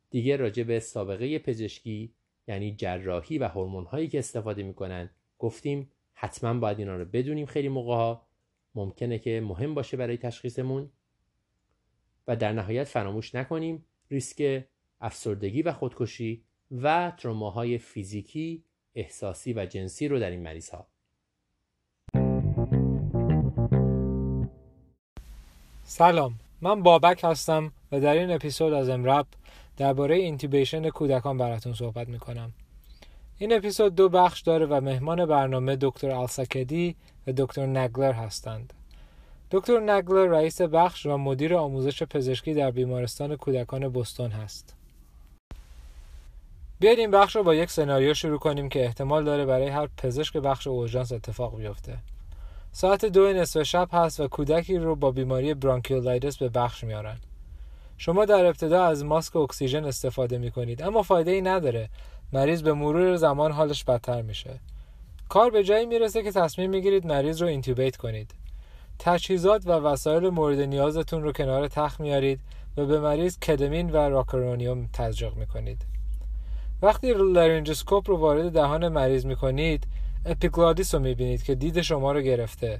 [0.10, 2.14] دیگه راجع به سابقه پزشکی
[2.48, 5.10] یعنی جراحی و هورمون هایی که استفاده می‌کنن
[5.40, 8.27] گفتیم حتما باید اینا رو بدونیم خیلی موقع ها
[8.76, 10.91] ممکنه که مهم باشه برای تشخیصمون.
[12.27, 14.63] و در نهایت فراموش نکنیم ریسک
[15.01, 18.63] افسردگی و خودکشی و تروماهای فیزیکی،
[18.95, 20.87] احساسی و جنسی رو در این مریض ها.
[25.83, 29.27] سلام من بابک هستم و در این اپیزود از امرب
[29.77, 32.53] درباره اینتیبیشن کودکان براتون صحبت می‌کنم
[33.37, 36.95] این اپیزود دو بخش داره و مهمان برنامه دکتر آلساکدی
[37.27, 38.73] و دکتر نگلر هستند
[39.53, 44.75] دکتر نگلر رئیس بخش و مدیر آموزش پزشکی در بیمارستان کودکان بستون هست.
[46.80, 50.38] بیاید این بخش رو با یک سناریو شروع کنیم که احتمال داره برای هر پزشک
[50.38, 51.97] بخش اورژانس اتفاق بیفته.
[52.71, 57.17] ساعت دو نصف شب هست و کودکی رو با بیماری برانکیولایتس به بخش میارن.
[57.97, 61.89] شما در ابتدا از ماسک اکسیژن استفاده می کنید اما فایده ای نداره.
[62.34, 64.59] مریض به مرور زمان حالش بدتر میشه.
[65.30, 68.43] کار به جایی می‌رسه که تصمیم می‌گیرید مریض رو intubate کنید.
[69.05, 72.39] تجهیزات و وسایل مورد نیازتون رو کنار تخت میارید
[72.77, 75.85] و به مریض کتامین و راکرونیوم تزریق می‌کنید.
[76.81, 79.88] وقتی laryngoscope رو وارد دهان مریض می‌کنید
[80.26, 82.80] epiglottis رو می‌بینید که دید شما رو گرفته.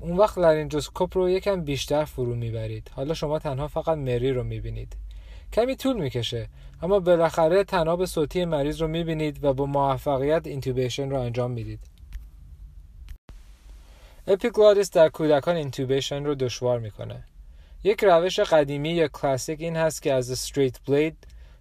[0.00, 2.90] اون وقت laryngoscope رو یکم بیشتر فرو می‌برید.
[2.94, 4.96] حالا شما تنها فقط مری رو می‌بینید.
[5.52, 6.48] کمی طول می‌کشه
[6.82, 11.93] اما بالاخره طناب صوتی مریض رو می‌بینید و با موفقیت intubation رو انجام می‌دید.
[14.26, 17.24] epiglottis در کودکان intubation رو دشوار می‌کنه.
[17.84, 21.16] یک روش قدیمی یا کلاسیک این هست که از straight blade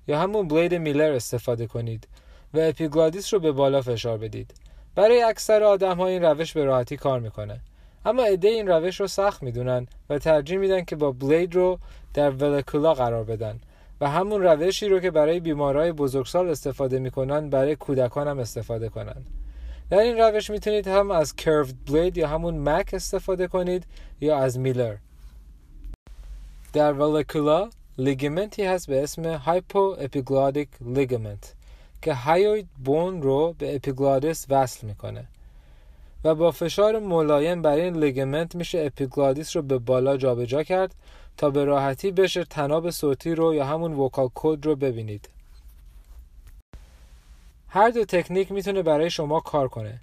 [0.08, 2.08] یا همون blade میلر استفاده کنید
[2.54, 4.54] و epiglottis رو به بالا فشار بدید.
[4.96, 7.60] برای اکثر آدم ها این روش به راحتی کار می‌کنه.
[8.06, 11.80] اما عده این روش رو سخت می‌دونن و ترجیح میدن که با blade رو
[12.14, 13.60] در vallecula قرار بدن
[14.02, 19.26] و همون روشی رو که برای بیمارای بزرگسال استفاده می‌کنن برای کودکان هم استفاده کنن.
[19.94, 23.86] در این روش می‌تونید هم از curved blade یا همون مک استفاده کنید
[24.22, 24.96] یا از میلر
[26.74, 31.54] در vallecula ligament ی هست به اسم hypo epiglottic ligament
[32.02, 35.26] که hyoid bone رو به epiglottis وصل می‌کنه
[36.24, 40.96] و با فشار ملایم بر این ligament میشه epiglottis رو به بالا جابجا جا کرد
[41.38, 45.30] تا به راحتی بشه طناب صوتی رو یا همون vocal cord رو ببینید.
[47.76, 50.00] هر دو تکنیک می‌تونه برای شما کار کنه.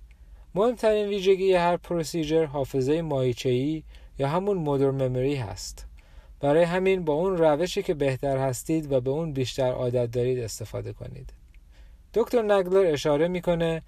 [0.55, 3.82] مهمترین ویژگی هر procedure حافظه ماهیچه‌ای
[4.18, 5.86] یا همون motor memory هست.
[6.40, 10.92] برای همین با اون روشی که بهتر هستید و به اون بیشتر عادت دارید استفاده
[10.92, 11.32] کنید.
[12.14, 13.82] دکتر نگلر اشاره می‌کنه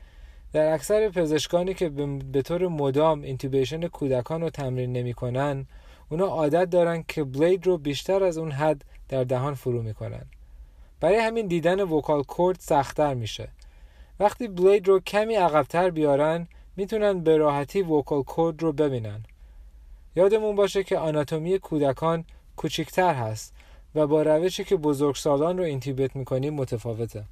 [0.52, 1.88] در اکثر پزشکانی که
[2.32, 5.66] به طور مدام intubation کودکان رو تمرین نمی‌کنن
[6.08, 10.24] اونا عادت دارن که blade رو بیشتر از اون حد در دهان فرو می‌کنن.
[11.00, 13.48] برای همین دیدن vocal cord سختتر میشه.
[14.22, 16.46] وقتی blade رو کمی عقبتر بیارن
[16.76, 19.22] می‌تونن به راحتی vocal cord رو ببینن.
[20.16, 22.24] یادمون باشه که آناتومی کودکان
[22.56, 23.54] کوچکتر هست
[23.94, 27.24] و با روشی که بزرگسالان رو intubate می‌کنیم متفاوته.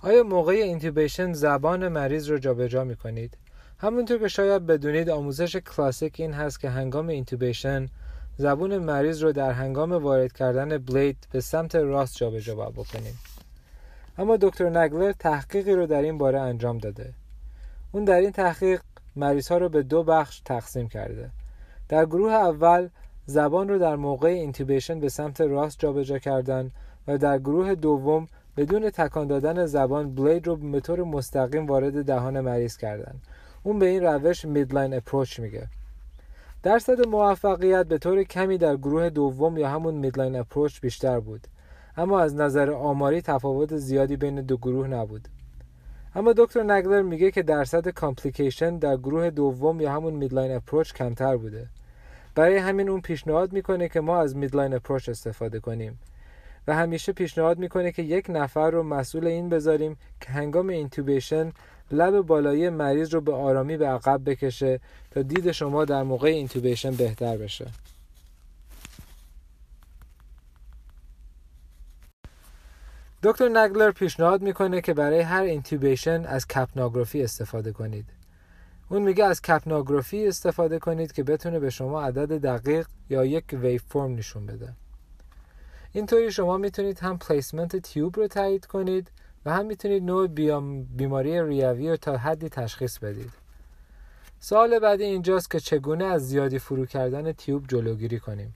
[0.00, 3.36] آیا موقع intubation زبان مریض رو جابجا می کنید؟
[3.78, 7.88] همونطور که شاید بدونید آموزش کلاسیک این هست که هنگام intubation
[8.36, 13.18] زبون مریض رو در هنگام وارد کردن blade به سمت راست جابجا باید بکنیم.
[14.22, 17.12] اما دکتر نگلر تحقیقی رو در این باره انجام داده.
[17.92, 18.80] اون در این تحقیق
[19.16, 21.30] مریض ها رو به دو بخش تقسیم کرده.
[21.88, 22.88] در گروه اول
[23.26, 26.70] زبان رو در موقع intubation به سمت راست جابجا کردن
[27.08, 32.40] و در گروه دوم بدون تکان دادن زبان blade رو به طور مستقیم وارد دهان
[32.40, 33.14] مریض کردن.
[33.62, 35.66] اون به این روش midline approach میگه.
[36.62, 41.46] درصد موفقیت به طور کمی در گروه دوم یا همون midline approach بیشتر بود.
[41.96, 45.28] اما از نظر آماری تفاوت زیادی بین دو گروه نبود.
[46.14, 51.36] اما دکتر نگلر میگه که درصد complication در گروه دوم یا همون midline approach کمتر
[51.36, 51.66] بوده.
[52.34, 55.98] برای همین اون پیشنهاد می‌کنه که ما از midline approach استفاده کنیم.
[56.66, 61.52] و همیشه پیشنهاد می‌کنه که یک نفر رو مسئول این بذاریم که هنگام intubation
[61.90, 66.90] لب بالایی مریض رو به آرامی به عقب بکشه تا دید شما در موقع intubation
[66.90, 67.66] بهتر بشه.
[73.24, 78.06] دکتر نگلر پیشنهاد می‌کنه که برای هر اینتوبیشن از کپناگرافی استفاده کنید.
[78.88, 83.82] اون میگه از کپناگرافی استفاده کنید که بتونه به شما عدد دقیق یا یک ویف
[83.88, 84.72] فرم نشون بده.
[85.92, 89.10] اینطوری شما می‌تونید هم پلیسمنت تیوب رو تایید کنید
[89.44, 90.26] و هم می‌تونید نوع
[90.96, 93.30] بیماری ریوی رو تا حدی تشخیص بدید.
[94.40, 98.54] سال بعدی اینجاست که چگونه از زیادی فرو کردن تیوب جلوگیری کنیم؟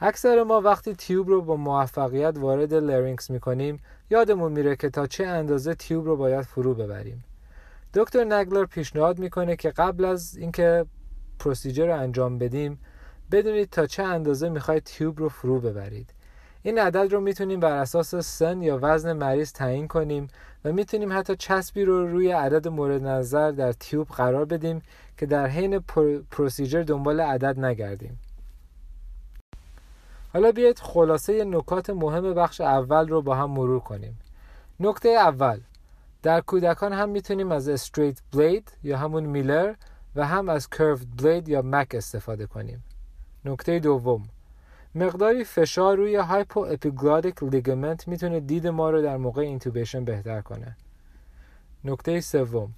[0.00, 3.80] اکثر ما وقتی تیوب رو با موفقیت وارد لرینکس می‌کنیم
[4.10, 7.24] یادمون میره که تا چه اندازه تیوب رو باید فرو ببریم.
[7.94, 10.86] دکتر نگلر پیشنهاد می‌کنه که قبل از اینکه
[11.38, 12.78] پروسیجر رو انجام بدیم
[13.30, 16.14] بدونید تا چه اندازه می‌خواید تیوب رو فرو ببرید.
[16.62, 20.28] این عدد رو می‌تونیم بر اساس سن یا وزن مریض تعیین کنیم
[20.64, 24.82] و می‌تونیم حتی چسبی رو روی عدد مورد نظر در تیوب قرار بدیم
[25.16, 25.78] که در حین
[26.30, 28.18] procedure دنبال عدد نگردیم.
[30.32, 34.18] حالا بیایید خلاصه نکات مهم بخش اول رو با هم مرور کنیم.
[34.80, 35.60] نکته اول
[36.22, 39.74] در کودکان هم می‌تونیم از straight blade یا همون میلر
[40.16, 42.84] و هم از curved blade یا مک استفاده کنیم.
[43.44, 44.22] نکته دوم
[44.94, 50.76] مقداری فشار روی hypo epiglottic ligament می‌تونه دید ما رو در موقع intubation بهتر کنه.
[51.84, 52.70] نکته سوم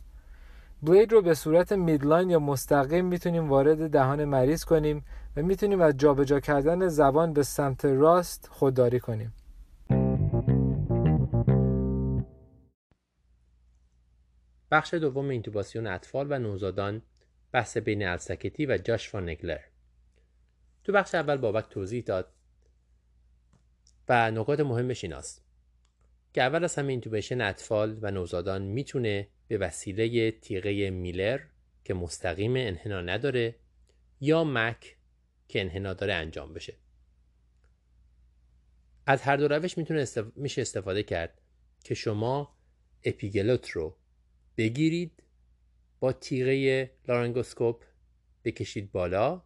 [0.83, 5.05] بلید رو به صورت میدلاین یا مستقیم می‌تونیم وارد دهان مریض کنیم
[5.37, 9.35] و می‌تونیم از جابجا کردن زبان به سمت راست خودداری کنیم.
[14.71, 17.03] بخش دوم اینتوباسیون اطفال و نوزادان
[17.53, 19.61] بحث بین السکتی و جاش نگلر
[20.85, 22.33] تو بخش اول بابک توضیح داد
[24.09, 25.45] و نکات مهمش ایناست
[26.33, 31.41] که اول از همه intubation اطفال و نوزادان می‌تونه به وسیله تیغه میلر
[31.85, 33.55] که مستقیم انحنا نداره
[34.21, 34.97] یا مک
[35.51, 36.77] که انحنا داره انجام بشه.
[39.07, 40.07] از هر دو روش می‌تونه
[40.37, 41.41] میشه استفاده کرد
[41.85, 42.57] که شما
[43.05, 43.97] اپیگلوت رو
[44.57, 45.23] بگیرید
[46.01, 47.85] با تیغه لارنگوسکوپ
[48.45, 49.43] بکشید بالا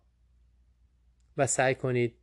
[1.37, 2.17] و سعی کنید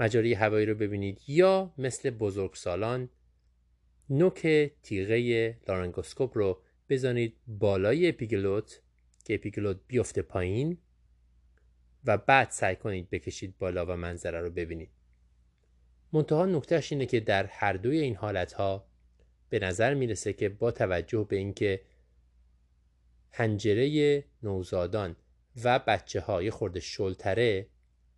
[0.00, 3.08] مجاری هوایی رو ببینید یا مثل بزرگسالان
[4.10, 8.82] نوک تیغه لارنگوسکوپ رو بزنید بالای اپیگلوت
[9.24, 10.78] که اپیگلوت بیفته پایین
[12.08, 14.90] و بعد سعی کنید بکشید بالا و منظره رو ببینید.
[16.12, 18.86] منتها نکتهش اینه که در هر دوی این حالت ها
[19.48, 21.80] به نظر می‌رسه که با توجه به اینکه
[23.32, 25.16] هنجره نوزادان
[25.64, 27.66] و بچه های خورده شلتره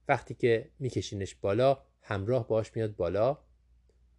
[0.08, 3.38] وقتی که میکشینش بالا همراه باش میاد بالا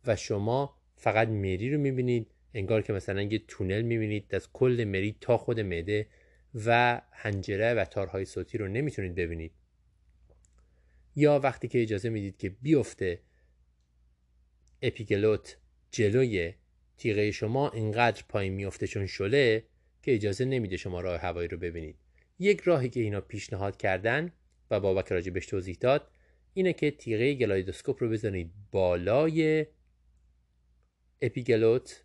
[0.05, 5.17] و شما فقط مری رو می‌بینید انگار که مثلا یه تونل می‌بینید از کل مری
[5.21, 6.07] تا خود معده
[6.65, 9.51] و هنجره و تارهای صوتی رو نمی‌تونید ببینید.
[11.15, 13.21] یا وقتی که اجازه می‌دید که بیفته
[14.81, 15.57] اپیگلوت
[15.91, 16.53] جلوی
[16.97, 19.65] تیغه شما اینقدر پایین میفته چون شله
[20.01, 21.95] که اجازه نمیده شما راه هوایی رو ببینید.
[22.39, 24.31] یک راهی که اینا پیشنهاد کردن
[24.71, 26.11] و بابک راجع بهش توضیح داد
[26.53, 29.65] اینه که تیغه GlideScope رو بزنید بالای
[31.21, 32.03] اپیگلوت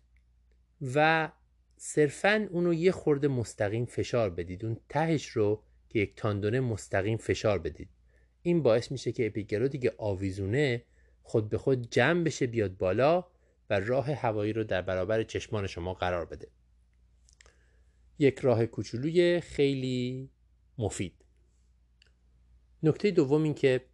[0.95, 1.31] و
[1.77, 4.65] صرفا اونو یه خورده مستقیم فشار بدید.
[4.65, 7.89] اون تهش رو که یک تاندونه مستقیم فشار بدید.
[8.47, 10.83] این باعث میشه که اپیگلوتی که آویزونه
[11.23, 13.25] خود به خود جمع بشه بیاد بالا
[13.69, 16.47] و راه هوایی رو در برابر چشمان شما قرار بده.
[18.19, 20.29] یک راه کوچولوی خیلی
[20.77, 21.13] مفید.
[22.83, 23.85] نکته دوم این که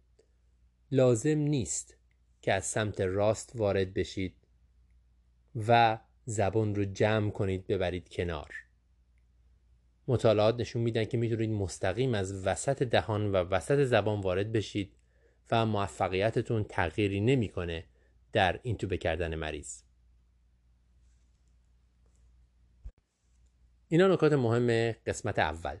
[0.90, 1.96] لازم نیست
[2.42, 4.34] که از سمت راست وارد بشید
[5.68, 8.63] و زبان رو جمع کنید ببرید کنار.
[10.08, 14.92] مطالعات نشون میدن که می‌تونید مستقیم از وسط دهان و وسط زبان وارد بشید
[15.50, 17.84] و موفقیتتون تغییری نمی‌کنه
[18.32, 19.82] در اینتوبه کردن مریض.
[23.88, 25.76] اینا نکات مهم قسمت اول.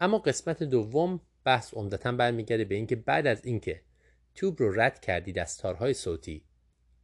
[0.00, 3.82] اما قسمت دوم بحث عمدتا برمیگرده به اینکه بعد از اینکه
[4.34, 6.44] توب رو رد کردید از تارهای صوتی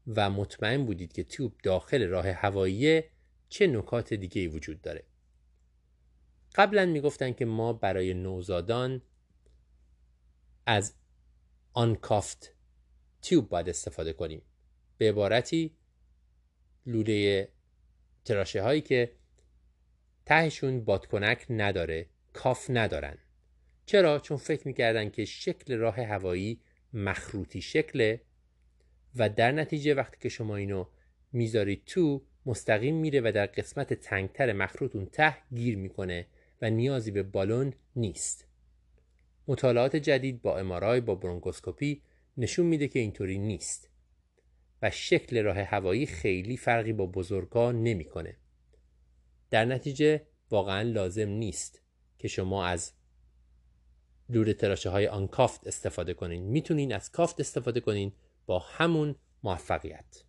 [0.06, 3.02] و مطمئن بودید که توب داخل راه هوایی
[3.48, 5.04] چه نکات دیگه ای وجود داره؟
[6.54, 9.02] قبلا می‌گفتن که ما برای نوزادان
[10.66, 10.94] از
[11.72, 12.54] آنکافت
[13.22, 14.42] تیوب باید استفاده کنیم.
[14.98, 15.76] به عبارتی
[16.86, 17.48] لوله
[18.24, 19.12] تراشه هایی که
[20.26, 23.18] تهشون بادکنک نداره کاف ندارن.
[23.86, 26.60] چرا؟ چون فکر می‌کردن که شکل راه هوایی
[26.92, 28.20] مخروطی شکله
[29.16, 30.86] و در نتیجه وقتی که شما اینو
[31.32, 36.26] می‌ذارید تو مستقیم میره و در قسمت تنگتر مخروط اون ته گیر می‌کنه.
[36.70, 38.46] نیازی به بالون نیست.
[39.48, 42.02] مطالعات جدید با امارای با برونکوسکوپی
[42.36, 43.90] نشون میده که اینطوری نیست
[44.82, 48.36] و شکل راه هوایی خیلی فرقی با بزرگا نمی‌کنه.
[49.50, 51.82] در نتیجه واقعا لازم نیست
[52.18, 52.92] که شما از
[54.28, 56.42] لوله تراشه های آن کافت استفاده کنین.
[56.42, 58.12] می‌تونین از کافت استفاده کنین
[58.46, 60.24] با همون موفقیت.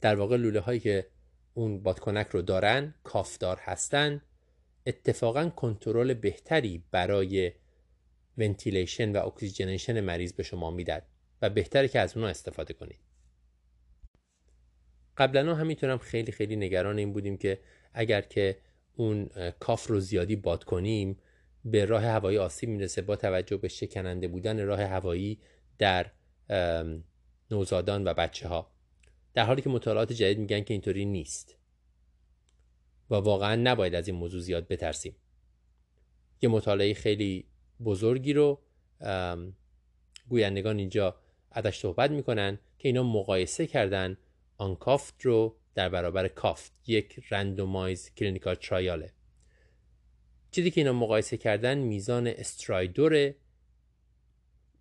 [0.00, 1.06] در واقع لوله هایی که
[1.54, 4.22] اون بادکنک رو دارن cuff دار هستن
[4.86, 7.52] اتفاقا کنترل بهتری برای
[8.38, 11.02] ventilation و oxygenation مریض به شما می‌داد
[11.42, 12.98] و بهتره که از اونها استفاده کنید.
[15.16, 17.60] قبلا هم می‌تونم خیلی خیلی نگران این بودیم که
[17.92, 18.58] اگر که
[18.96, 19.30] اون
[19.60, 21.18] cuff رو زیادی باد کنیم
[21.64, 23.02] به راه هوایی آسیب می‌رسه.
[23.02, 25.40] با توجه به شکننده بودن راه هوایی
[25.78, 26.10] در
[27.50, 28.70] نوزادان و بچه ها
[29.34, 31.56] در حالی که مطالعات جدید میگن که اینطوری نیست.
[33.10, 35.16] و واقعا نباید از این موضوع زیاد بترسیم.
[36.42, 37.46] یه مطالعه خیلی
[37.84, 38.60] بزرگی رو
[40.28, 41.16] گویندگان اینجا
[41.50, 44.16] ازش صحبت می‌کنن که اینا مقایسه کردن
[44.56, 49.12] uncuffed رو در برابر cuffed یک randomized clinical trial ه.
[50.50, 53.34] چیزی که اینا مقایسه کردن میزان stridor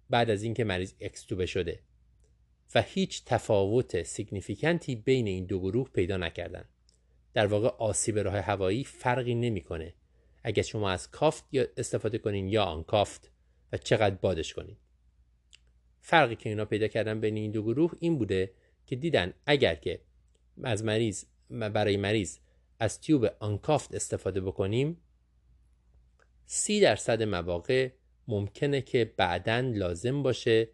[0.09, 1.79] بعد از اینکه مریض اکستوبه شده
[2.75, 6.65] و هیچ تفاوت سیگنیفیکنتی بین این دو گروه پیدا نکردن.
[7.33, 9.93] در واقع آسیب راه هوایی فرقی نمی‌کنه.
[10.43, 11.45] اگر شما از کافت
[11.77, 13.31] استفاده کنین یا آن کافت
[13.71, 14.77] و چقدر بادش کنین.
[16.01, 18.53] فرقی که اینا پیدا کردن بین این دو گروه این بوده
[18.85, 20.01] که دیدن اگر که
[20.63, 22.37] از مریض برای مریض
[22.79, 24.97] از تیوب آنکافت استفاده بکنیم
[26.45, 27.89] سی درصد مواقع
[28.27, 30.69] ممکنه که بعدا لازم باشه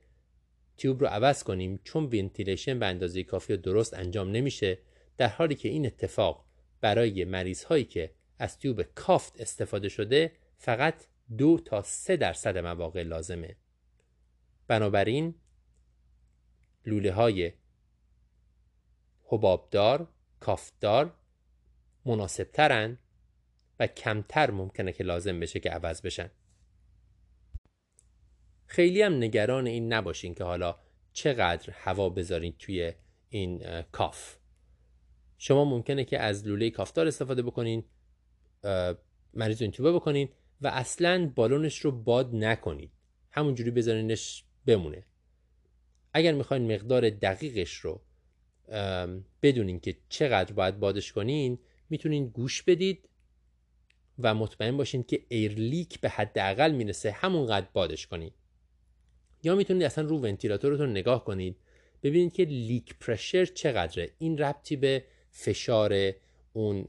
[0.78, 4.78] تیوب رو عوض کنیم چون ونتیلیشن به اندازه کافی و درست انجام نمیشه
[5.18, 6.46] در حالی که این اتفاق
[6.82, 11.06] برای مریض هایی که از تیوب کافت استفاده شده فقط
[11.38, 13.56] دو تا سه درصد مواقع لازمه.
[14.68, 15.36] بنابراین
[16.86, 17.54] لوله های
[19.26, 20.08] حبابدار
[20.40, 21.14] کافتدار
[22.06, 22.98] مناسبترن
[23.80, 26.32] و کمتر ممکنه که لازم بشه که عوض بشن.
[28.66, 30.80] خیلی هم نگران این نباشین که حالا
[31.14, 32.94] چقدر هوا بذارین توی
[33.30, 34.39] این کاف.
[35.42, 37.84] شما ممکنه که از لوله کافدار استفاده بکنین
[39.34, 40.30] مریض رو بکنین
[40.62, 42.92] و اصلا بالونش رو باد نکنید.
[43.32, 45.04] همونجوری بذارینش بمونه.
[46.14, 48.02] اگر می‌خواین مقدار دقیقش رو
[49.42, 51.60] بدونین که چقدر باید بادش کنین
[51.90, 53.10] می‌تونین گوش بدید
[54.20, 58.34] و مطمئن باشین که air leak به حداقل می‌رسه همونقدر بادش کنید
[59.44, 61.58] یا می‌تونید اصلا رو ونتیلاتورتون نگاه کنید
[62.04, 64.12] ببینید که leak pressure چقدره.
[64.18, 66.14] این ربطی به فشار
[66.54, 66.88] اون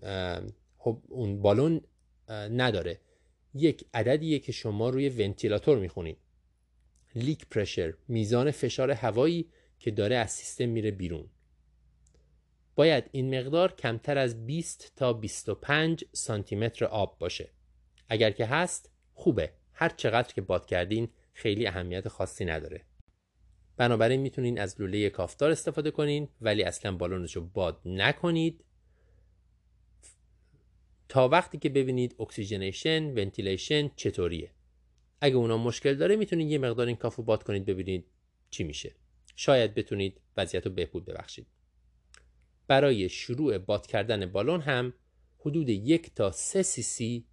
[1.08, 1.80] اون بالون
[2.28, 3.00] نداره.
[3.54, 6.18] یک عددیه که شما روی ونتیلاتور می‌خونید.
[7.14, 9.48] leak pressure میزان فشار هوایی
[9.78, 11.28] که داره از سیستم میره بیرون.
[12.74, 17.48] باید این مقدار کمتر از 20 تا 25 سانتی متر آب باشه.
[18.08, 19.52] اگر که هست خوبه.
[19.72, 22.84] هر چقدر که باد کردین خیلی اهمیت خاصی نداره.
[23.80, 28.64] بنابراین می‌تونین از لوله cuff دار استفاده کنین ولی اصلا بالونش رو باد نکنید.
[31.08, 34.50] تا وقتی که ببینید oxygenation ventilation چطوریه.
[35.20, 38.06] اگه اونا مشکل داره می‌تونید یه مقدار این کافو باد کنید ببینید
[38.50, 38.94] چی میشه.
[39.36, 41.46] شاید بتونید وضعیت رو بهبود ببخشید.
[42.66, 44.94] برای شروع باد کردن بالون هم
[45.38, 47.26] حدود یک تا سه سی سی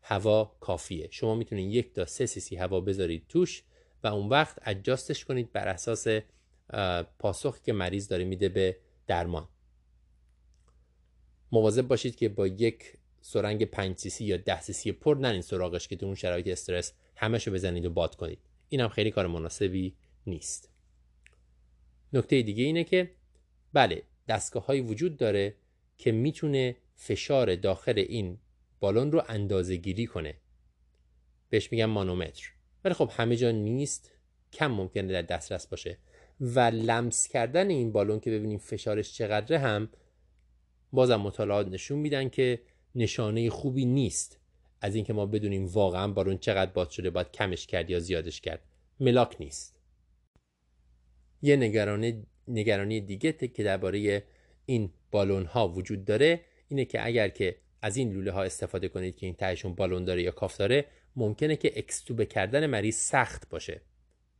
[0.00, 1.08] هوا کافیه.
[1.10, 3.62] شما می‌تونید یک تا سه سی سی هوا بذارید توش.
[4.04, 6.06] و اون وقت اجاستش کنید بر اساس
[7.18, 8.76] پاسخی که مریض داره میده به
[9.06, 9.48] درمان.
[11.52, 15.96] مواظب باشید که با یک سرنگ 5 سی یا 10 سی پر نرین سراغش که
[15.96, 18.38] تو اون شرایط استرس همشو بزنید و باد کنید.
[18.68, 19.96] این هم خیلی کار مناسبی
[20.26, 20.70] نیست.
[22.12, 23.10] نکته دیگه اینه که
[23.72, 25.56] بله دستگاه های وجود داره
[25.98, 28.38] که می‌تونه فشار داخل این
[28.80, 30.34] بالون رو اندازه گیری کنه.
[31.50, 32.51] بهش میگن مانومتر.
[32.84, 34.10] ولی خب همه جا نیست.
[34.52, 35.98] کم ممکنه در دسترس باشه.
[36.40, 39.88] و لمس کردن این بالون که ببینیم فشارش چقدره هم
[40.92, 42.60] بازم مطالعات نشون میدن که
[42.94, 44.38] نشانه خوبی نیست
[44.80, 48.62] از اینکه ما بدونیم واقعا بالون چقدر باد شده باید کمش کرد یا زیادش کرد.
[49.00, 49.80] ملاک نیست.
[51.42, 54.24] یه نگرانی, نگرانی دیگه که درباره
[54.66, 59.16] این بالون ها وجود داره اینه که اگر که از این لوله ها استفاده کنید
[59.16, 60.84] که این تهشون بالون داره یا کاف داره
[61.16, 63.80] ممکنه که اکستوبه کردن مریض سخت باشه.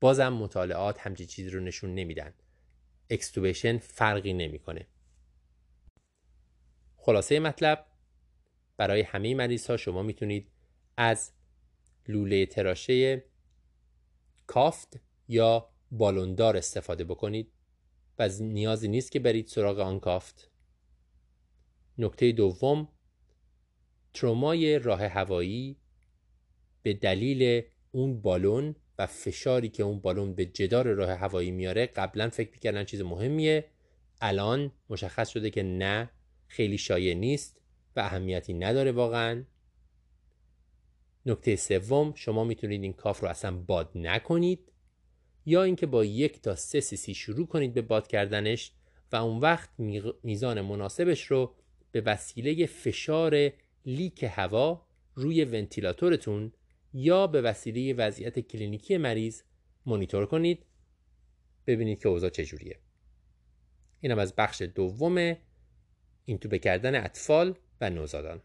[0.01, 2.35] بازم مطالعات همچی چیزی رو نشون نمیدن.
[3.11, 4.86] اکستوبیشن فرقی نمی‌کنه.
[6.97, 7.86] خلاصه مطلب
[8.77, 10.51] برای همه مریض ها شما می‌تونید
[10.97, 11.32] از
[12.09, 13.24] لوله تراشه
[14.47, 17.53] کافت یا بالوندار استفاده بکنید
[18.19, 20.51] و نیازی نیست که برید سراغ آن کافت.
[21.99, 22.89] نکته دوم
[24.15, 25.82] ترومای راه هوایی
[26.83, 32.29] به دلیل اون بالون و فشاری که اون بالون به جدار راه هوایی میاره قبلا
[32.29, 33.65] فکر می‌کردن چیز مهمیه.
[34.21, 36.11] الان مشخص شده که نه
[36.47, 37.61] خیلی شایع نیست
[37.97, 39.45] و اهمیتی نداره واقعا.
[41.27, 44.73] نکته سوم شما می‌تونید این cuff رو اصلا باد نکنید
[45.47, 48.73] یا اینکه با یک تا سه سی شروع کنید به باد کردنش
[49.13, 49.71] و اون وقت
[50.23, 51.55] میزان مناسبش رو
[51.93, 53.51] به وسیله فشار
[53.86, 56.53] leak هوا روی ونتیلاتورتون
[56.93, 59.43] یا به وسیله وضعیت کلینیکی مریض
[59.86, 60.66] مونیتور کنید.
[61.66, 62.78] ببینید که اوضاع چجوریه
[64.01, 65.36] اینم از بخش دوم
[66.24, 68.43] اینتوبه کردن اطفال و نوزادان.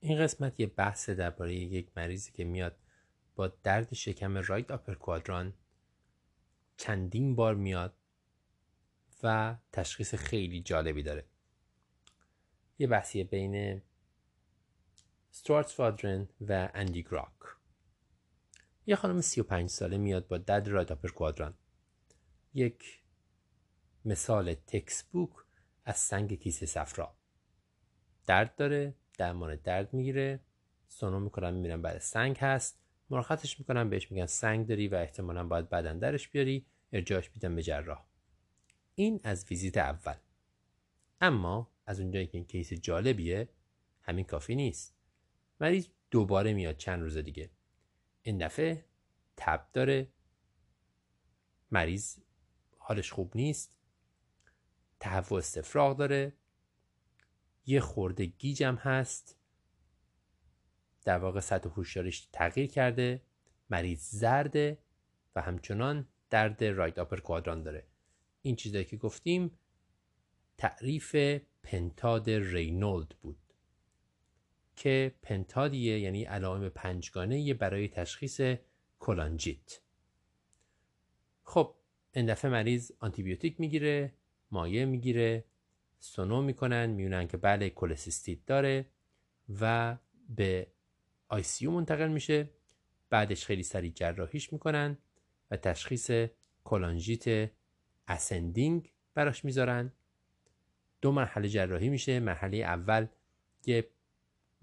[0.00, 2.76] این قسمت یه بحث درباره یک مریضی که میاد
[3.36, 5.54] با درد شکم رایت آپر کوادران
[6.76, 7.94] چندین بار میاد
[9.22, 11.29] و تشخیص خیلی جالبی داره.
[12.80, 13.82] یه بحثیه بین
[15.30, 17.32] ستوارت فادرن و اندی گراک
[18.86, 21.54] یه خانم 35 ساله میاد با درد رایت کوادران.
[22.54, 23.02] یک
[24.04, 25.30] مثال تکس بوک
[25.84, 27.14] از سنگ کیسه صفرا.
[28.26, 30.40] درد داره درمان درد می‌گیره.
[30.88, 32.78] سونو می‌کنن می‌بینن بعد سنگ هست.
[33.10, 36.66] مرخصش می‌کنن بهش میگن سنگ داری و احتمالا باید بعدا درش بیاری.
[36.92, 38.04] ارجاعش میدن به جراح.
[38.94, 40.16] این از ویزیت اول.
[41.20, 43.48] اما از اونجایی که این کیس جالبیه
[44.02, 44.96] همین کافی نیست.
[45.60, 47.50] مریض دوباره میاد چند روز دیگه.
[48.22, 48.84] این دفعه
[49.36, 50.12] تب داره.
[51.70, 52.18] مریض
[52.78, 53.78] حالش خوب نیست.
[55.00, 56.32] تهوع استفراغ داره.
[57.66, 59.36] یه خورده گیجم هست.
[61.04, 63.22] در واقع سطح هوشیاریش تغییر کرده.
[63.70, 64.78] مریض زرده
[65.36, 67.86] و همچنان درد right upper quadrant داره.
[68.42, 69.58] این چیزایی که گفتیم
[70.58, 71.16] تعریف
[71.62, 73.38] پنتاد Reynolds بود
[74.76, 78.40] که پنتادیه یعنی علائم پنجگانه برای تشخیص
[78.98, 79.80] کلانژیت.
[81.44, 81.74] خب
[82.12, 84.14] این دفعه مریض آنتیبیوتیک می‌گیره
[84.50, 85.44] مایع می‌گیره
[85.98, 88.86] سونو می‌کنن می‌بینن که بله کلسیستیت داره
[89.60, 89.96] و
[90.28, 90.66] به
[91.28, 92.50] ICU منتقل میشه.
[93.10, 94.98] بعدش خیلی سریع جراحیش می‌کنن
[95.50, 96.10] و تشخیص
[96.64, 97.50] کلانژیت
[98.08, 99.92] ascending براش می‌ذارن.
[101.00, 102.20] دو مرحله جراحی میشه.
[102.20, 103.06] مرحله اول
[103.66, 103.90] یه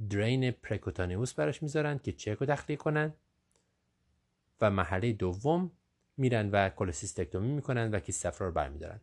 [0.09, 3.13] drain percutaneous براش می‌ذارن که چرک رو تخلیه کنن.
[4.61, 5.71] و مرحله دوم
[6.17, 9.01] میرن و کلوسیستکتومی می‌کنن و کیسه صفرا رو برمیدارن.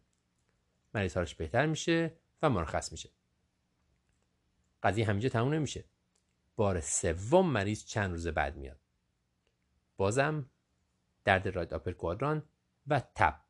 [0.94, 2.12] مریض حالش بهتر میشه
[2.42, 3.10] و مرخص میشه.
[4.82, 5.84] قضیه همینجا تموم نمیشه.
[6.56, 8.78] بار سوم مریض چند روز بعد میاد.
[9.96, 10.50] بازم
[11.24, 12.42] درد راید آپر کوادران
[12.86, 13.43] و تب.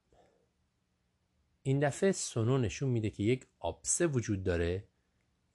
[1.66, 4.85] این دفعه سونو نشون میده که یک آبسه وجود داره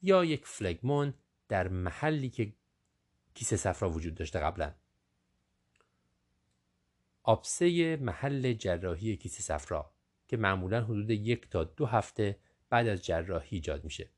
[0.01, 1.13] یا یک فلگمون
[1.47, 2.53] در محلی که
[3.33, 4.73] کیسه صفرا وجود داشته قبلا.
[7.23, 9.93] آبسه محل جراحی کیسه صفرا
[10.27, 14.09] که معمولا حدود یک تا دو هفته بعد از جراحی ایجاد میشه.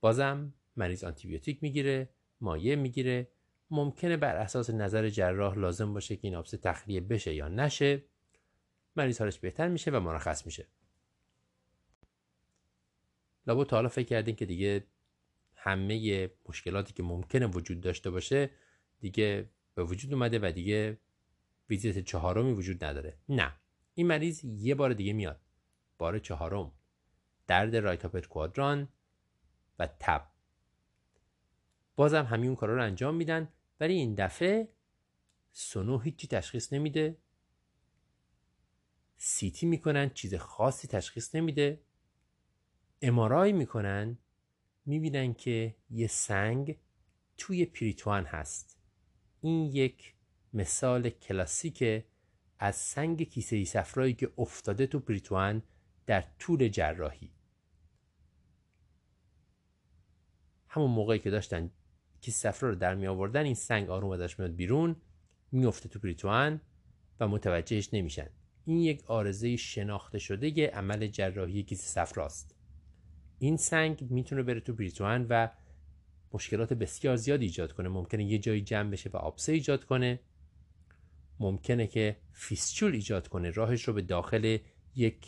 [0.00, 2.08] بازم مریض آنتیبیوتیک می‌گیره
[2.40, 3.28] مایع می‌گیره.
[3.70, 8.04] ممکنه بر اساس نظر جراح لازم باشه که این آبسه تخلیه بشه یا نشه.
[8.96, 10.66] مریض حالش بهتر میشه و مرخص میشه.
[13.46, 14.86] لابد تا حالا فکر کردین که دیگه
[15.54, 18.50] همه مشکلاتی که ممکنه وجود داشته باشه
[19.00, 20.98] دیگه به وجود اومده و دیگه
[21.70, 23.18] ویزیت چهارمی وجود نداره.
[23.28, 23.52] نه.
[23.94, 25.40] این مریض یه بار دیگه میاد.
[25.98, 26.72] بار چهارم.
[27.46, 28.88] درد رایت کوادران
[29.78, 30.28] و تب.
[31.96, 33.48] بازم همین کارا رو انجام میدن
[33.80, 34.68] ولی این دفعه
[35.52, 37.16] سونو هیچی تشخیص نمیده.
[39.24, 41.80] سیتی می‌کنن چیز خاصی تشخیص نمیده.
[43.02, 44.18] امارای می‌کنن
[44.86, 46.78] می‌بینن که یه سنگ
[47.38, 48.78] توی پریتوان هست.
[49.40, 50.14] این یک
[50.52, 52.04] مثال کلاسیک
[52.58, 55.62] از سنگ کیسه صفرایی که افتاده تو پریتوان
[56.06, 57.32] در طول جراحی.
[60.68, 61.70] همون موقعی که داشتن
[62.20, 64.96] کیسه صفرا رو در می آوردن این سنگ آروم ازش میاد بیرون
[65.52, 66.60] میفته تو پریتوان
[67.20, 68.30] و متوجهش نمیشن.
[68.64, 72.56] این یک آرزه شناخته شده عمل جراحی کیسه صفراست
[73.38, 75.48] این سنگ می‌تونه بره تو پریتوان و
[76.32, 77.88] مشکلات بسیار زیاد ایجاد کنه.
[77.88, 80.20] ممکنه یه جایی جمع بشه و آبسه ایجاد کنه.
[81.40, 83.50] ممکنه که فیسچول ایجاد کنه.
[83.50, 84.58] راهش رو به داخل
[84.94, 85.26] یک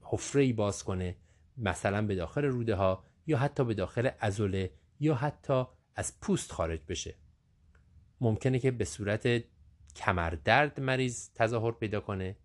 [0.00, 1.16] حفره ای باز کنه.
[1.56, 4.70] مثلا به داخل روده ها یا حتی به داخل ازوله
[5.00, 5.64] یا حتی
[5.94, 7.14] از پوست خارج بشه.
[8.20, 9.44] ممکنه که به صورت
[9.98, 12.36] کمردرد مریض تظاهر پیدا کنه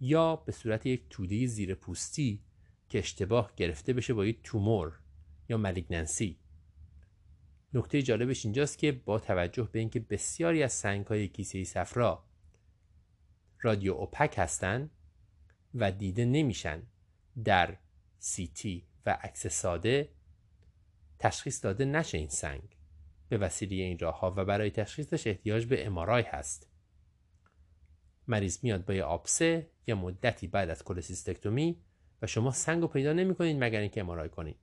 [0.00, 2.42] یا به صورت یک توده زیر پوستی
[2.88, 4.98] که اشتباه گرفته بشه با یک تومور
[5.48, 6.38] یا ملیگننسی
[7.74, 12.24] نکته جالبش اینجاست که با توجه به اینکه بسیاری از سنگ های کیسه صفرا
[13.60, 14.90] رادیو اوپک هستند
[15.74, 16.82] و دیده نمیشن
[17.44, 17.76] در
[18.18, 20.08] سیتی و عکس ساده
[21.18, 22.76] تشخیص داده نشه این سنگ.
[23.28, 26.71] به وسیله این راه ها و برای تشخیصش احتیاج به امارای هست.
[28.28, 31.82] مریض میاد با یه آبسه یا مدتی بعد از کلسیستکتومی
[32.22, 34.56] و شما سنگ رو پیدا نمی کنید مگر اینکه MRI کنید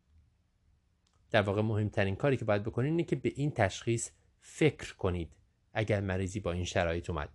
[1.32, 5.36] در واقع مهمترین کاری که باید بکنید اینه که به این تشخیص فکر کنید
[5.74, 7.30] اگر مریضی با این شرایط اومد.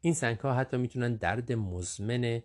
[0.00, 2.42] این سنگ ها حتی می‌تونن درد مزمن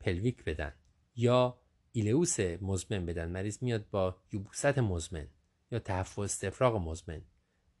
[0.00, 0.72] pelvic بدن
[1.14, 1.60] یا
[1.92, 3.30] ایلئوس مزمن بدن.
[3.30, 5.28] مریض میاد با یبوست مزمن
[5.70, 7.22] یا تحفظ استفراغ مزمن.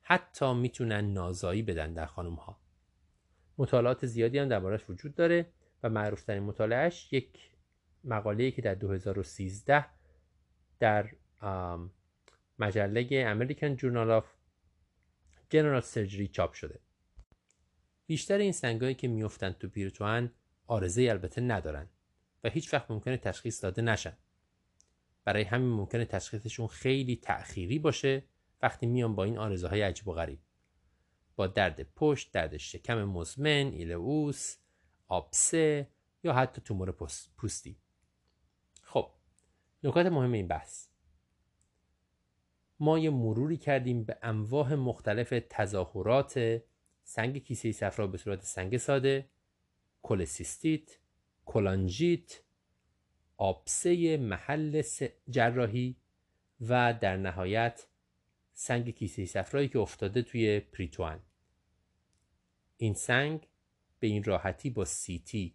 [0.00, 2.65] حتی می‌تونن نازایی بدن در خانم ها
[3.58, 5.46] مطالعات زیادی هم دربارش وجود داره
[5.82, 7.50] و معروفترین مطالعهش یک
[8.04, 9.86] مقاله که در 2013
[10.78, 11.10] در
[12.58, 14.24] مجله American Journal of
[15.54, 16.80] General Surgery چاپ شده.
[18.06, 20.32] بیشتر این سنگایی که میفتن تو پیرتوان
[20.66, 21.88] آرزه البته ندارن
[22.44, 24.16] و هیچ وقت ممکنه تشخیص داده نشن.
[25.24, 28.22] برای همین ممکنه تشخیصشون خیلی تأخیری باشه
[28.62, 30.38] وقتی میان با این آرزه های عجیب و غریب.
[31.36, 34.56] با درد پشت، درد شکم مزمن، ایلئوس،
[35.08, 35.90] آبسه
[36.24, 36.92] یا حتی تومور
[37.36, 37.76] پوستی.
[38.82, 39.10] خب
[39.82, 40.86] نکات مهم این بحث.
[42.80, 46.62] ما یه مروری کردیم به انواع مختلف تظاهرات
[47.02, 49.30] سنگ کیسه صفرا به صورت سنگ ساده
[50.02, 50.98] کلسیستیت
[51.44, 52.40] کلانجیت
[53.36, 54.82] آبسه محل
[55.30, 55.96] جراحی
[56.60, 57.86] و در نهایت
[58.52, 61.22] سنگ کیسه صفرایی که افتاده توی پریتوان.
[62.76, 63.48] این سنگ
[64.00, 65.54] به این راحتی با سیتی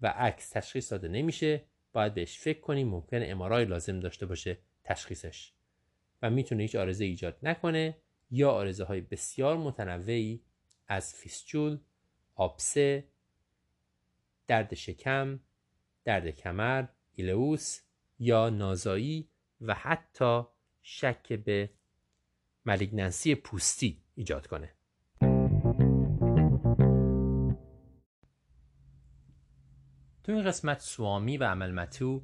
[0.00, 5.52] و عکس تشخیص داده نمیشه باید بهش فکر کنیم ممکن امارای لازم داشته باشه تشخیصش
[6.22, 7.96] و می‌تونه هیچ آرزه ایجاد نکنه
[8.30, 10.42] یا آرزه های بسیار متنوعی
[10.88, 11.78] از فیسچول،
[12.34, 13.08] آبسه،
[14.46, 15.40] درد شکم،
[16.04, 16.84] درد کمر،
[17.14, 17.80] ایلئوس
[18.18, 19.28] یا نازایی
[19.60, 20.42] و حتی
[20.82, 21.70] شک به
[22.64, 24.74] ملیگننسی پوستی ایجاد کنه.
[30.32, 32.22] تو این قسمت سوامی و عملمتو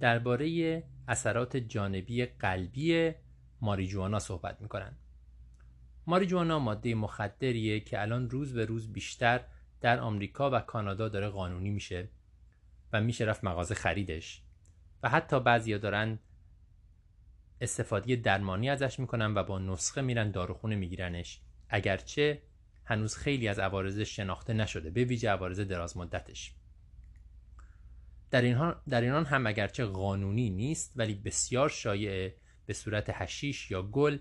[0.00, 3.12] درباره اثرات جانبی قلبی
[3.60, 4.96] ماریجوانا صحبت می‌کنن.
[6.06, 9.40] ماریجوانا ماده مخدریه که الان روز به روز بیشتر
[9.80, 12.08] در آمریکا و کانادا داره قانونی میشه
[12.92, 14.42] و میشه رفت مغازه خریدش
[15.02, 16.18] و حتی بعضیا دارن
[17.60, 22.42] استفاده درمانی ازش می‌کنن و با نسخه میرن داروخونه میگیرنش اگرچه
[22.84, 26.54] هنوز خیلی از عوارضش شناخته نشده به ویژه عوارض دراز مدتش
[28.34, 32.32] در اینها در اینان هم اگرچه قانونی نیست ولی بسیار شایع
[32.66, 34.18] به صورت هشیش یا گل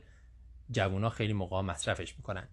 [0.71, 2.47] جوونا خیلی موقع مصرفش می‌کنن.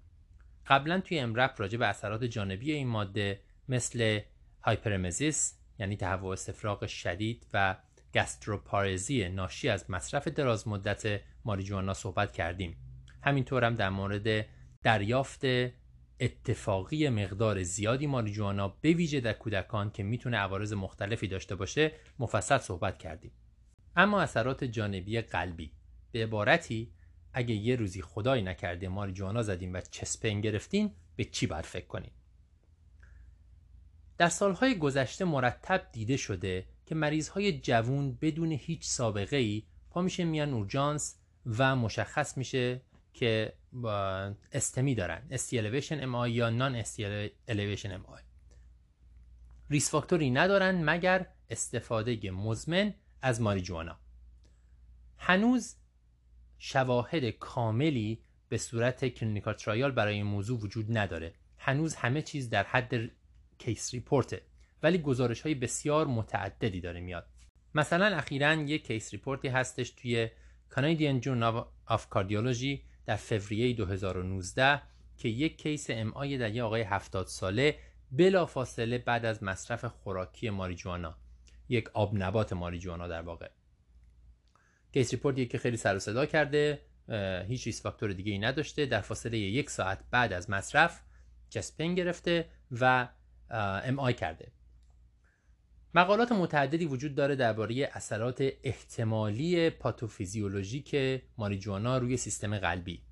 [0.67, 4.21] قبلا توی امرپ راجع به اثرات جانبی این ماده مثل
[4.63, 7.77] هایپرمزیس یعنی تهوع استفراغ شدید و
[8.15, 12.77] گستروپارزی ناشی از مصرف دراز مدت ماریجوانا صحبت کردیم.
[13.23, 14.47] همینطور هم در مورد
[14.83, 15.45] دریافت
[16.21, 22.59] اتفاقی مقدار زیادی ماریجوانا به ویژه در کودکان که می‌تونه عوارض مختلفی داشته باشه مفصل
[22.59, 23.33] صحبت کردیم.
[23.97, 25.73] اما اثرات جانبی قلبی.
[26.13, 26.93] به عبارتی
[27.33, 32.13] اگه یه روزی خدای نکرده ماریجوانا زدیم و چسپن گرفتین به چی باید فکر کنیم
[34.19, 40.25] در سالهای گذشته مرتب دیده شده که مریضهای جوون بدون هیچ سابقه ای پا میشه
[40.25, 41.17] میان اورژانس
[41.47, 42.81] و مشخص میشه
[43.15, 43.53] که
[44.53, 45.23] استمی دارن.
[45.31, 47.01] ST elevation MI یا نان ST
[47.49, 48.21] elevation MI
[49.71, 53.99] risk factor ی ندارن مگر استفاده مزمن از ماریجوانا.
[55.19, 55.77] هنوز
[56.59, 61.35] شواهد کاملی به صورت clinical trial برای این موضوع وجود نداره.
[61.59, 63.11] هنوز همه چیز در حد
[63.59, 64.43] case report ه
[64.83, 67.27] ولی گزارش های بسیار متعددی داره میاد.
[67.75, 70.29] مثلا اخیرا یک case report ی هستش توی
[70.75, 72.79] Canadian Journal of Cardiology
[73.11, 74.83] در فوریه 2019
[75.17, 77.79] که یک case MI در یک آقای 70 ساله
[78.13, 81.17] بلافاصله بعد از مصرف خوراکی ماریجوانا
[81.69, 83.49] یک آب نبات ماریجوانا در واقع.
[84.93, 86.81] case report که خیلی سر و صدا کرده
[87.49, 88.87] هیچ risk factor دیگه ای نداشته.
[88.87, 91.01] در فاصله یک ساعت بعد از مصرف
[91.49, 92.49] chest pain گرفته
[92.81, 93.09] و
[93.85, 94.53] MI کرده.
[95.95, 103.03] مقالات متعددی وجود داره درباره اثرات احتمالی پاتوفیزیولوژیک ماریجوانا روی سیستم قلبی.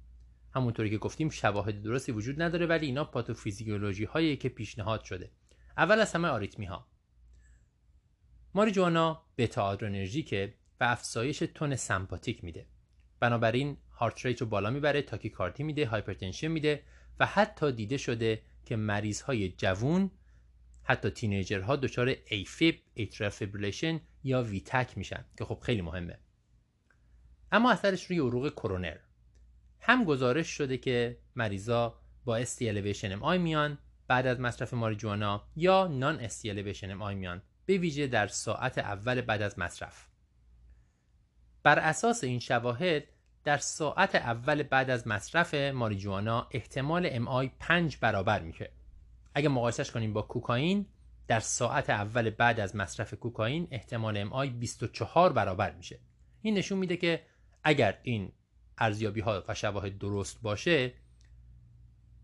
[0.54, 5.30] همونطوری که گفتیم شواهد درستی وجود نداره ولی اینا پاتوفیزیولوژی هایی که پیشنهاد شده.
[5.76, 6.86] اول از همه آریتمی ها
[8.54, 12.66] ماریجوانا بتا آدرنرژیکه و افزایش تون سمپاتیک میده.
[13.20, 16.82] بنابراین heart rate رو بالا می‌بره تاکیکاردی میده hypertension میده
[17.20, 20.10] و حتی دیده شده که مریض های جوون
[20.88, 26.18] حتی teenager ها دچار AFib atrial fibrillation یا ویتک میشن که خب خیلی مهمه.
[27.52, 28.96] اما اثرش روی عروق کرونر
[29.80, 36.26] هم گزارش شده که مریضا با elevation MI میان بعد از مصرف ماریجوانا یا non
[36.44, 40.06] elevation MI میان به ویژه در ساعت اول بعد از مصرف.
[41.62, 43.04] بر اساس این شواهد
[43.44, 48.77] در ساعت اول بعد از مصرف ماریجوانا احتمال MI 5 برابر میشه.
[49.38, 50.86] اگه مقایسش کنیم با کوکائین
[51.26, 55.98] در ساعت اول بعد از مصرف کوکائین احتمال MI 24 برابر میشه.
[56.42, 57.22] این نشون میده که
[57.64, 58.32] اگر این
[58.78, 60.92] ارزیابی ها و شواهد درست باشه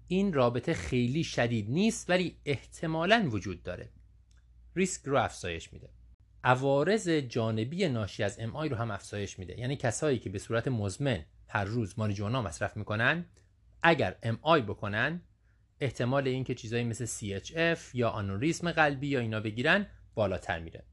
[0.08, 3.90] این رابطه خیلی شدید نیست ولی احتمالا وجود داره.
[4.76, 5.88] ریسک رو افزایش میده.
[6.44, 9.60] عوارض جانبی ناشی از ام آی رو هم افزایش میده.
[9.60, 13.24] یعنی کسایی که به صورت مزمن هر روز ماریجوانا مصرف می‌کنن
[13.82, 15.22] اگر ام آی بکنن
[15.80, 20.84] احتمال اینکه چیزایی مثل CHF یا آنوریسم قلبی یا اینا بگیرن بالاتر میره.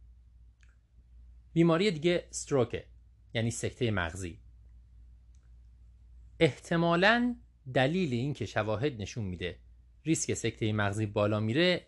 [1.53, 2.85] بیماری دیگه stroke ه
[3.33, 4.39] یعنی سکته مغزی.
[6.39, 7.35] احتمالا
[7.73, 9.59] دلیل این که شواهد نشون میده
[10.05, 11.85] ریسک سکته مغزی بالا میره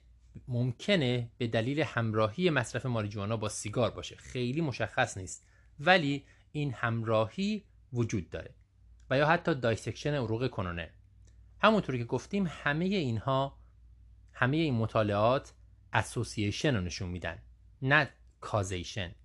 [0.48, 4.15] ممکنه به دلیل همراهی مصرف ماریجوانا با سیگار باشه.
[4.15, 5.48] خیلی مشخص نیست
[5.80, 7.64] ولی این همراهی
[7.94, 8.56] وجود داره.
[9.10, 10.90] و یا حتی dissection عروق کرونره.
[11.64, 13.57] همونطوری که گفتیم همه اینها
[14.34, 15.53] همه این مطالعات
[15.94, 17.41] اسوسییشن رو نشون میدن
[17.81, 18.10] نه
[18.40, 19.15] کازیشن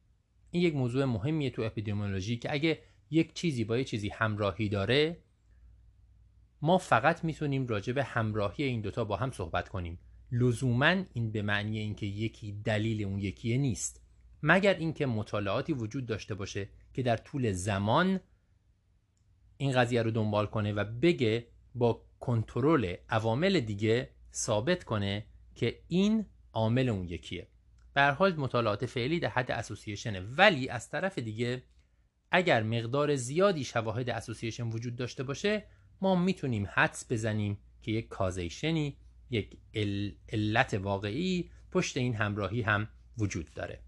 [0.51, 5.23] این یک موضوع مهمیه تو اپیدمیولوژی که اگه یک چیزی با یک چیزی همراهی داره
[6.63, 9.99] ما فقط می‌تونیم راجع به همراهی این دوتا با هم صحبت کنیم.
[10.33, 14.03] لزوما این به معنی اینکه یکی دلیل اون یکیه نیست.
[14.43, 18.21] مگر اینکه مطالعاتی وجود داشته باشه که در طول زمان
[19.57, 26.27] این قضیه رو دنبال کنه و بگه با کنترل عوامل دیگه ثابت کنه که این
[26.53, 27.49] عامل اون یکیه.
[27.95, 31.63] به حال مطالعات فعلی در حد اسوسییشنه ولی از طرف دیگه
[32.31, 35.65] اگر مقدار زیادی شواهد اسوسییشن وجود داشته باشه
[36.01, 38.97] ما می‌تونیم حدس بزنیم که یک کازیشنی
[39.31, 39.59] یک
[40.33, 42.89] علت واقعی پشت این همراهی هم
[43.19, 43.81] وجود داره.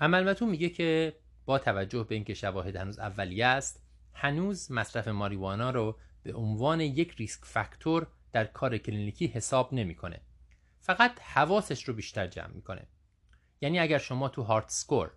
[0.00, 3.81] عملمتون میگه که با توجه به اینکه شواهد هنوز اولیه است
[4.14, 10.20] هنوز مصرف ماریجوانا رو به عنوان یک risk factor در کار کلینیکی حساب نمی‌کنه.
[10.80, 12.86] فقط حواسش رو بیشتر جمع می‌کنه.
[13.60, 15.10] یعنی اگر شما تو HEART score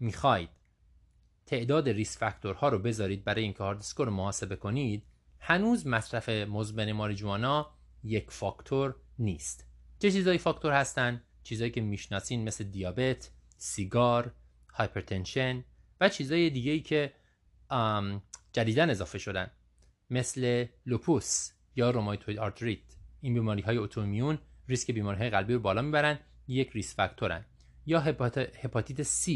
[0.00, 0.50] می‌خواید
[1.46, 5.04] تعداد risk factor ها رو بذارید برای اینکه HEART score محاسبه کنید
[5.38, 7.70] هنوز مصرف مزمن ماریجوانا
[8.04, 9.66] یک فاکتور نیست.
[9.98, 14.32] چه چیزایی فاکتور هستن؟ چیزایی که می‌شناسین مثل دیابت سیگار
[14.74, 15.64] hypertension
[16.00, 17.12] و چیزای دیگه ای که
[18.52, 19.50] جدیدن اضافه شدن.
[20.10, 22.96] مثل لوپوس یا rheumatoid arthritis.
[23.20, 24.38] این بیماری های autoimmune
[24.68, 26.18] ریسک بیماری های قلبی رو بالا می‌برن
[26.48, 27.44] یک risk factor ن.
[27.86, 29.30] یا هپاتیت C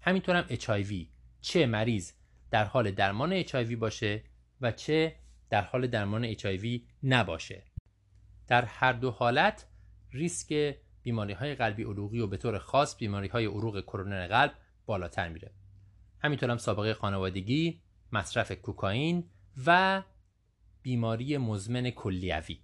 [0.00, 1.06] همینطور هم HIV
[1.40, 2.12] چه مریض
[2.50, 4.22] در حال درمان HIV باشه
[4.60, 5.16] و چه
[5.50, 7.62] در حال درمان HIV نباشه.
[8.48, 9.66] در هر دو حالت
[10.12, 14.52] ریسک بیماری های قلبی عروقی و به طور خاص بیماری های عروق کرونر قلب
[14.86, 15.50] بالاتر میره.
[16.26, 17.80] همینطور هم سابقه خانوادگی
[18.12, 19.24] مصرف کوکائین
[19.66, 20.02] و
[20.82, 22.58] بیماری مزمن کلیوی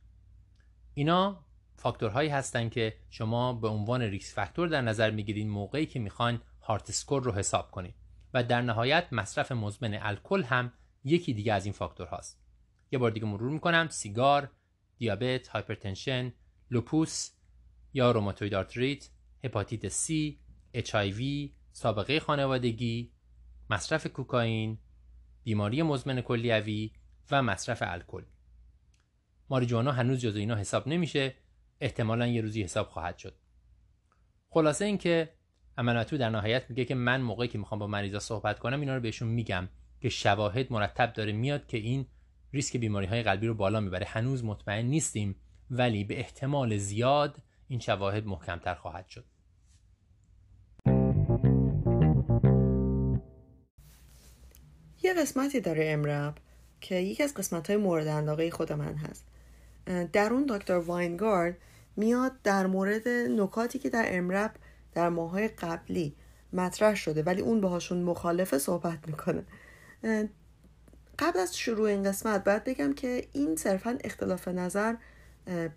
[0.94, 1.44] اینا
[1.76, 6.90] فاکتورهایی هستند که شما به عنوان risk factor در نظر می‌گیرید موقعی که می‌خواین HEART
[6.90, 7.94] score رو حساب کنید
[8.34, 10.72] و در نهایت مصرف مزمن الکل هم
[11.04, 12.42] یکی دیگه از این فاکتور هاست
[12.92, 13.88] یه بار دیگه مرور می‌کنم.
[13.88, 14.50] سیگار
[14.98, 16.32] دیابت hypertension
[16.70, 17.30] لوپوس
[17.92, 19.08] یا rheumatoid arthritis
[19.44, 20.34] هپاتیت C
[20.76, 21.22] HIV
[21.72, 23.12] سابقه خانوادگی
[23.72, 24.78] مصرف کوکائین
[25.44, 26.90] بیماری مزمن کلیوی
[27.30, 28.22] و مصرف الکل.
[29.50, 31.34] ماریجوانا هنوز جزو اینا حساب نمیشه.
[31.80, 33.34] احتمالا یه روزی حساب خواهد شد.
[34.50, 35.32] خلاصه اینکه
[35.76, 38.94] امل متو در نهایت میگه که من موقعی که می‌خوام با مریضا صحبت کنم اینا
[38.94, 39.68] رو بهشون میگم
[40.00, 42.06] که شواهد مرتب داره میاد که این
[42.52, 44.06] ریسک بیماری های قلبی رو بالا می‌بره.
[44.06, 45.36] هنوز مطمئن نیستیم
[45.70, 49.24] ولی به احتمال زیاد این شواهد محکمتر خواهد شد.
[55.14, 56.34] قسمتی داره امرب
[56.80, 59.24] که یکی از قسمت های مورد علاقه خود من هست.
[60.12, 61.56] در اون دکتر واینگارد
[61.96, 64.54] میاد در مورد نکاتی که در امرب
[64.94, 66.14] در ماهای قبلی
[66.52, 69.44] مطرح شده ولی اون باهاشون مخالفه صحبت می‌کنه.
[71.18, 74.94] قبل از شروع این قسمت باید بگم که این صرفا اختلاف نظر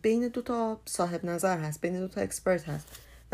[0.02, 2.88] بین دو تا صاحب نظر هست بین دو تا اکسپرت هست.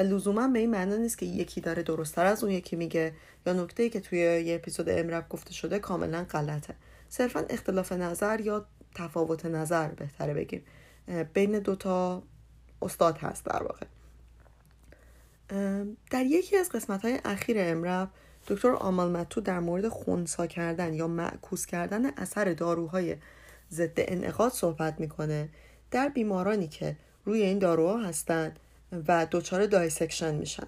[0.04, 3.14] لزوما به این معنا نیست که یکی داره درستتر از اون یکی میگه.
[3.46, 6.76] یا نکته که توی یه اپیزود امرب گفته شده کاملا غلطه.
[7.10, 8.66] صرفا اختلاف نظر یا
[8.96, 10.64] تفاوت نظر بهتره بگیم.
[11.34, 12.24] بین دوتا
[12.82, 13.86] استاد هست در واقع.
[16.12, 18.10] در یکی از قسمت های اخیر EM:RAP
[18.48, 23.16] دکتر آمال متو در مورد خونسا کردن یا معکوس کردن اثر داروهای
[23.72, 25.50] ضد انعقاد صحبت می‌کنه.
[25.92, 28.60] در بیمارانی که روی این داروها هستند
[29.08, 30.68] و دچار dissection میشن.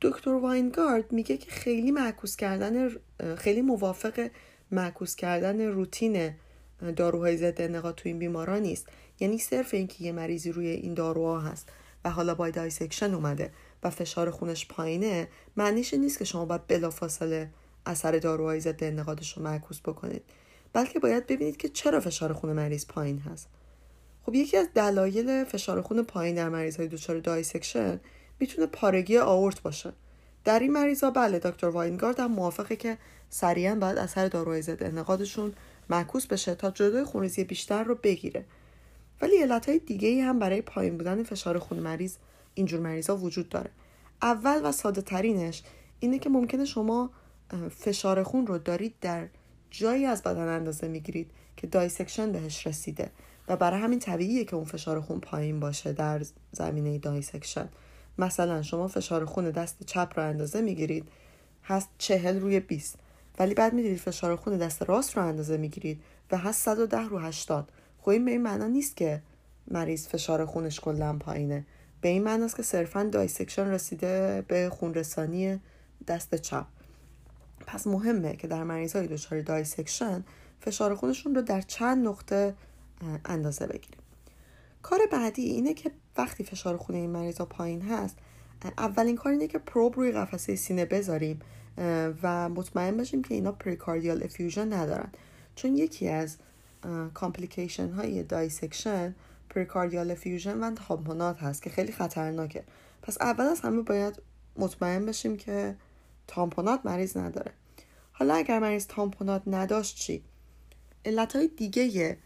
[0.00, 2.88] دکتر واینگارد میگه که خیلی معکوس کردن
[3.36, 4.30] خیلی موافق
[4.70, 6.34] معکوس کردن روتین
[6.96, 8.86] داروهای ضد انعقاد تو این بیماران نیست.
[9.20, 11.68] یعنی صرف اینکه یه مریضی روی این داروها هست
[12.04, 13.52] و حالا با dissection اومده
[13.82, 17.50] و فشار خونش پایینه معنیش نیست که شما باید بلافاصله
[17.86, 20.22] اثر داروهای ضد انقادش رو معکوس بکنید.
[20.72, 23.48] بلکه باید ببینید که چرا فشار خون مریض پایین هست.
[24.26, 28.00] خب یکی از دلایل فشار خون پایین در مریض های دچار dissection
[28.40, 29.92] می‌تونه پارگی آئورت باشه.
[30.44, 32.98] در این مریضا بله دکتر واینگارد هم موافقه که
[33.30, 35.54] سریعا باید اثر داروهای ضد انقادشون
[35.90, 38.44] معکوس بشه تا جلوی خونریزی بیشتر رو بگیره.
[39.20, 42.16] ولی علتهای دیگه ای هم برای پایین بودن فشار خون مریض
[42.54, 43.70] اینجور مریضا وجود داره.
[44.22, 45.62] اول و ساده ترینش
[46.00, 47.10] اینه که ممکنه شما
[47.70, 49.28] فشار خون رو دارید در
[49.70, 53.10] جایی از بدن اندازه می‌گیرید که dissection بهش رسیده.
[53.48, 57.68] و برای همین طبیعیه که اون فشار خون پایین باشه در زمینه dissection.
[58.18, 61.08] مثلا شما فشار خون دست چپ رو اندازه می‌گیرید
[61.64, 62.98] هست چهل روی 20
[63.38, 67.72] ولی بعد می‌دید فشار خون دست راست رو اندازه می‌گیرید و هست 110 رو 80
[67.98, 69.22] خب این به این معنا نیست که
[69.70, 71.66] مریض فشار خونش کلا پایینه.
[72.00, 75.60] به این معناست که صرفا dissection رسیده به خون رسانی
[76.08, 76.66] دست چپ.
[77.66, 80.24] پس مهمه که در مریض های دچار dissection
[80.60, 82.54] فشار خونشون رو در چند نقطه
[83.24, 84.00] اندازه بگیریم.
[84.82, 88.16] کار بعدی اینه که وقتی فشار خون این مریض پایین هست
[88.78, 91.40] اولین کار اینه که probe روی قفسه سینه بذاریم
[92.22, 95.12] و مطمئن باشیم که اینا pericardial effusion ندارن.
[95.56, 96.36] چون یکی از
[97.14, 99.14] complication های dissection
[99.50, 102.64] pericardial effusion و tamponade هست که خیلی خطرناکه.
[103.02, 104.22] پس اول از همه باید
[104.56, 105.76] مطمئن بشیم که
[106.26, 107.52] tamponade مریض نداره.
[108.12, 110.22] حالا اگر مریض tamponade نداشت چی؟
[111.04, 112.18] علت های دیگه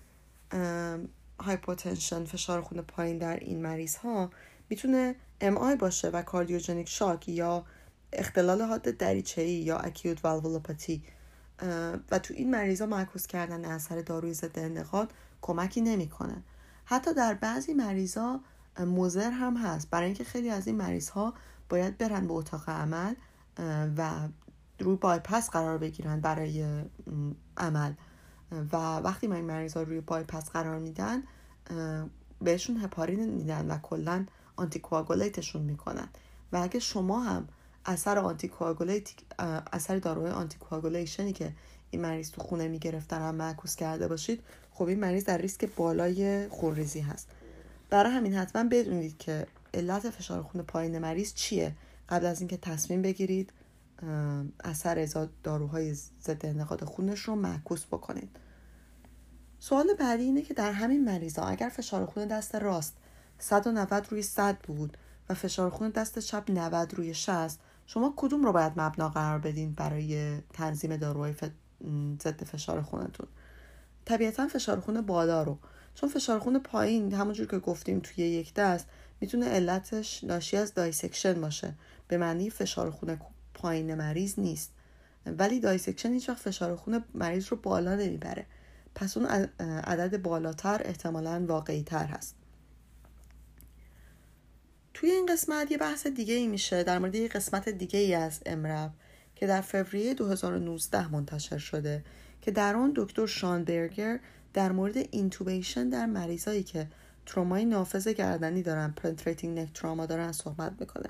[1.40, 4.30] hypotension فشار خون پایین در این مریض ها
[4.68, 7.64] می‌تونه MI باشه و cardiogenic shock یا
[8.12, 11.02] اختلال حاد دریچه ای یا acute valvulopathy
[12.10, 16.42] و تو این مریض ها معکوس کردن اثر داروی ضد انعقاد کمکی نمی‌کنه.
[16.84, 18.40] حتی در بعضی مریض ها
[18.78, 19.90] مضر هم هست.
[19.90, 21.34] برای اینکه خیلی از این مریض ها
[21.68, 23.14] باید برن به اتاق عمل
[23.96, 24.28] و
[24.78, 26.84] روی بایپس قرار بگیرن برای
[27.56, 27.92] عمل.
[28.72, 31.22] و وقتی من این مریض ها روی بایپس قرار میدن
[32.40, 34.26] بهشون هپارین میدن و کلا
[34.56, 36.08] anticoagulate شون می‌کنن.
[36.52, 37.48] و اگه شما هم
[37.84, 39.10] اثر anticoagulate
[39.72, 41.52] اثر داروی anticoagulation ی که
[41.90, 46.48] این مریض تو خونه می‌گرفتن هم معکوس کرده باشید خب این مریض در ریسک بالای
[46.48, 47.28] خونریزی هست.
[47.90, 51.76] برای همین حتما بدونید که علت فشار خون پایین مریض چیه؟
[52.08, 53.52] قبل از اینکه تصمیم بگیرید
[54.64, 58.30] اثر داروهای ضد انتقاد خونش رو معکوس بکنید.
[59.58, 62.96] سوال بعدی اینه که در همین مریضا اگر فشار خون دست راست
[63.38, 64.96] 190 روی 100 بود
[65.28, 69.72] و فشار خون دست چپ 90 روی 60 شما کدوم رو باید مبنا قرار بدین
[69.72, 71.34] برای تنظیم داروهای
[72.22, 73.26] ضد فشار خونتون؟
[74.04, 75.58] طبیعتا فشار خون بالا رو.
[75.94, 78.86] چون فشار خون پایین همونجور که گفتیم توی یک دست
[79.20, 81.74] می‌تونه علتش ناشی از dissection باشه.
[82.08, 83.16] به معنی فشار خون
[83.54, 84.72] پایین مریض نیست.
[85.26, 88.46] ولی dissection هیچ وقت فشار خون مریض رو بالا نمی‌بره.
[88.94, 89.26] پس اون
[89.60, 92.34] عدد بالاتر احتمالا واقعی تر هست.
[94.94, 96.82] توی این قسمت یه بحث دیگه ای میشه.
[96.82, 98.92] در مورد یه قسمت دیگه ای از EM:RAP
[99.36, 102.04] که در فوریه 2019 منتشر شده
[102.40, 104.20] که در آن دکتر شان برگر
[104.52, 106.88] در مورد intubation در مریضایی که
[107.26, 111.08] ترومای نافذ گردنی دارن penetrating neck trauma دارن صحبت می‌کنه.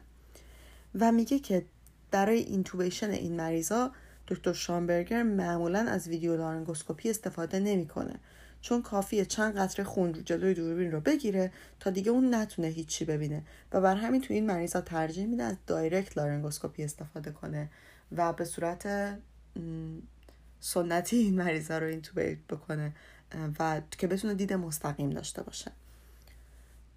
[0.94, 1.64] و میگه که
[2.10, 3.90] برای intubation این مریضا
[4.28, 8.14] دکتر شامبرگر معمولا از video laryngoscopy استفاده نمی‌کنه.
[8.60, 13.04] چون کافیه چند قطره خون رو جلوی دوربین رو بگیره تا دیگه اون نتونه هیچی
[13.04, 13.42] ببینه.
[13.72, 17.70] و بر همین تو این مریضا ترجیح میده از direct laryngoscopy استفاده کنه
[18.16, 19.18] و به صورت
[20.60, 22.92] سنتی این مریضا رو intubate بکنه
[23.58, 25.70] و که بتونه دید مستقیم داشته باشه.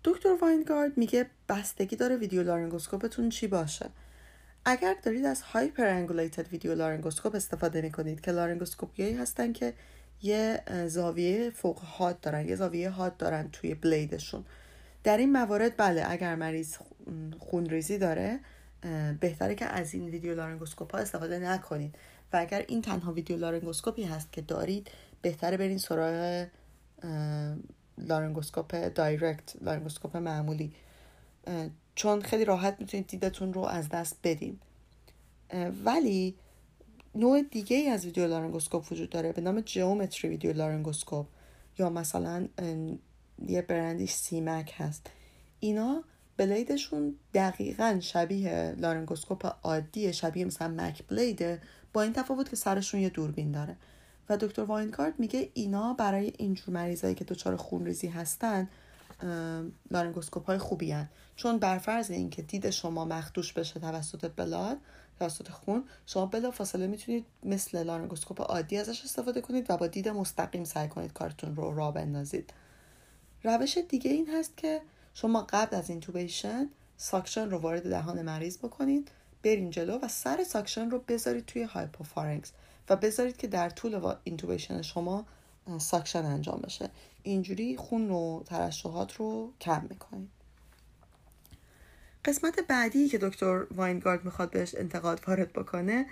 [0.04, 3.90] دکتر واینگارت میگه بستگی داره video laryngoscope تون چی باشه؟
[4.66, 9.74] اگر دارید از hyperangulated video laryngoscope استفاده می‌کنید که laryngoscope هایی هستن که
[10.22, 14.46] یه زاویه فوق حاد دارن یه زاویه حاد دارن توی blade شون.
[15.04, 16.78] در این موارد بله اگر مریض
[17.40, 18.40] خونریزی داره
[19.20, 21.96] بهتره که از این video laryngoscope ها استفاده نکنید.
[22.34, 24.88] و اگر این تنها video laryngoscope ی هست که دارید
[25.22, 26.48] بهتره برین سراغ
[27.98, 30.74] laryngoscope direct laryngoscope معمولی.
[31.96, 34.60] چون خیلی راحت می‌تونید دیدتون رو از دست بدین.
[35.86, 36.36] ولی
[37.16, 41.28] نوع دیگه ای از video laryngoscope وجود داره به نام geometry video laryngoscope
[41.78, 42.48] یا مثلا
[43.48, 45.08] یه برندی C-MAC هست.
[45.60, 46.04] اینا
[46.38, 51.62] blade شون دقیقا شبیه laryngoscope عادی شبیه مثلا Mac blade ه
[51.94, 53.76] با این تفاوت که سرشون یه دوربین داره.
[54.30, 58.70] و دکتر واینگارت میگه اینا برای اینجور مریضایی که دچار خونریزی هستن
[59.92, 61.10] laryngoscope های خوبی هن.
[61.36, 64.78] چون برفرض اینکه دید شما مخدوش بشه توسط blood
[65.20, 70.64] توسط خون شما بلافاصله می‌تونید مثل laryngoscope عادی ازش استفاده کنید و با دید مستقیم
[70.64, 72.54] سعی کنید کارتون رو راه بندازید
[73.44, 74.82] روش دیگه این هست که
[75.14, 79.12] شما قبل از intubation ساکشن رو وارد دهان مریض بکنید
[79.44, 82.52] برین جلو و سر ساکشن رو بذارید توی hypopharynx
[82.90, 85.26] و بذارید که در طول intubation شما
[85.78, 86.90] ساکشن انجام بشه.
[87.24, 90.30] اینجوری خون و ترشحات رو کم می‌کنید
[92.26, 96.06] قسمت بعدی که دکتر واینگارت می‌خواد بهش انتقاد وارد بکنه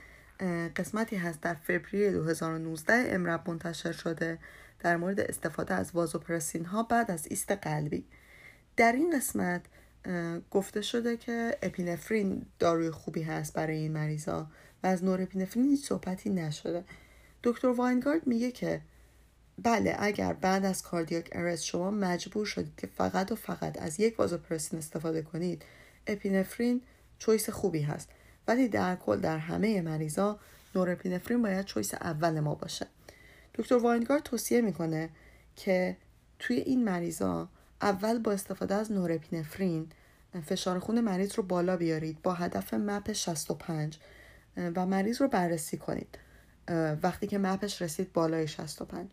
[0.76, 4.40] قسمتی هست در فوریه 2019 EM:RAP منتشر شده.
[4.80, 8.06] در مورد استفاده از وازوپرسین ها بعد از ایست قلبی.
[8.78, 9.62] در این قسمت
[10.52, 14.48] گفته شده که اپینفرین داروی خوبی هست برای این مریضا
[14.84, 16.84] و از نور اپینفرین هیچ صحبتی نشده.
[17.44, 18.82] دکتر واینگارد میگه که
[19.64, 24.20] بله اگر بعد از کاردیاک ارست شما مجبور شدید که فقط و فقط از یک
[24.20, 25.64] وازوپرسین استفاده کنید
[26.08, 26.82] اپینفرین
[27.20, 28.10] چویس خوبی هست.
[28.48, 30.40] ولی در کل در همه مریضا
[30.76, 32.88] نورپینفرین باید چویس اول ما باشه.
[33.56, 35.10] دکتر واینگارد توصیه می‌کنه
[35.56, 35.98] که
[36.40, 37.50] توی این مریضا
[37.82, 39.92] اول با استفاده از نورپینفرین
[40.46, 44.00] فشار خون مریض رو بالا بیارید با هدف مپ 65
[44.58, 46.18] و مریض رو بررسی کنید.
[47.04, 49.10] وقتی که مپش رسید بالای 65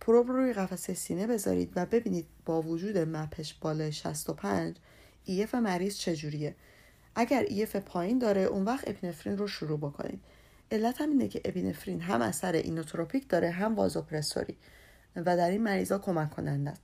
[0.00, 4.76] پروب روی قفسه سینه بذارید و ببینید با وجود مپش بالای 65
[5.24, 6.54] ایف مریض چجوریه.
[7.14, 10.20] اگر EF پایین داره اون وقت اپینفرین رو شروع بکنید.
[10.72, 14.56] علت هم اینه که اپینفرین هم اثر inotropic داره هم vasopressor ی
[15.16, 16.82] و در این مریضا کمک کننده است.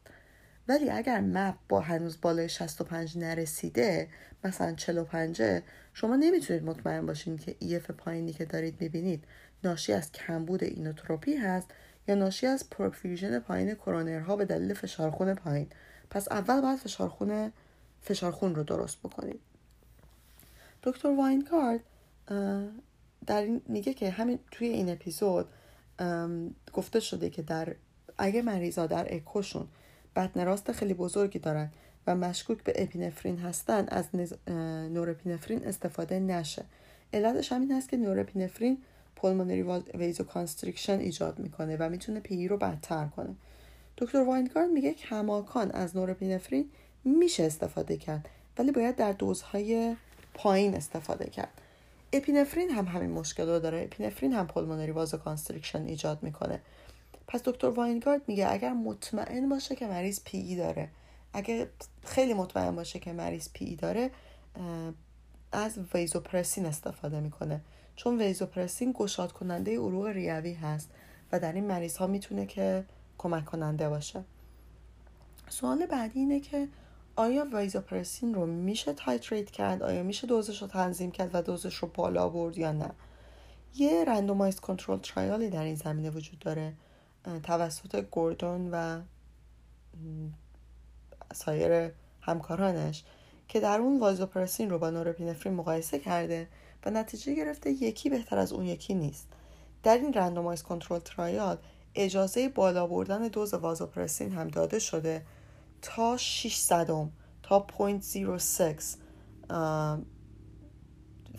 [0.69, 4.09] ولی اگر MAP با هنوز بالای 65 نرسیده
[4.45, 5.43] مثلا 45
[5.93, 9.25] شما نمی‌تونید مطمئن باشین که EF پایینی که دارید می‌بینید
[9.65, 11.71] ناشی از کمبود inotropy هست
[12.09, 15.67] یا ناشی از perfusion پایین کرونرها به دلیل فشارخون پایین.
[16.11, 17.53] پس اول باید فشارخون
[18.03, 19.41] فشارخون رو درست بکنید
[20.83, 21.81] دکتر واینگارت
[23.27, 25.47] در این میگه که همین توی این اپیزود
[26.73, 27.75] گفته شده که در
[28.19, 29.69] اگه مریضا در اکوشون
[30.17, 31.71] بطن راست خیلی بزرگی دارن
[32.07, 34.33] و مشکوک به اپینفرین هستن از نز...
[34.93, 36.65] نورپینفرین استفاده نشه.
[37.13, 38.79] علتش همین هست که نورپینفرین
[39.17, 39.63] pulmonary
[39.95, 43.35] vasoconstriction ایجاد می‌کنه و می‌تونه PE رو بدتر کنه.
[43.97, 46.71] دکتر واینگارت میگه کماکان از نورپینفرین
[47.05, 48.29] میشه استفاده کرد
[48.59, 49.97] ولی باید در دوزهای
[50.35, 51.61] پایین استفاده کرد.
[52.13, 53.83] اپینفرین هم همین مشکل رو داره.
[53.83, 56.61] اپینفرین هم pulmonary vasoconstriction ایجاد می‌کنه.
[57.29, 60.89] پس دکتر واینگارت میگه اگر مطمئن باشه که مریض PE داره
[61.33, 61.67] اگر
[62.05, 64.11] خیلی مطمئن باشه که مریض PE داره
[65.53, 67.61] از vasopressin استفاده می‌کنه.
[67.97, 70.91] چون vasopressin گشاد کننده عروق ریوی هست
[71.33, 72.85] و در این مریض ها می‌تونه که
[73.19, 74.25] کمک کننده باشه.
[75.49, 76.69] سوال بعدی اینه که
[77.17, 81.91] آیا vasopressin رو میشه titrate کرد؟ آیا میشه دوزش رو تنظیم کرد و دوزش رو
[81.95, 82.91] بالا برد یا نه؟
[83.75, 86.73] یه randomized control trial ی در این زمینه وجود داره
[87.43, 89.01] توسط گوردون و
[91.35, 91.91] سایر
[92.21, 93.05] همکارانش
[93.49, 96.49] که در اون vasopressin رو با نورپینفرین مقایسه کرده
[96.87, 99.29] و نتیجه گرفته یکی بهتر از اون یکی نیست
[99.83, 101.59] در این رندومایز کنترل ترایال
[101.95, 105.27] اجازه بالا بردن دوز وازوپرسین هم داده شده
[105.83, 108.83] تا 6 صدم تا 0.06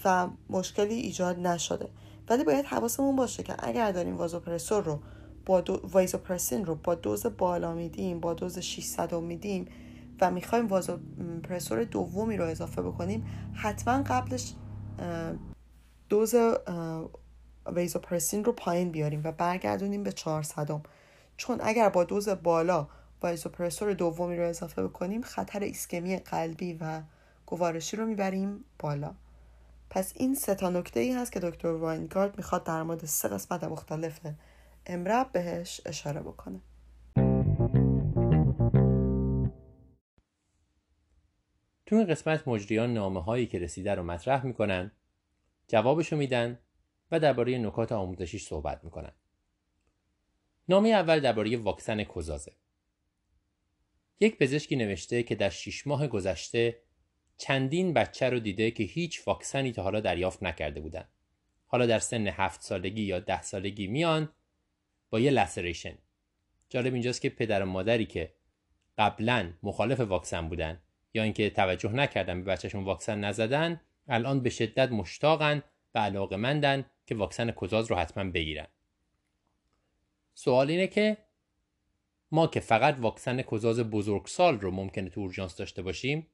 [0.06, 1.90] و مشکلی ایجاد نشده
[2.30, 5.00] ولی باید حواسمون باشه که اگر داریم وازوپرسور رو
[5.46, 5.64] با.
[5.84, 9.68] وازوپرسین رو با دوز بالا میدیم با دوز 600 میدیم
[10.22, 14.54] و می‌خوایم وازوپرسور دومی رو اضافه بکنیم حتما قبلش
[16.10, 16.36] دوز
[17.66, 20.82] ویزوپرسین رو پایین بیاریم و برگردونیم به 400
[21.38, 22.88] چون اگر با دوز بالا
[23.22, 27.02] وایزوپرسور دومی رو اضافه بکنیم خطر ایسکمی قلبی و
[27.46, 29.14] گوارشی رو می‌بریم بالا.
[29.90, 33.64] پس این سه تا نکته ای هست که دکتر واینگارد می‌خواد در مورد سه قسمت
[33.64, 34.20] مختلف
[34.86, 36.60] امرب بهش اشاره بکنه.
[41.88, 44.92] تو این قسمت مجریان نامه هایی که رسیده رو مطرح می‌کنن
[45.68, 46.60] جوابشو میدن
[47.12, 49.12] و درباره نکات آموزشیش صحبت می‌کنن
[50.70, 52.52] نامه اول درباره واکسن کوزازه
[54.20, 56.80] یک پزشکی نوشته که در شیش ماه گذشته
[57.38, 61.08] چندین بچه رو دیده که هیچ واکسنی تا حالا دریافت نکرده بودن.
[61.68, 64.30] حالا در سن هفت سالگی یا ده سالگی میان
[65.10, 65.98] با یه لسریشن.
[66.70, 68.34] جالب اینجاست که پدر و مادری که
[68.98, 70.82] قبلا مخالف واکسن بودن
[71.18, 75.64] یا اینکه توجه نکردن به بچهشون واکسن نزدن الان به شدت مشتاقن
[75.96, 78.68] و علاقمندن که واکسن کوزاز رو حتما بگیرن.
[80.34, 81.18] سوال اینه که
[82.32, 86.28] ما که فقط واکسن کوزاز بزرگسال رو ممکنه تو اورژانس داشته باشیم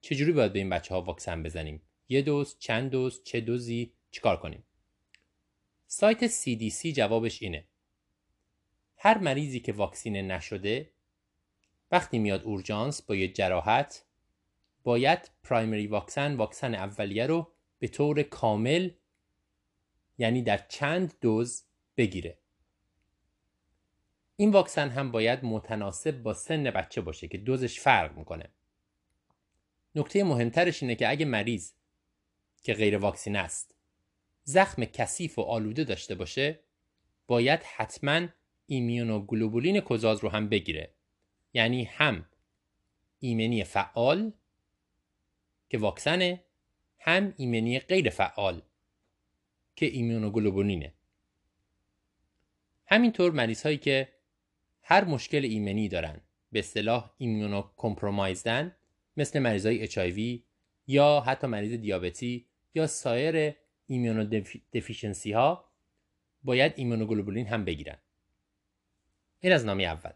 [0.00, 4.36] چجوری باید به این بچه ها واکسن بزنیم؟ یه دوز چند دوز چه دوزی؟ چیکار
[4.36, 4.64] کنیم؟
[5.86, 7.64] سایت CDC جوابش اینه.
[8.96, 10.90] هر مریضی که واکسینه نشده
[11.90, 14.03] وقتی میاد اورژانس با یه جراحت
[14.84, 18.90] باید پرایمری واکسن واکسن اولیه رو به طور کامل
[20.18, 21.64] یعنی در چند دوز
[21.96, 22.38] بگیره.
[24.36, 28.50] این واکسن هم باید متناسب با سن بچه باشه که دوزش فرق می‌کنه.
[29.94, 31.72] نکته مهمترش اینه که اگه مریض
[32.62, 33.74] که غیر واکسین است
[34.44, 36.60] زخم کثیف و آلوده داشته باشه
[37.26, 38.28] باید حتما
[38.66, 40.94] immunoglobulin کزاز رو هم بگیره.
[41.52, 42.26] یعنی هم
[43.18, 44.32] ایمنی فعال
[45.74, 46.44] که واکسنه
[46.98, 48.62] هم ایمنی غیر فعال
[49.76, 50.94] که immunoglobulin ه
[52.86, 54.08] همینطور مریض هایی که
[54.82, 56.20] هر مشکل ایمنی دارن
[56.52, 58.76] به اصطلاح immunocompromised ن
[59.16, 60.42] مثل مریض های HIV
[60.86, 63.54] یا حتی مریض دیابتی یا سایر
[63.86, 64.40] ایمیونو
[64.72, 65.72] دفیشنسی ها
[66.42, 67.98] باید ایمونوگلوبولین هم بگیرن.
[69.40, 70.12] این از نامی اول.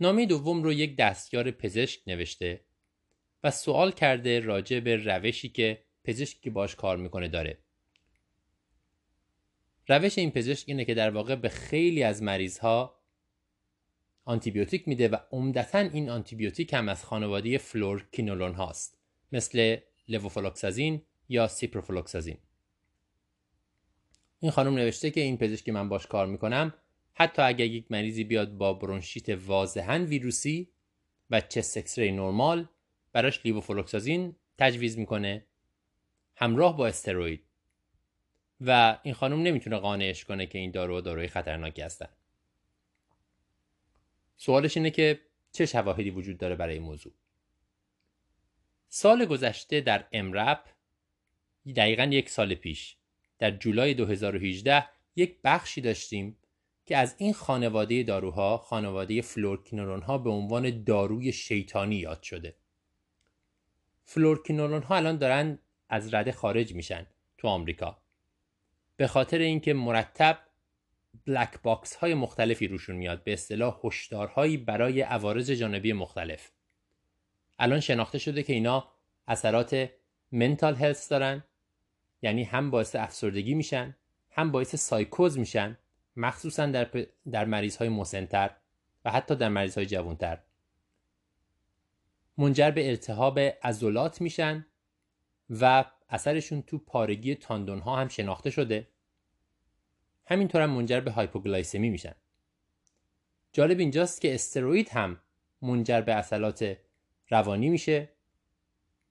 [0.00, 2.64] نامی دوم رو یک دستیار پزشک نوشته
[3.44, 7.58] و سوال کرده راجع به روشی که پزشکی که باش کار می‌کنه داره.
[9.88, 13.00] روش این پزشک اینه که در واقع به خیلی از مریض ها
[14.24, 18.98] آنتیبیوتیک میده و عمدتا این آنتیبیوتیک هم از خانواده fluoroquinolone هاست
[19.32, 19.76] مثل
[20.08, 22.38] levofloxacin یا ciprofloxacin.
[24.40, 26.74] این خانم نوشته که این پزشکی من باش کار می‌کنم
[27.20, 30.68] حتی اگر یک مریضی بیاد با برونشیت واضحا ویروسی
[31.30, 32.68] و chest X-ray نرمال
[33.12, 35.44] براش levofloxacin تجویز می‌کنه.
[36.36, 37.44] همراه با استروید.
[38.60, 42.08] و این خانم نمی‌تونه قانعش کنه که این دارو داروی خطرناکی هستن.
[44.36, 45.20] سوالش اینه که
[45.52, 47.12] چه شواهدی وجود داره برای موضوع؟
[48.88, 50.64] سال گذشته در EM:RAP
[51.76, 52.96] دقیقا یک سال پیش
[53.38, 56.36] در جولای 2018 یک بخشی داشتیم
[56.88, 62.56] که از این خانواده داروها خانواده fluoroquinolone ها به عنوان داروی شیطانی یاد شده.
[64.04, 65.58] fluoroquinolone ها الان دارن
[65.88, 67.06] از رده خارج میشن
[67.38, 67.98] تو آمریکا.
[68.96, 70.38] به خاطر اینکه مرتب
[71.26, 76.50] black box های مختلفی روشون میاد به اصطلاح هشدارهایی برای عوارض جانبی مختلف.
[77.58, 78.92] الان شناخته شده که اینا
[79.26, 79.90] اثرات
[80.32, 81.44] mental health دارن
[82.22, 83.96] یعنی هم باعث افسردگی میشن
[84.30, 85.78] هم باعث سایکوز میشن.
[86.18, 87.08] مخصوصا در, پ...
[87.30, 88.50] در مریض های مسنتر
[89.04, 90.38] و حتی در مریض های جوانتر.
[92.38, 94.66] منجر به التهاب عضلات میشن
[95.50, 98.88] و اثرشون تو پارگی تاندون ها هم شناخته شده.
[100.26, 102.14] همینطور هم منجر به هایپوگلایسمی میشن.
[103.52, 105.20] جالب اینجاست که استروید هم
[105.62, 106.76] منجر به اصلات
[107.30, 108.08] روانی میشه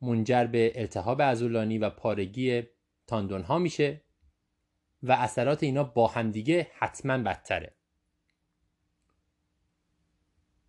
[0.02, 2.64] منجر به التهاب عضلانی و پارگی
[3.08, 4.02] تاندون ها میشه.
[5.04, 7.74] و اثرات اینا با همدیگه حتما بدتره.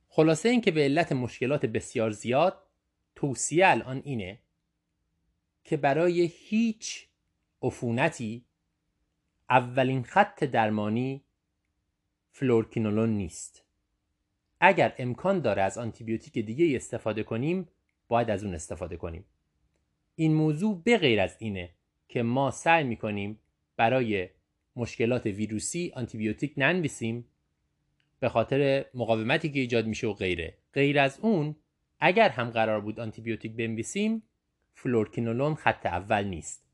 [0.09, 2.63] خلاصه این که به علت مشکلات بسیار زیاد
[3.15, 4.39] توصیه الان اینه
[5.65, 7.09] که برای هیچ
[7.63, 8.45] عفونتی
[9.51, 11.25] اولین خط درمانی
[12.31, 13.65] فلورکینولون نیست.
[14.61, 17.69] اگر امکان داره از آنتیبیوتیک دیگه استفاده کنیم
[18.09, 19.25] باید از اون استفاده کنیم.
[20.15, 21.71] این موضوع به غیر از اینه
[22.09, 23.41] که ما سعی می‌کنیم
[23.79, 24.29] برای
[24.77, 27.25] مشکلات ویروسی آنتیبیوتیک ننویسیم
[28.21, 30.59] به خاطر مقاومتی که ایجاد میشه و غیره.
[30.73, 31.57] غیر از اون
[32.01, 34.23] اگر هم قرار بود آنتیبیوتیک بنویسیم
[34.75, 36.65] فلورکینولون خط اول نیست.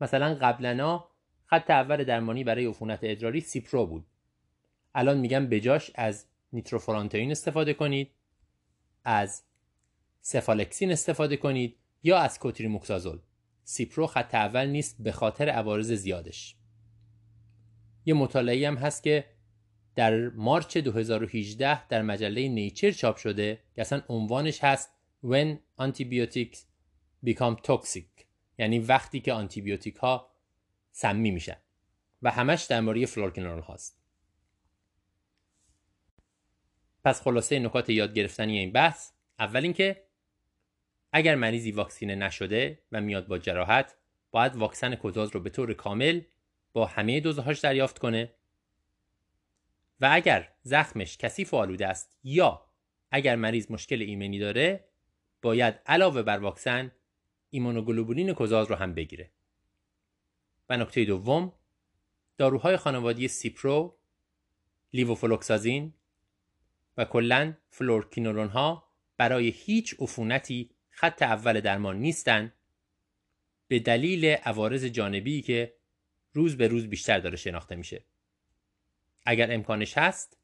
[0.00, 1.04] مثلا قبلا
[1.46, 4.06] خط اول درمانی برای عفونت ادراری سیپرو بود.
[4.94, 8.10] الان میگم بجاش از نیتروفورانتئین استفاده کنید
[9.04, 9.42] از
[10.20, 13.18] سفالکسین استفاده کنید یا از کوتریموکسازول.
[13.64, 16.56] سیپرو خط اول نیست به خاطر عوارض زیادش.
[18.04, 19.24] یه مطالعه هم هست که
[19.94, 24.90] در March 2018 در مجله Nature چاپ شده که اصلا عنوانش هست
[25.24, 26.58] When Antibiotics
[27.26, 28.24] Become Toxic
[28.58, 30.30] یعنی وقتی که آنتیبیوتیک ها
[30.92, 31.56] سمی میشن.
[32.22, 33.98] و همش در مورد فلورکینول هاست.
[37.04, 39.10] پس خلاصه نکات یاد گرفتنی این بحث.
[39.38, 40.03] اول اینکه
[41.16, 43.96] اگر مریضی واکسینه نشده و میاد با جراحت
[44.30, 46.20] باید واکسن کزاز رو به طور کامل
[46.72, 48.34] با همه دوزهاش دریافت کنه.
[50.00, 52.66] و اگر زخمش کثیف و آلوده است یا
[53.10, 54.84] اگر مریض مشکل ایمنی داره
[55.42, 56.92] باید علاوه بر واکسن
[57.50, 59.30] ایمونوگلوبولین کزاز رو هم بگیره.
[60.68, 61.52] و نکته دوم
[62.38, 63.98] داروهای خانواده‌ی سیپرو
[64.92, 65.94] لووفلوکساسین
[66.96, 72.52] و کلا فلورکینولون ها برای هیچ عفونتی خط اول درمان نیستند
[73.68, 75.74] به دلیل عوارض جانبی که
[76.32, 78.04] روز به روز بیشتر داره شناخته میشه.
[79.26, 80.38] اگر امکانش هست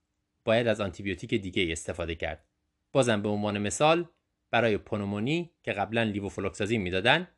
[0.44, 2.44] باید از آنتیبیوتیک دیگه استفاده کرد.
[2.92, 4.08] بازم به عنوان مثال
[4.50, 7.28] برای پنومونی که قبلا لیووفلوکسازین می‌دادن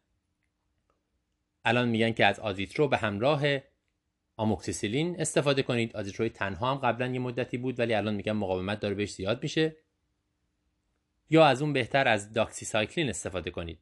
[1.64, 3.42] الان میگن که از آزیترو به همراه
[4.36, 5.96] آموکسیسیلین استفاده کنید.
[5.96, 9.76] آزیتروی تنها هم قبلا یه مدتی بود ولی الان میگن مقاومت داره بهش زیاد میشه.
[11.32, 13.78] یا از اون بهتر از داکسیسایکلین استفاده کنید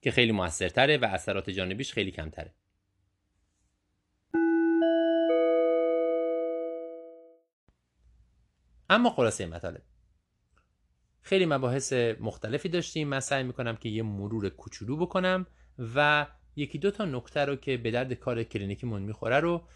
[0.00, 2.54] که خیلی موثرتره و اثرات جانبیش خیلی کمتره.
[8.90, 9.82] اما خلاصه مطالب.
[11.20, 13.08] خیلی مباحث مختلفی داشتیم.
[13.08, 15.46] من سعی می‌کنم که یه مرور کوچولو بکنم
[15.94, 16.26] و
[16.56, 19.68] یکی دو تا نکته رو که به درد کار کلینیکیمون می‌خوره رو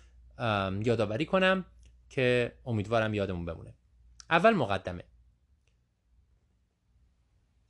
[0.84, 1.64] یادآوری کنم
[2.08, 3.74] که امیدوارم یادمون بمونه.
[4.30, 5.04] اول مقدمه.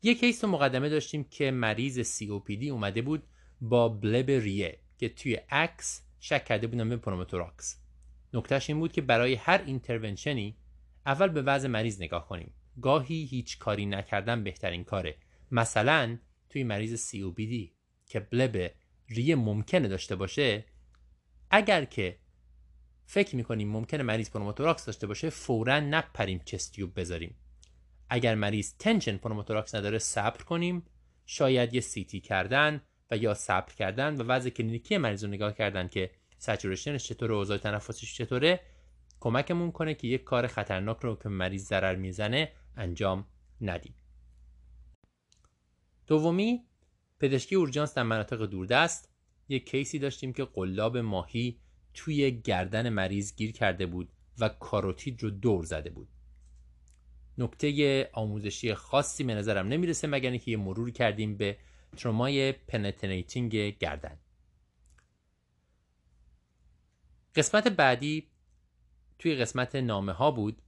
[0.05, 3.23] یه case مقدمه داشتیم که مریض COPD اومده بود
[3.61, 7.81] با bleb ریه که توی عکس شک کرده بودن به پنوموتوراکس
[8.35, 10.57] نکتهش این بود که برای هر intervention ی
[11.07, 12.55] اول به وضع مریض نگاه کنیم.
[12.83, 15.17] گاهی هیچ کاری نکردن بهترین کاره.
[15.51, 16.19] مثلا
[16.51, 17.71] توی مریض COPD
[18.07, 18.71] که bleb
[19.09, 20.65] ریه ممکنه داشته باشه
[21.51, 22.19] اگر که
[23.07, 27.37] فکر می‌کنیم ممکنه مریض پنوموتوراکس داشته باشه فورا نپریم chest tube بذاریم.
[28.15, 30.83] اگر مریض tension pneumothorax نداره صبر کنیم.
[31.27, 35.89] شاید یه CT کردن و یا صبر کردن و وضع کلینیکی مریض رو نگاه کردن
[35.89, 38.61] که saturation ش چطوره اوضاع تنفسش چطوره
[39.21, 43.27] کمکمون کنه که یک کار خطرناک رو که مریض ضرر می‌زنه انجام
[43.61, 43.95] ندیم.
[46.07, 46.65] دومی
[47.21, 49.09] پزشکی اورژانس در مناطق دوردست.
[49.49, 51.61] یک case ی داشتیم که قلاب ماهی
[51.95, 56.09] توی گردن مریض گیر کرده بود و کاروتید رو دور زده بود.
[57.39, 61.57] نکته آموزشی خاصی به نظرم نمی‌رسه مگر که یه مرور کردیم به
[61.97, 64.19] ترومای penetrating گردن.
[67.35, 68.29] قسمت بعدی
[69.19, 70.63] توی قسمت نامه ها بود.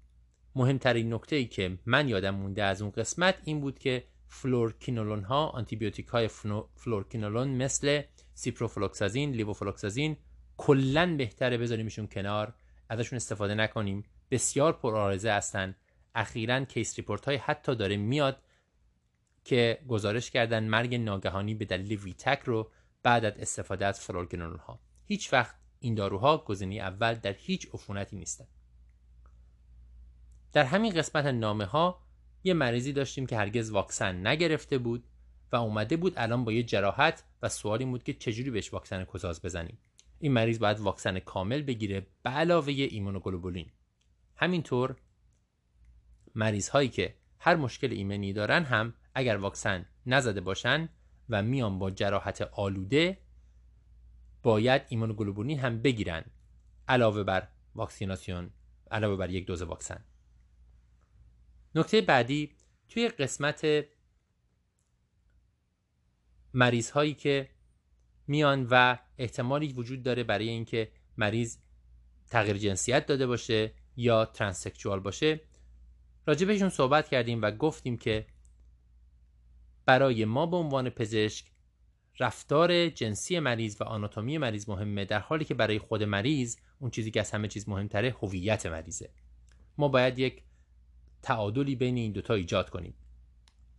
[0.57, 5.47] مهمترین نکته ای که من یادم مونده از اون قسمت این بود که فلورکینولون ها
[5.47, 6.28] آنتیبیوتیک های
[6.77, 8.03] فلورکینولون مثل
[8.35, 10.16] سیپروفلوکساسین لووفلوکساسین
[10.57, 12.55] کلا بهتره بذاریمشون کنار
[12.89, 14.05] ازشون استفاده نکنیم.
[14.31, 15.74] بسیار پرعارضه هستن.
[16.15, 18.43] اخیرا case report های حتی داره میاد
[19.45, 22.70] که گزارش کردن مرگ ناگهانی به دلیل ویتک رو
[23.03, 28.16] بعد از استفاده از فلورکینولون ها هیچ وقت این داروها گزینه اول در هیچ عفونتی
[28.16, 28.47] نیستن.
[30.53, 32.01] در همین قسمت نامه ها
[32.45, 35.05] یه مریضی داشتیم که هرگز واکسن نگرفته بود
[35.53, 39.43] و اومده بود الان با یه جراحت و سوالی بود که چجوری بهش واکسن کزاز
[39.43, 39.78] بزنیم.
[40.19, 43.70] این مریض باید واکسن کامل بگیره به علاوه ایمونوگلوبولین.
[44.36, 44.97] همینطور
[46.35, 50.89] مریض هایی که هر مشکل ایمنی دارن هم اگر واکسن نزده باشن
[51.28, 53.19] و میان با جراحت آلوده
[54.43, 56.24] باید ایمونوگلوبولین هم بگیرن
[56.89, 58.51] علاوه بر واکسیناسیون
[58.90, 60.05] علاوه بر یک دوز واکسن.
[61.74, 62.52] نکته بعدی
[62.89, 63.85] توی قسمت
[66.55, 67.48] مریض هایی که
[68.27, 71.59] میان و احتمالی وجود داره برای اینکه مریض
[72.31, 75.40] تغییر جنسیت داده باشه یا ترانسکچوال باشه
[76.27, 78.27] راجبشون صحبت کردیم و گفتیم که
[79.87, 81.47] برای ما به عنوان پزشک
[82.19, 87.11] رفتار جنسی مریض و آناتومی مریض مهمه در حالی که برای خود مریض اون چیزی
[87.11, 89.11] که از همه چیز مهمتره هویت مریضه.
[89.79, 90.43] ما باید یک
[91.23, 92.95] تعادلی بین این دوتا ایجاد کنیم.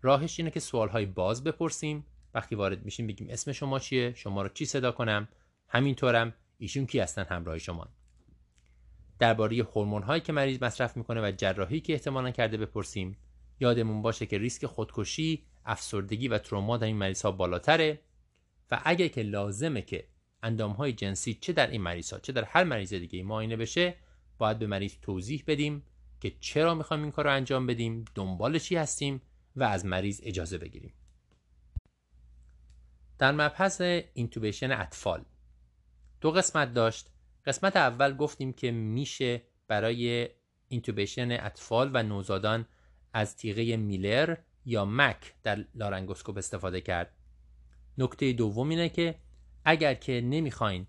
[0.02, 2.06] راهش اینه که سوالهای باز بپرسیم.
[2.34, 5.28] وقتی وارد میشیم بگیم اسم شما چیه؟ شما رو چی صدا کنم؟
[5.68, 6.34] همینطورم.
[6.58, 7.90] ایشون کی هستن؟ همراه شما.
[9.20, 13.18] درباره هورمون هایی که مریض مصرف می‌کنه و جراحی که احتمالا کرده بپرسیم.
[13.60, 18.00] یادمون باشه که ریسک خودکشی افسردگی و تروما در این مریض ها بالاتره
[18.72, 20.08] و اگه که لازمه که
[20.44, 23.96] اندام های جنسی چه در این مریض ها چه در هر مریض دیگه معاینه بشه
[24.38, 25.84] باید به مریض توضیح بدیم
[26.20, 29.22] که چرا می‌خوایم این کار رو انجام بدیم دنبال چی هستیم
[29.56, 30.94] و از مریض اجازه بگیریم.
[33.18, 33.82] در مبحث
[34.14, 35.26] intubation اطفال
[36.22, 37.15] دو قسمت داشت.
[37.46, 40.30] قسمت اول گفتیم که میشه برای
[40.68, 42.66] intubation اطفال و نوزادان
[43.14, 47.16] از تیغه Miller یا Mac در لارنگوسکوپ استفاده کرد.
[47.98, 49.16] نکته دوم اینه که
[49.66, 50.88] اگر که نمی‌خواین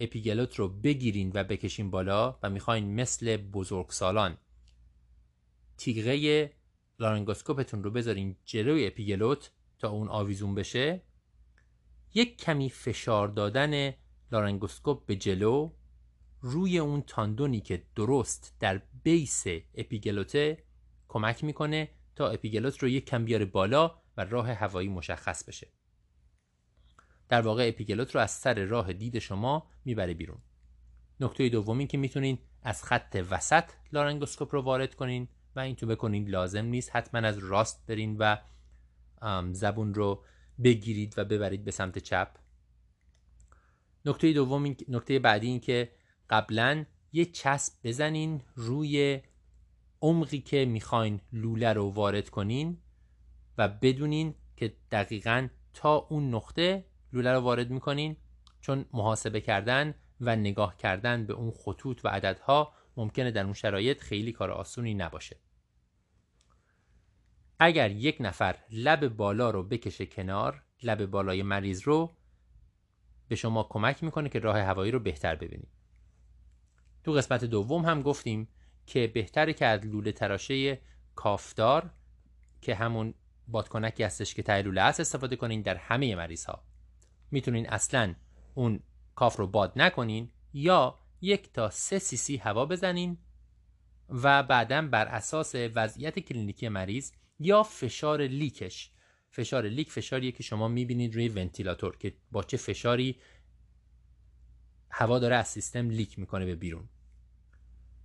[0.00, 4.36] اپیگلوت رو بگیرین و بکشین بالا و می‌خواین مثل بزرگسالان
[5.76, 6.52] تیغه
[6.98, 11.02] لارنگوسکوپتون رو بذارین جلوی اپیگلوت تا اون آویزون بشه
[12.14, 13.92] یک کمی فشار دادن
[14.32, 15.72] لارنگوسکوپ به جلو
[16.40, 19.44] روی اون تاندونی که درست در base
[19.74, 20.64] اپیگلوته
[21.08, 25.68] کمک می‌کنه تا اپیگلوت رو یک کم بیاره بالا و راه هوایی مشخص بشه.
[27.28, 30.38] در واقع اپیگلوت رو از سر راه دید شما می‌بره بیرون.
[31.20, 36.28] نکته دومی که می‌تونین از خط وسط لارنگوسکوپ رو وارد کنین و این تو بکنین
[36.28, 38.36] لازم نیست حتما از راست برین و
[39.52, 40.24] زبون رو
[40.64, 42.36] بگیرید و ببرید به سمت چپ.
[44.04, 45.92] نکته دوم نکته بعدی این که
[46.30, 49.20] قبلا یه چسب بزنین روی
[50.02, 52.78] عمقی که می‌خواین لوله رو وارد کنین
[53.58, 58.16] و بدونین که دقیقا تا اون نقطه لوله رو وارد می‌کنین
[58.60, 64.00] چون محاسبه کردن و نگاه کردن به اون خطوط و عددها ممکنه در اون شرایط
[64.00, 65.36] خیلی کار آسونی نباشه.
[67.58, 72.16] اگر یک نفر لب بالا رو بکشه کنار لب بالای مریض رو
[73.28, 75.77] به شما کمک می‌کنه که راه هوایی رو بهتر ببینید.
[77.08, 78.48] تو قسمت دوم هم گفتیم
[78.86, 80.80] که بهتره که از لوله تراشه
[81.14, 81.90] cuff دار
[82.60, 83.14] که همون
[83.46, 86.64] بادکنکی هستش که ته لوله است استفاده کنین در همه مریض ها
[87.30, 88.14] می‌تونین اصلا
[88.54, 88.80] اون
[89.14, 93.18] cuff رو باد نکنین یا یک تا سه سی سی هوا بزنین
[94.08, 98.90] و بعدا بر اساس وضعیت کلینیکی مریض یا فشار leak ش.
[99.30, 103.16] فشار leak فشاریه که شما می‌بینید روی ونتیلاتور که با چه فشاری
[104.90, 106.88] هوا داره از سیستم leak می‌کنه به بیرون.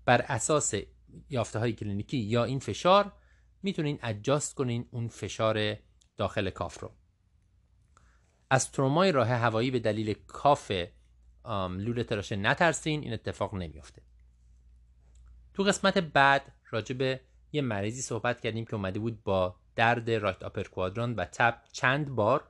[0.06, 0.74] بر اساس
[1.30, 3.12] یافته های کلینیکی یا این فشار
[3.64, 5.78] می‌تونین adjust کنین اون فشار
[6.18, 6.92] داخل cuff رو.
[8.50, 10.72] از ترومای راه هوایی به دلیل cuff
[11.70, 14.02] لوله تراشه نترسین این اتفاق نمیافته.
[15.54, 17.22] تو قسمت بعد راجع به
[17.52, 22.10] یه مریضی صحبت کردیم که اومده بود با درد right upper quadrant و تب چند
[22.10, 22.48] بار.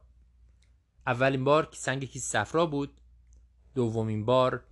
[1.08, 3.02] اولین بار سنگ کیسه صفرا بود
[3.76, 4.64] دومین بار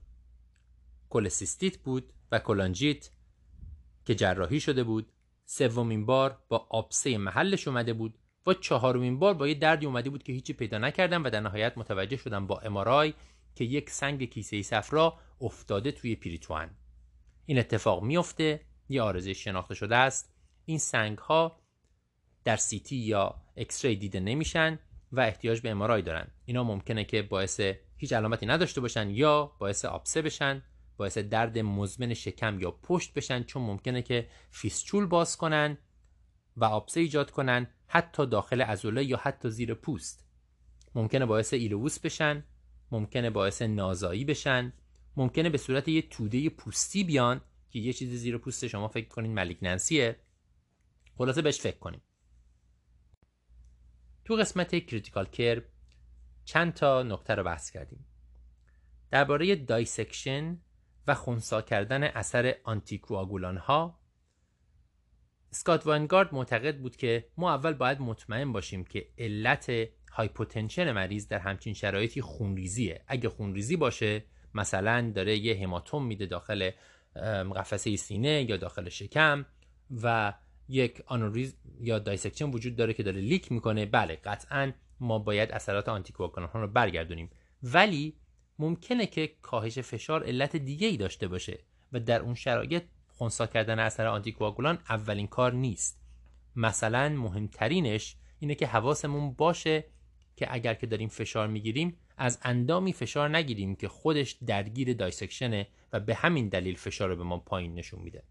[1.09, 2.13] کلسیستیت بود.
[2.31, 3.09] و کلانژیت
[4.05, 5.11] که جراحی شده بود
[5.45, 8.17] سومین بار با آبسه محلش اومده بود
[8.47, 11.77] و چهارمین بار با یه دردی اومده بود که هیچی پیدا نکردم و در نهایت
[11.77, 13.13] متوجه شدم با MRI
[13.55, 16.69] که یک سنگ کیسه صفرا افتاده توی پریتوئن
[17.45, 20.33] این اتفاق میفته یه عارضه شناخته شده است.
[20.65, 21.59] این سنگ ها
[22.43, 24.79] در CT یا X-ray دیده نمیشن
[25.11, 26.27] و احتیاج به MRI دارن.
[26.45, 27.61] اینا ممکنه که باعث
[27.97, 30.63] هیچ علامتی نداشته باشن یا باعث آبسه بشن.
[30.97, 35.77] باعث درد مزمن شکم یا پشت بشن چون ممکنه که فیستول باز کنن
[36.57, 40.25] و آبسه ایجاد کنن حتی داخل عضله یا حتی زیر پوست.
[40.95, 42.43] ممکنه باعث ileus بشن
[42.91, 44.73] ممکنه باعث نازایی بشن
[45.17, 49.33] ممکنه به صورت یه توده پوستی بیان که یه چیزی زیر پوست شما فکر کنین
[49.33, 50.19] malignancy ه.
[51.17, 52.01] خلاصه بهش فکر کنیم
[54.25, 55.63] تو قسمت critical care
[56.45, 58.05] چند تا نکته رو بحث کردیم.
[59.11, 60.59] درباره dissection
[61.07, 63.99] و خونسا کردن اثر آنتیکواگولان ها
[65.51, 69.71] Scott Weingart معتقد بود که ما اول باید مطمئن باشیم که علت
[70.11, 73.03] hypotension مریض در همچین شرایطی خونریزیه.
[73.07, 74.23] اگه خونریزی باشه
[74.53, 76.71] مثلا داره یه هماتوم میده داخل
[77.55, 79.45] قفسه سینه یا داخل شکم
[80.03, 80.33] و
[80.69, 83.85] یک aneurysm یا dissection وجود داره که داره leak می‌کنه.
[83.85, 87.29] بله قطعا ما باید اثرات آنتیکواگولان ها رو برگردونیم.
[87.63, 88.17] ولی
[88.61, 91.59] ممکنه که کاهش فشار علت دیگه ای داشته باشه
[91.91, 96.01] و در اون شرایط خونسا کردن اثر آنتیکواگولان اولین کار نیست.
[96.55, 99.85] مثلا مهمترینش اینه که حواسمون باشه
[100.35, 105.99] که اگر که داریم فشار می‌گیریم از اندامی فشار نگیریم که خودش درگیر دایسکشنه و
[105.99, 108.23] به همین دلیل فشار رو به ما پایین نشون میده.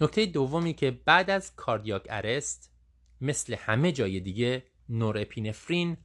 [0.00, 2.72] نکته دومی که بعد از کاردیاک ارست
[3.20, 5.96] مثل همه جای دیگه نورپینفرین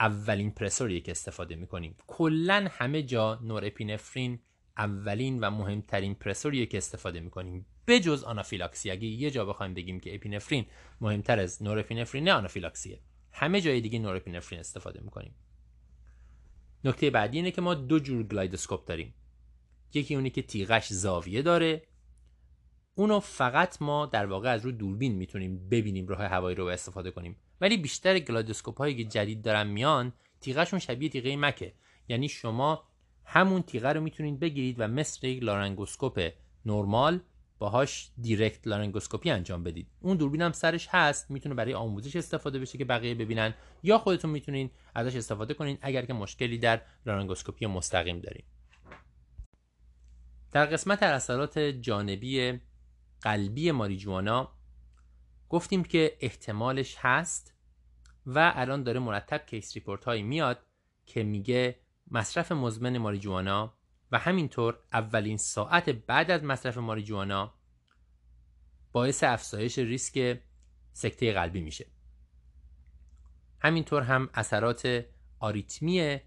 [0.00, 1.96] اولین پرسوریه که استفاده می‌کنیم.
[2.06, 4.38] کلا همه جا نورپینفرین
[4.78, 7.66] اولین و مهمترین پرسوریه که استفاده می‌کنیم.
[7.86, 8.90] بجز آنافیلاکسی.
[8.90, 10.66] اگه یه جا بخوایم بگیم که اپینفرین
[11.00, 13.00] مهمتر از norepinephrine نه آنافیلاکسیه.
[13.32, 15.34] همه جای دیگه norepinephrine استفاده می‌کنیم.
[16.84, 19.14] نکته بعدی اینه که ما دو جور GlideScope داریم.
[19.94, 21.82] یکی اونی که تیغش زاویه داره.
[22.94, 27.36] اونو فقط ما در واقع از رو دوربین می‌تونیم ببینیم راه هوایی رو استفاده کنیم.
[27.60, 31.74] ولی بیشتر GlideScope هایی که جدید دارن میان تیغشون شبیه تیغه Mac ه.
[32.08, 32.84] یعنی شما
[33.24, 36.30] همون تیغه رو می‌تونید بگیرید و مثل یک لارنگوسکوپ
[36.66, 37.20] نرمال
[37.58, 39.86] باهاش direct لارنگوسکوپی انجام بدید.
[40.00, 44.30] اون دوربین هم سرش هست می‌تونه برای آموزش استفاده بشه که بقیه ببینن یا خودتون
[44.30, 48.44] می‌تونین ازش استفاده کنین اگر که مشکلی در لارنگوسکوپی مستقیم دارین.
[50.52, 52.60] در قسمت اثرات جانبی
[53.20, 54.52] قلبی ماریجوانا
[55.50, 57.54] گفتیم که احتمالش هست
[58.26, 60.58] و الان داره مرتب case report هایی میاد
[61.06, 63.74] که میگه مصرف مزمن ماریجوانا
[64.12, 67.54] و همینطور اولین ساعت بعد از مصرف ماریجوانا
[68.92, 70.40] باعث افزایش ریسک
[70.92, 71.86] سکته قلبی میشه.
[73.58, 75.04] همینطور هم اثرات
[75.38, 76.18] آریتمی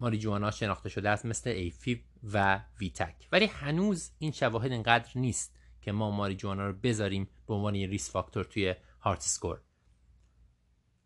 [0.00, 5.55] ماریجوانا شناخته شده است مثل AFib و ویتک ولی هنوز این شواهد اینقدر نیست.
[5.86, 9.60] که ما ماریجوانا رو بذاریم به عنوان یه risk factor توی HEART score.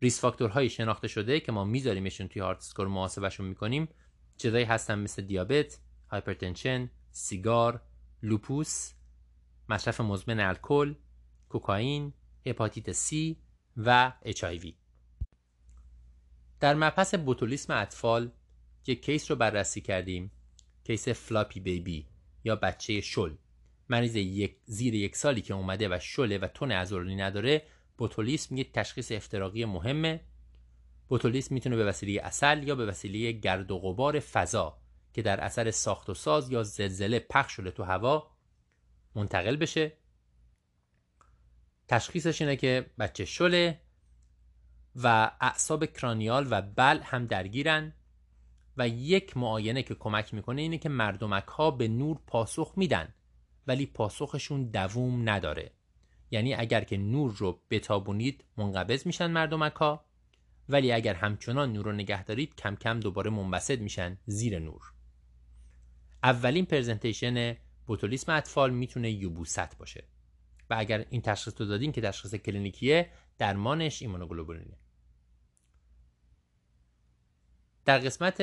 [0.02, 3.88] risk factor هایی شناخته شده که ما میذاریمشون توی HEART score محاسبهشون می‌کنیم
[4.36, 5.78] چیزایی هستن مثل دیابت
[6.10, 7.82] hypertension سیگار
[8.22, 8.92] لوپوس
[9.68, 10.94] مصرف مزمن الکل
[11.48, 12.12] کوکائین
[12.46, 13.36] هپاتیت سی
[13.76, 14.44] و HIV
[16.60, 18.30] در مبحث بوتولیسم اطفال
[18.86, 20.30] یک case رو بررسی کردیم
[20.84, 22.06] case floppy baby
[22.44, 23.34] یا بچه شل.
[23.90, 27.62] مریض یک زیر یک سالی که اومده و شله و تون عضلانی نداره
[27.98, 30.20] بوتولیسم یک تشخیص افتراقی مهمه.
[31.08, 34.78] بوتولیسم می‌تونه به وسیله اصل یا به وسیله گرد و غبار فضا
[35.14, 38.30] که در اثر ساخت و ساز یا زلزله پخش شده تو هوا
[39.14, 39.92] منتقل بشه.
[41.88, 43.80] تشخیصش اینه که بچه شله
[44.96, 47.92] و اعصاب کرانیال و بل هم درگیرن
[48.76, 53.14] و یک معاینه که کمک می‌کنه اینه که مردمک ها به نور پاسخ میدن.
[53.70, 55.72] ولی پاسخشون دووم نداره.
[56.30, 60.04] یعنی اگر که نور رو بتابونید منقبض میشن مردمک ها
[60.68, 64.82] ولی اگر همچنان نور رو نگه دارید کم کم دوباره منبسط میشن زیر نور.
[66.22, 67.56] اولین پرزنتیشن
[67.86, 70.04] بوتولیسم اطفال می‌تونه یوبوست باشه.
[70.70, 74.78] و اگر این تشخیص رو دادین که تشخیص کلینیکیه درمانش ایمونوگلوبولینه.
[77.84, 78.42] در قسمت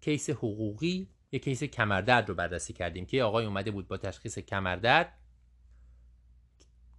[0.00, 5.12] case حقوقی یک case کمردرد رو بررسی کردیم که آقای اومده بود با تشخیص کمردرد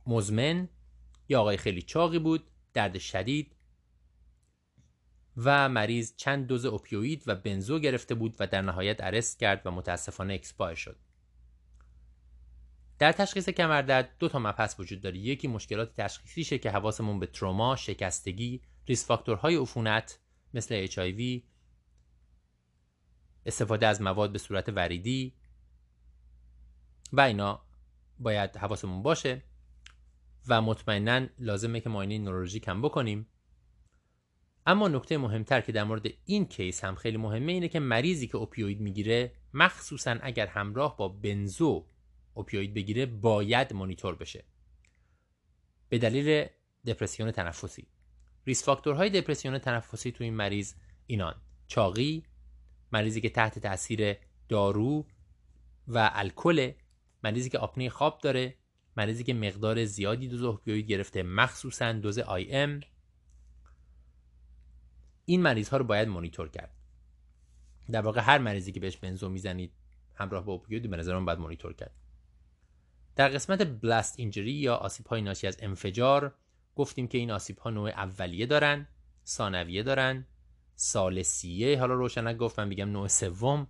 [0.08, 0.70] مزمن
[1.30, 2.44] یا آقای خیلی چاقی بود
[2.74, 3.56] درد شدید
[5.38, 9.72] و مریض چند دوز opioid و benzo گرفته بود و در نهایت arrest کرد و
[9.72, 10.98] متاسفانه اکسپای شد.
[13.00, 15.18] در تشخیص کمردرد دو تا مبحث وجود داره.
[15.18, 20.20] یکی مشکلات تشخیصیشه که حواسمون به تروما، شکستگی، ریس فاکتورهای عفونت
[20.54, 21.42] مثل HIV
[23.48, 25.34] استفاده از مواد به صورت وریدی
[27.14, 27.62] و اینا
[28.20, 29.44] باید حواسمون باشه
[30.48, 33.28] و مطمئنا لازمه که معاینه نورولوژیک هم بکنیم.
[34.66, 38.38] اما نکته مهمتر که در مورد این کیس هم خیلی مهمه اینه که مریضی که
[38.38, 41.86] اوپیوید می‌گیره مخصوصا اگر همراه با بنزو
[42.34, 44.44] اوپیوید بگیره باید مانیتور بشه.
[45.90, 46.48] به دلیل
[46.88, 47.88] دپرسیون تنفسی.
[48.48, 50.74] ریس فاکتورهای دپرسیون تنفسی تو این مریض
[51.08, 51.36] اینان.
[51.68, 52.24] چاقی
[52.92, 54.18] مریضی که تحت تاثیر
[54.50, 55.06] دارو
[55.88, 56.72] و الکل
[57.24, 58.56] مریضی که آپنه خواب داره
[58.98, 62.80] مریضی که مقدار زیادی دوز اوپیوید گرفته مخصوصا دوز آی ام.
[65.26, 66.72] این مریض ها رو باید مانیتور کرد.
[67.92, 69.74] در واقع هر مریضی که بهش بنزو می‌زنید
[70.16, 71.92] همراه با اوپیوید به نظر باید مانیتور کرد.
[73.16, 76.36] در قسمت بلاست اینجری یا آسیب های ناشی از انفجار
[76.76, 78.88] گفتیم که این آسیب ها نوع اولیه دارن
[79.26, 80.26] ثانویه دارن
[80.80, 83.68] سالسیه حالا روشنک گفت من بگم نوع سوم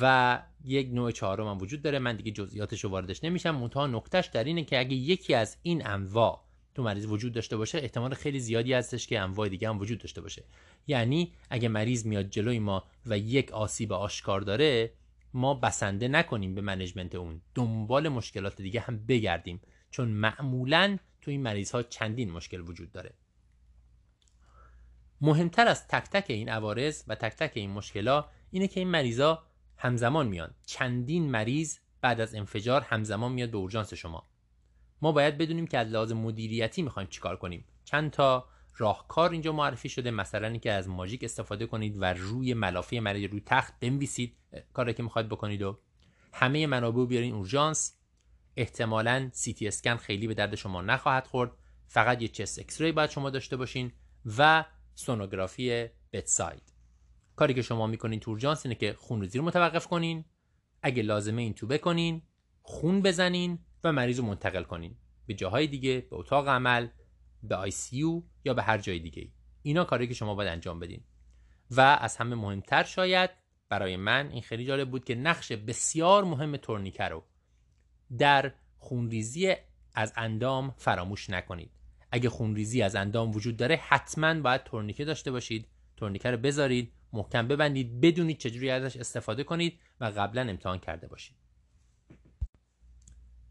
[0.00, 1.98] و یک نوع چهارم هم وجود داره.
[1.98, 3.50] من دیگه جزئیاتش رو واردش نمیشم.
[3.50, 6.44] منتها نکتهش در اینه که اگه یکی از این انواع
[6.74, 10.20] تو مریض وجود داشته باشه احتمال خیلی زیادی هستش که انواع دیگه هم وجود داشته
[10.20, 10.44] باشه.
[10.86, 14.92] یعنی اگه مریض میاد جلوی ما و یک آسیب آشکار داره
[15.34, 17.40] ما بسنده نکنیم به منیجمنت اون.
[17.54, 19.60] دنبال مشکلات دیگه هم بگردیم.
[19.90, 23.14] چون معمولا تو این مریض ها چندین مشکل وجود داره.
[25.20, 29.42] مهمتر از تک تک این عوارض و تک تک این مشکلا اینه که این مریضا
[29.76, 30.54] همزمان میان.
[30.66, 34.28] چندین مریض بعد از انفجار همزمان میاد به اورژانس شما.
[35.02, 37.64] ما باید بدونیم که از لحاظ مدیریتی می‌خوایم چیکار کنیم.
[37.84, 40.10] چند تا راهکار اینجا معرفی شده.
[40.10, 44.36] مثلا اینکه از ماژیک استفاده کنید و روی ملافه مریض روی تخت بنویسید.
[44.72, 45.78] کاری که می‌خواید بکنید و
[46.32, 47.96] همه منابع بیارین اورژانس.
[48.56, 51.50] احتمالا سی تی اسکن خیلی به درد شما نخواهد خورد.
[51.86, 53.92] فقط یه chest X-ray باید شما داشته باشین
[54.38, 54.64] و
[54.94, 56.74] سونوگرافی bedside
[57.36, 60.24] کاری که شما می‌کنین تو اورژانس اینه که خون رو متوقف کنین.
[60.82, 62.22] اگه لازمه اینتوبه کنین
[62.62, 64.96] خون بزنین و مریض رو منتقل کنین.
[65.26, 66.88] به جاهای دیگه به اتاق عمل
[67.42, 71.04] به ICU یا به هر جای دیگه اینا کاری که شما باید انجام بدین.
[71.70, 73.30] و از همه مهمتر شاید
[73.68, 77.24] برای من این خیلی جالب بود که نقش بسیار مهم تورنیکه رو
[78.18, 79.54] در خونریزی
[79.94, 81.70] از اندام فراموش نکنید.
[82.14, 85.68] اگه خونریزی از اندام وجود داره حتما باید تورنیکه داشته باشید.
[85.96, 91.36] تورنیکه رو بذارید محکم ببندید بدونید چجوری ازش استفاده کنید و قبلا امتحان کرده باشید.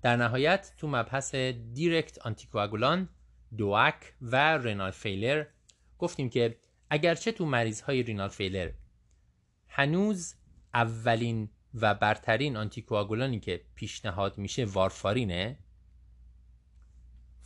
[0.02, 3.10] در نهایت تو مبحث دیرکت آنتیکواگولان
[3.58, 5.46] دوک و رینال فیلر
[6.00, 6.58] گفتیم که
[6.90, 8.72] اگرچه تو مریض های رینال فیلر
[9.68, 10.36] هنوز
[10.74, 15.60] اولین و برترین آنتیکواگولانی که پیشنهاد میشه وارفارینه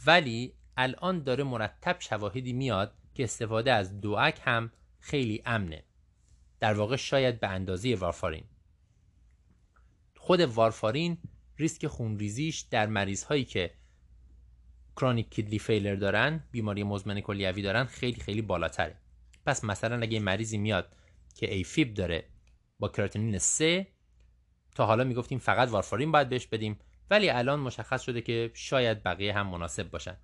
[0.06, 5.84] ولی الان داره مرتب شواهدی میاد که استفاده از دوک هم خیلی امنه.
[6.60, 8.44] در واقع شاید به اندازه وارفارین.
[10.18, 11.18] خود وارفارین
[11.58, 13.74] ریسک خونریزیش در مریض هایی که
[14.95, 18.95] کرونیک کیدلی فیلر دارن بیماری مزمن کلیوی دارن خیلی خیلی بالاتره.
[19.45, 20.95] پس مثلا اگه مریضی میاد
[21.36, 22.24] که ایفیب داره
[22.80, 23.88] با کراتینین 3
[24.76, 26.80] تا حالا می‌گفتیم فقط وارفارین باید بهش بدیم
[27.10, 30.18] ولی الان مشخص شده که شاید بقیه هم مناسب باشن.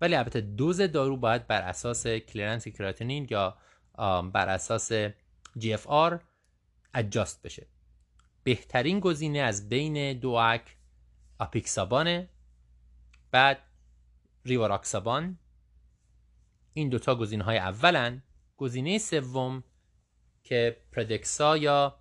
[0.00, 3.56] ولی البته دوز دارو باید بر اساس کلرنس کراتینین یا
[4.32, 4.92] بر اساس
[5.58, 6.18] GFR
[6.94, 7.66] اجاست بشه.
[8.44, 10.76] بهترین گزینه از بین دوک
[11.38, 12.28] آپیکسابانه
[13.30, 13.58] بعد
[14.44, 15.38] ریواراکسابان
[16.74, 18.22] این دوتا گزینه های اولن.
[18.56, 19.64] گزینه سوم
[20.42, 22.00] که پردکسا یا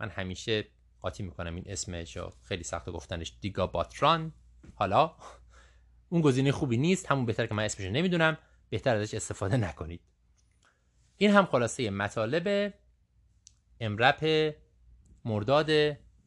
[0.00, 0.64] من همیشه
[1.00, 4.32] قاطی می‌کنم این اسمش خیلی سخت گفتنش دیگا باتران
[4.74, 5.14] حالا
[6.08, 8.38] اون گزینه خوبی نیست همون بهتر که من اسمش نمی‌دونم.
[8.70, 10.00] بهتر ازش استفاده نکنید.
[11.16, 12.74] این هم خلاصه مطالب
[13.80, 14.52] امرپ
[15.24, 15.70] مرداد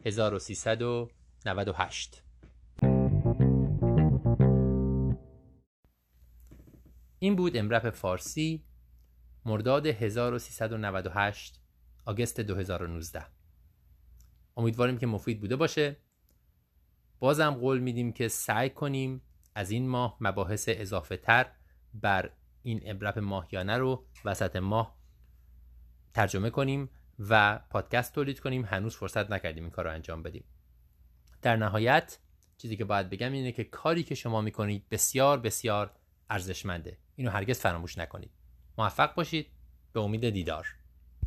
[0.05, 2.23] 1398
[7.19, 8.65] این بود امرپ فارسی
[9.45, 11.59] مرداد 1398
[12.05, 13.25] آگست 2019
[14.57, 15.97] امیدواریم که مفید بوده باشه.
[17.19, 19.21] بازم قول میدیم که سعی کنیم
[19.55, 21.51] از این ماه مباحث اضافه تر
[21.93, 22.31] بر
[22.63, 24.95] این امرپ ماهیانه رو وسط ماه
[26.13, 28.65] ترجمه کنیم و پادکست تولید کنیم.
[28.65, 30.43] هنوز فرصت نکردیم این کار رو انجام بدیم.
[31.41, 32.19] در نهایت
[32.57, 35.91] چیزی که باید بگم اینه که کاری که شما می‌کنید بسیار بسیار
[36.29, 36.97] ارزشمنده.
[37.15, 38.31] اینو هرگز فراموش نکنید.
[38.77, 39.47] موفق باشید.
[39.93, 40.67] به امید دیدار.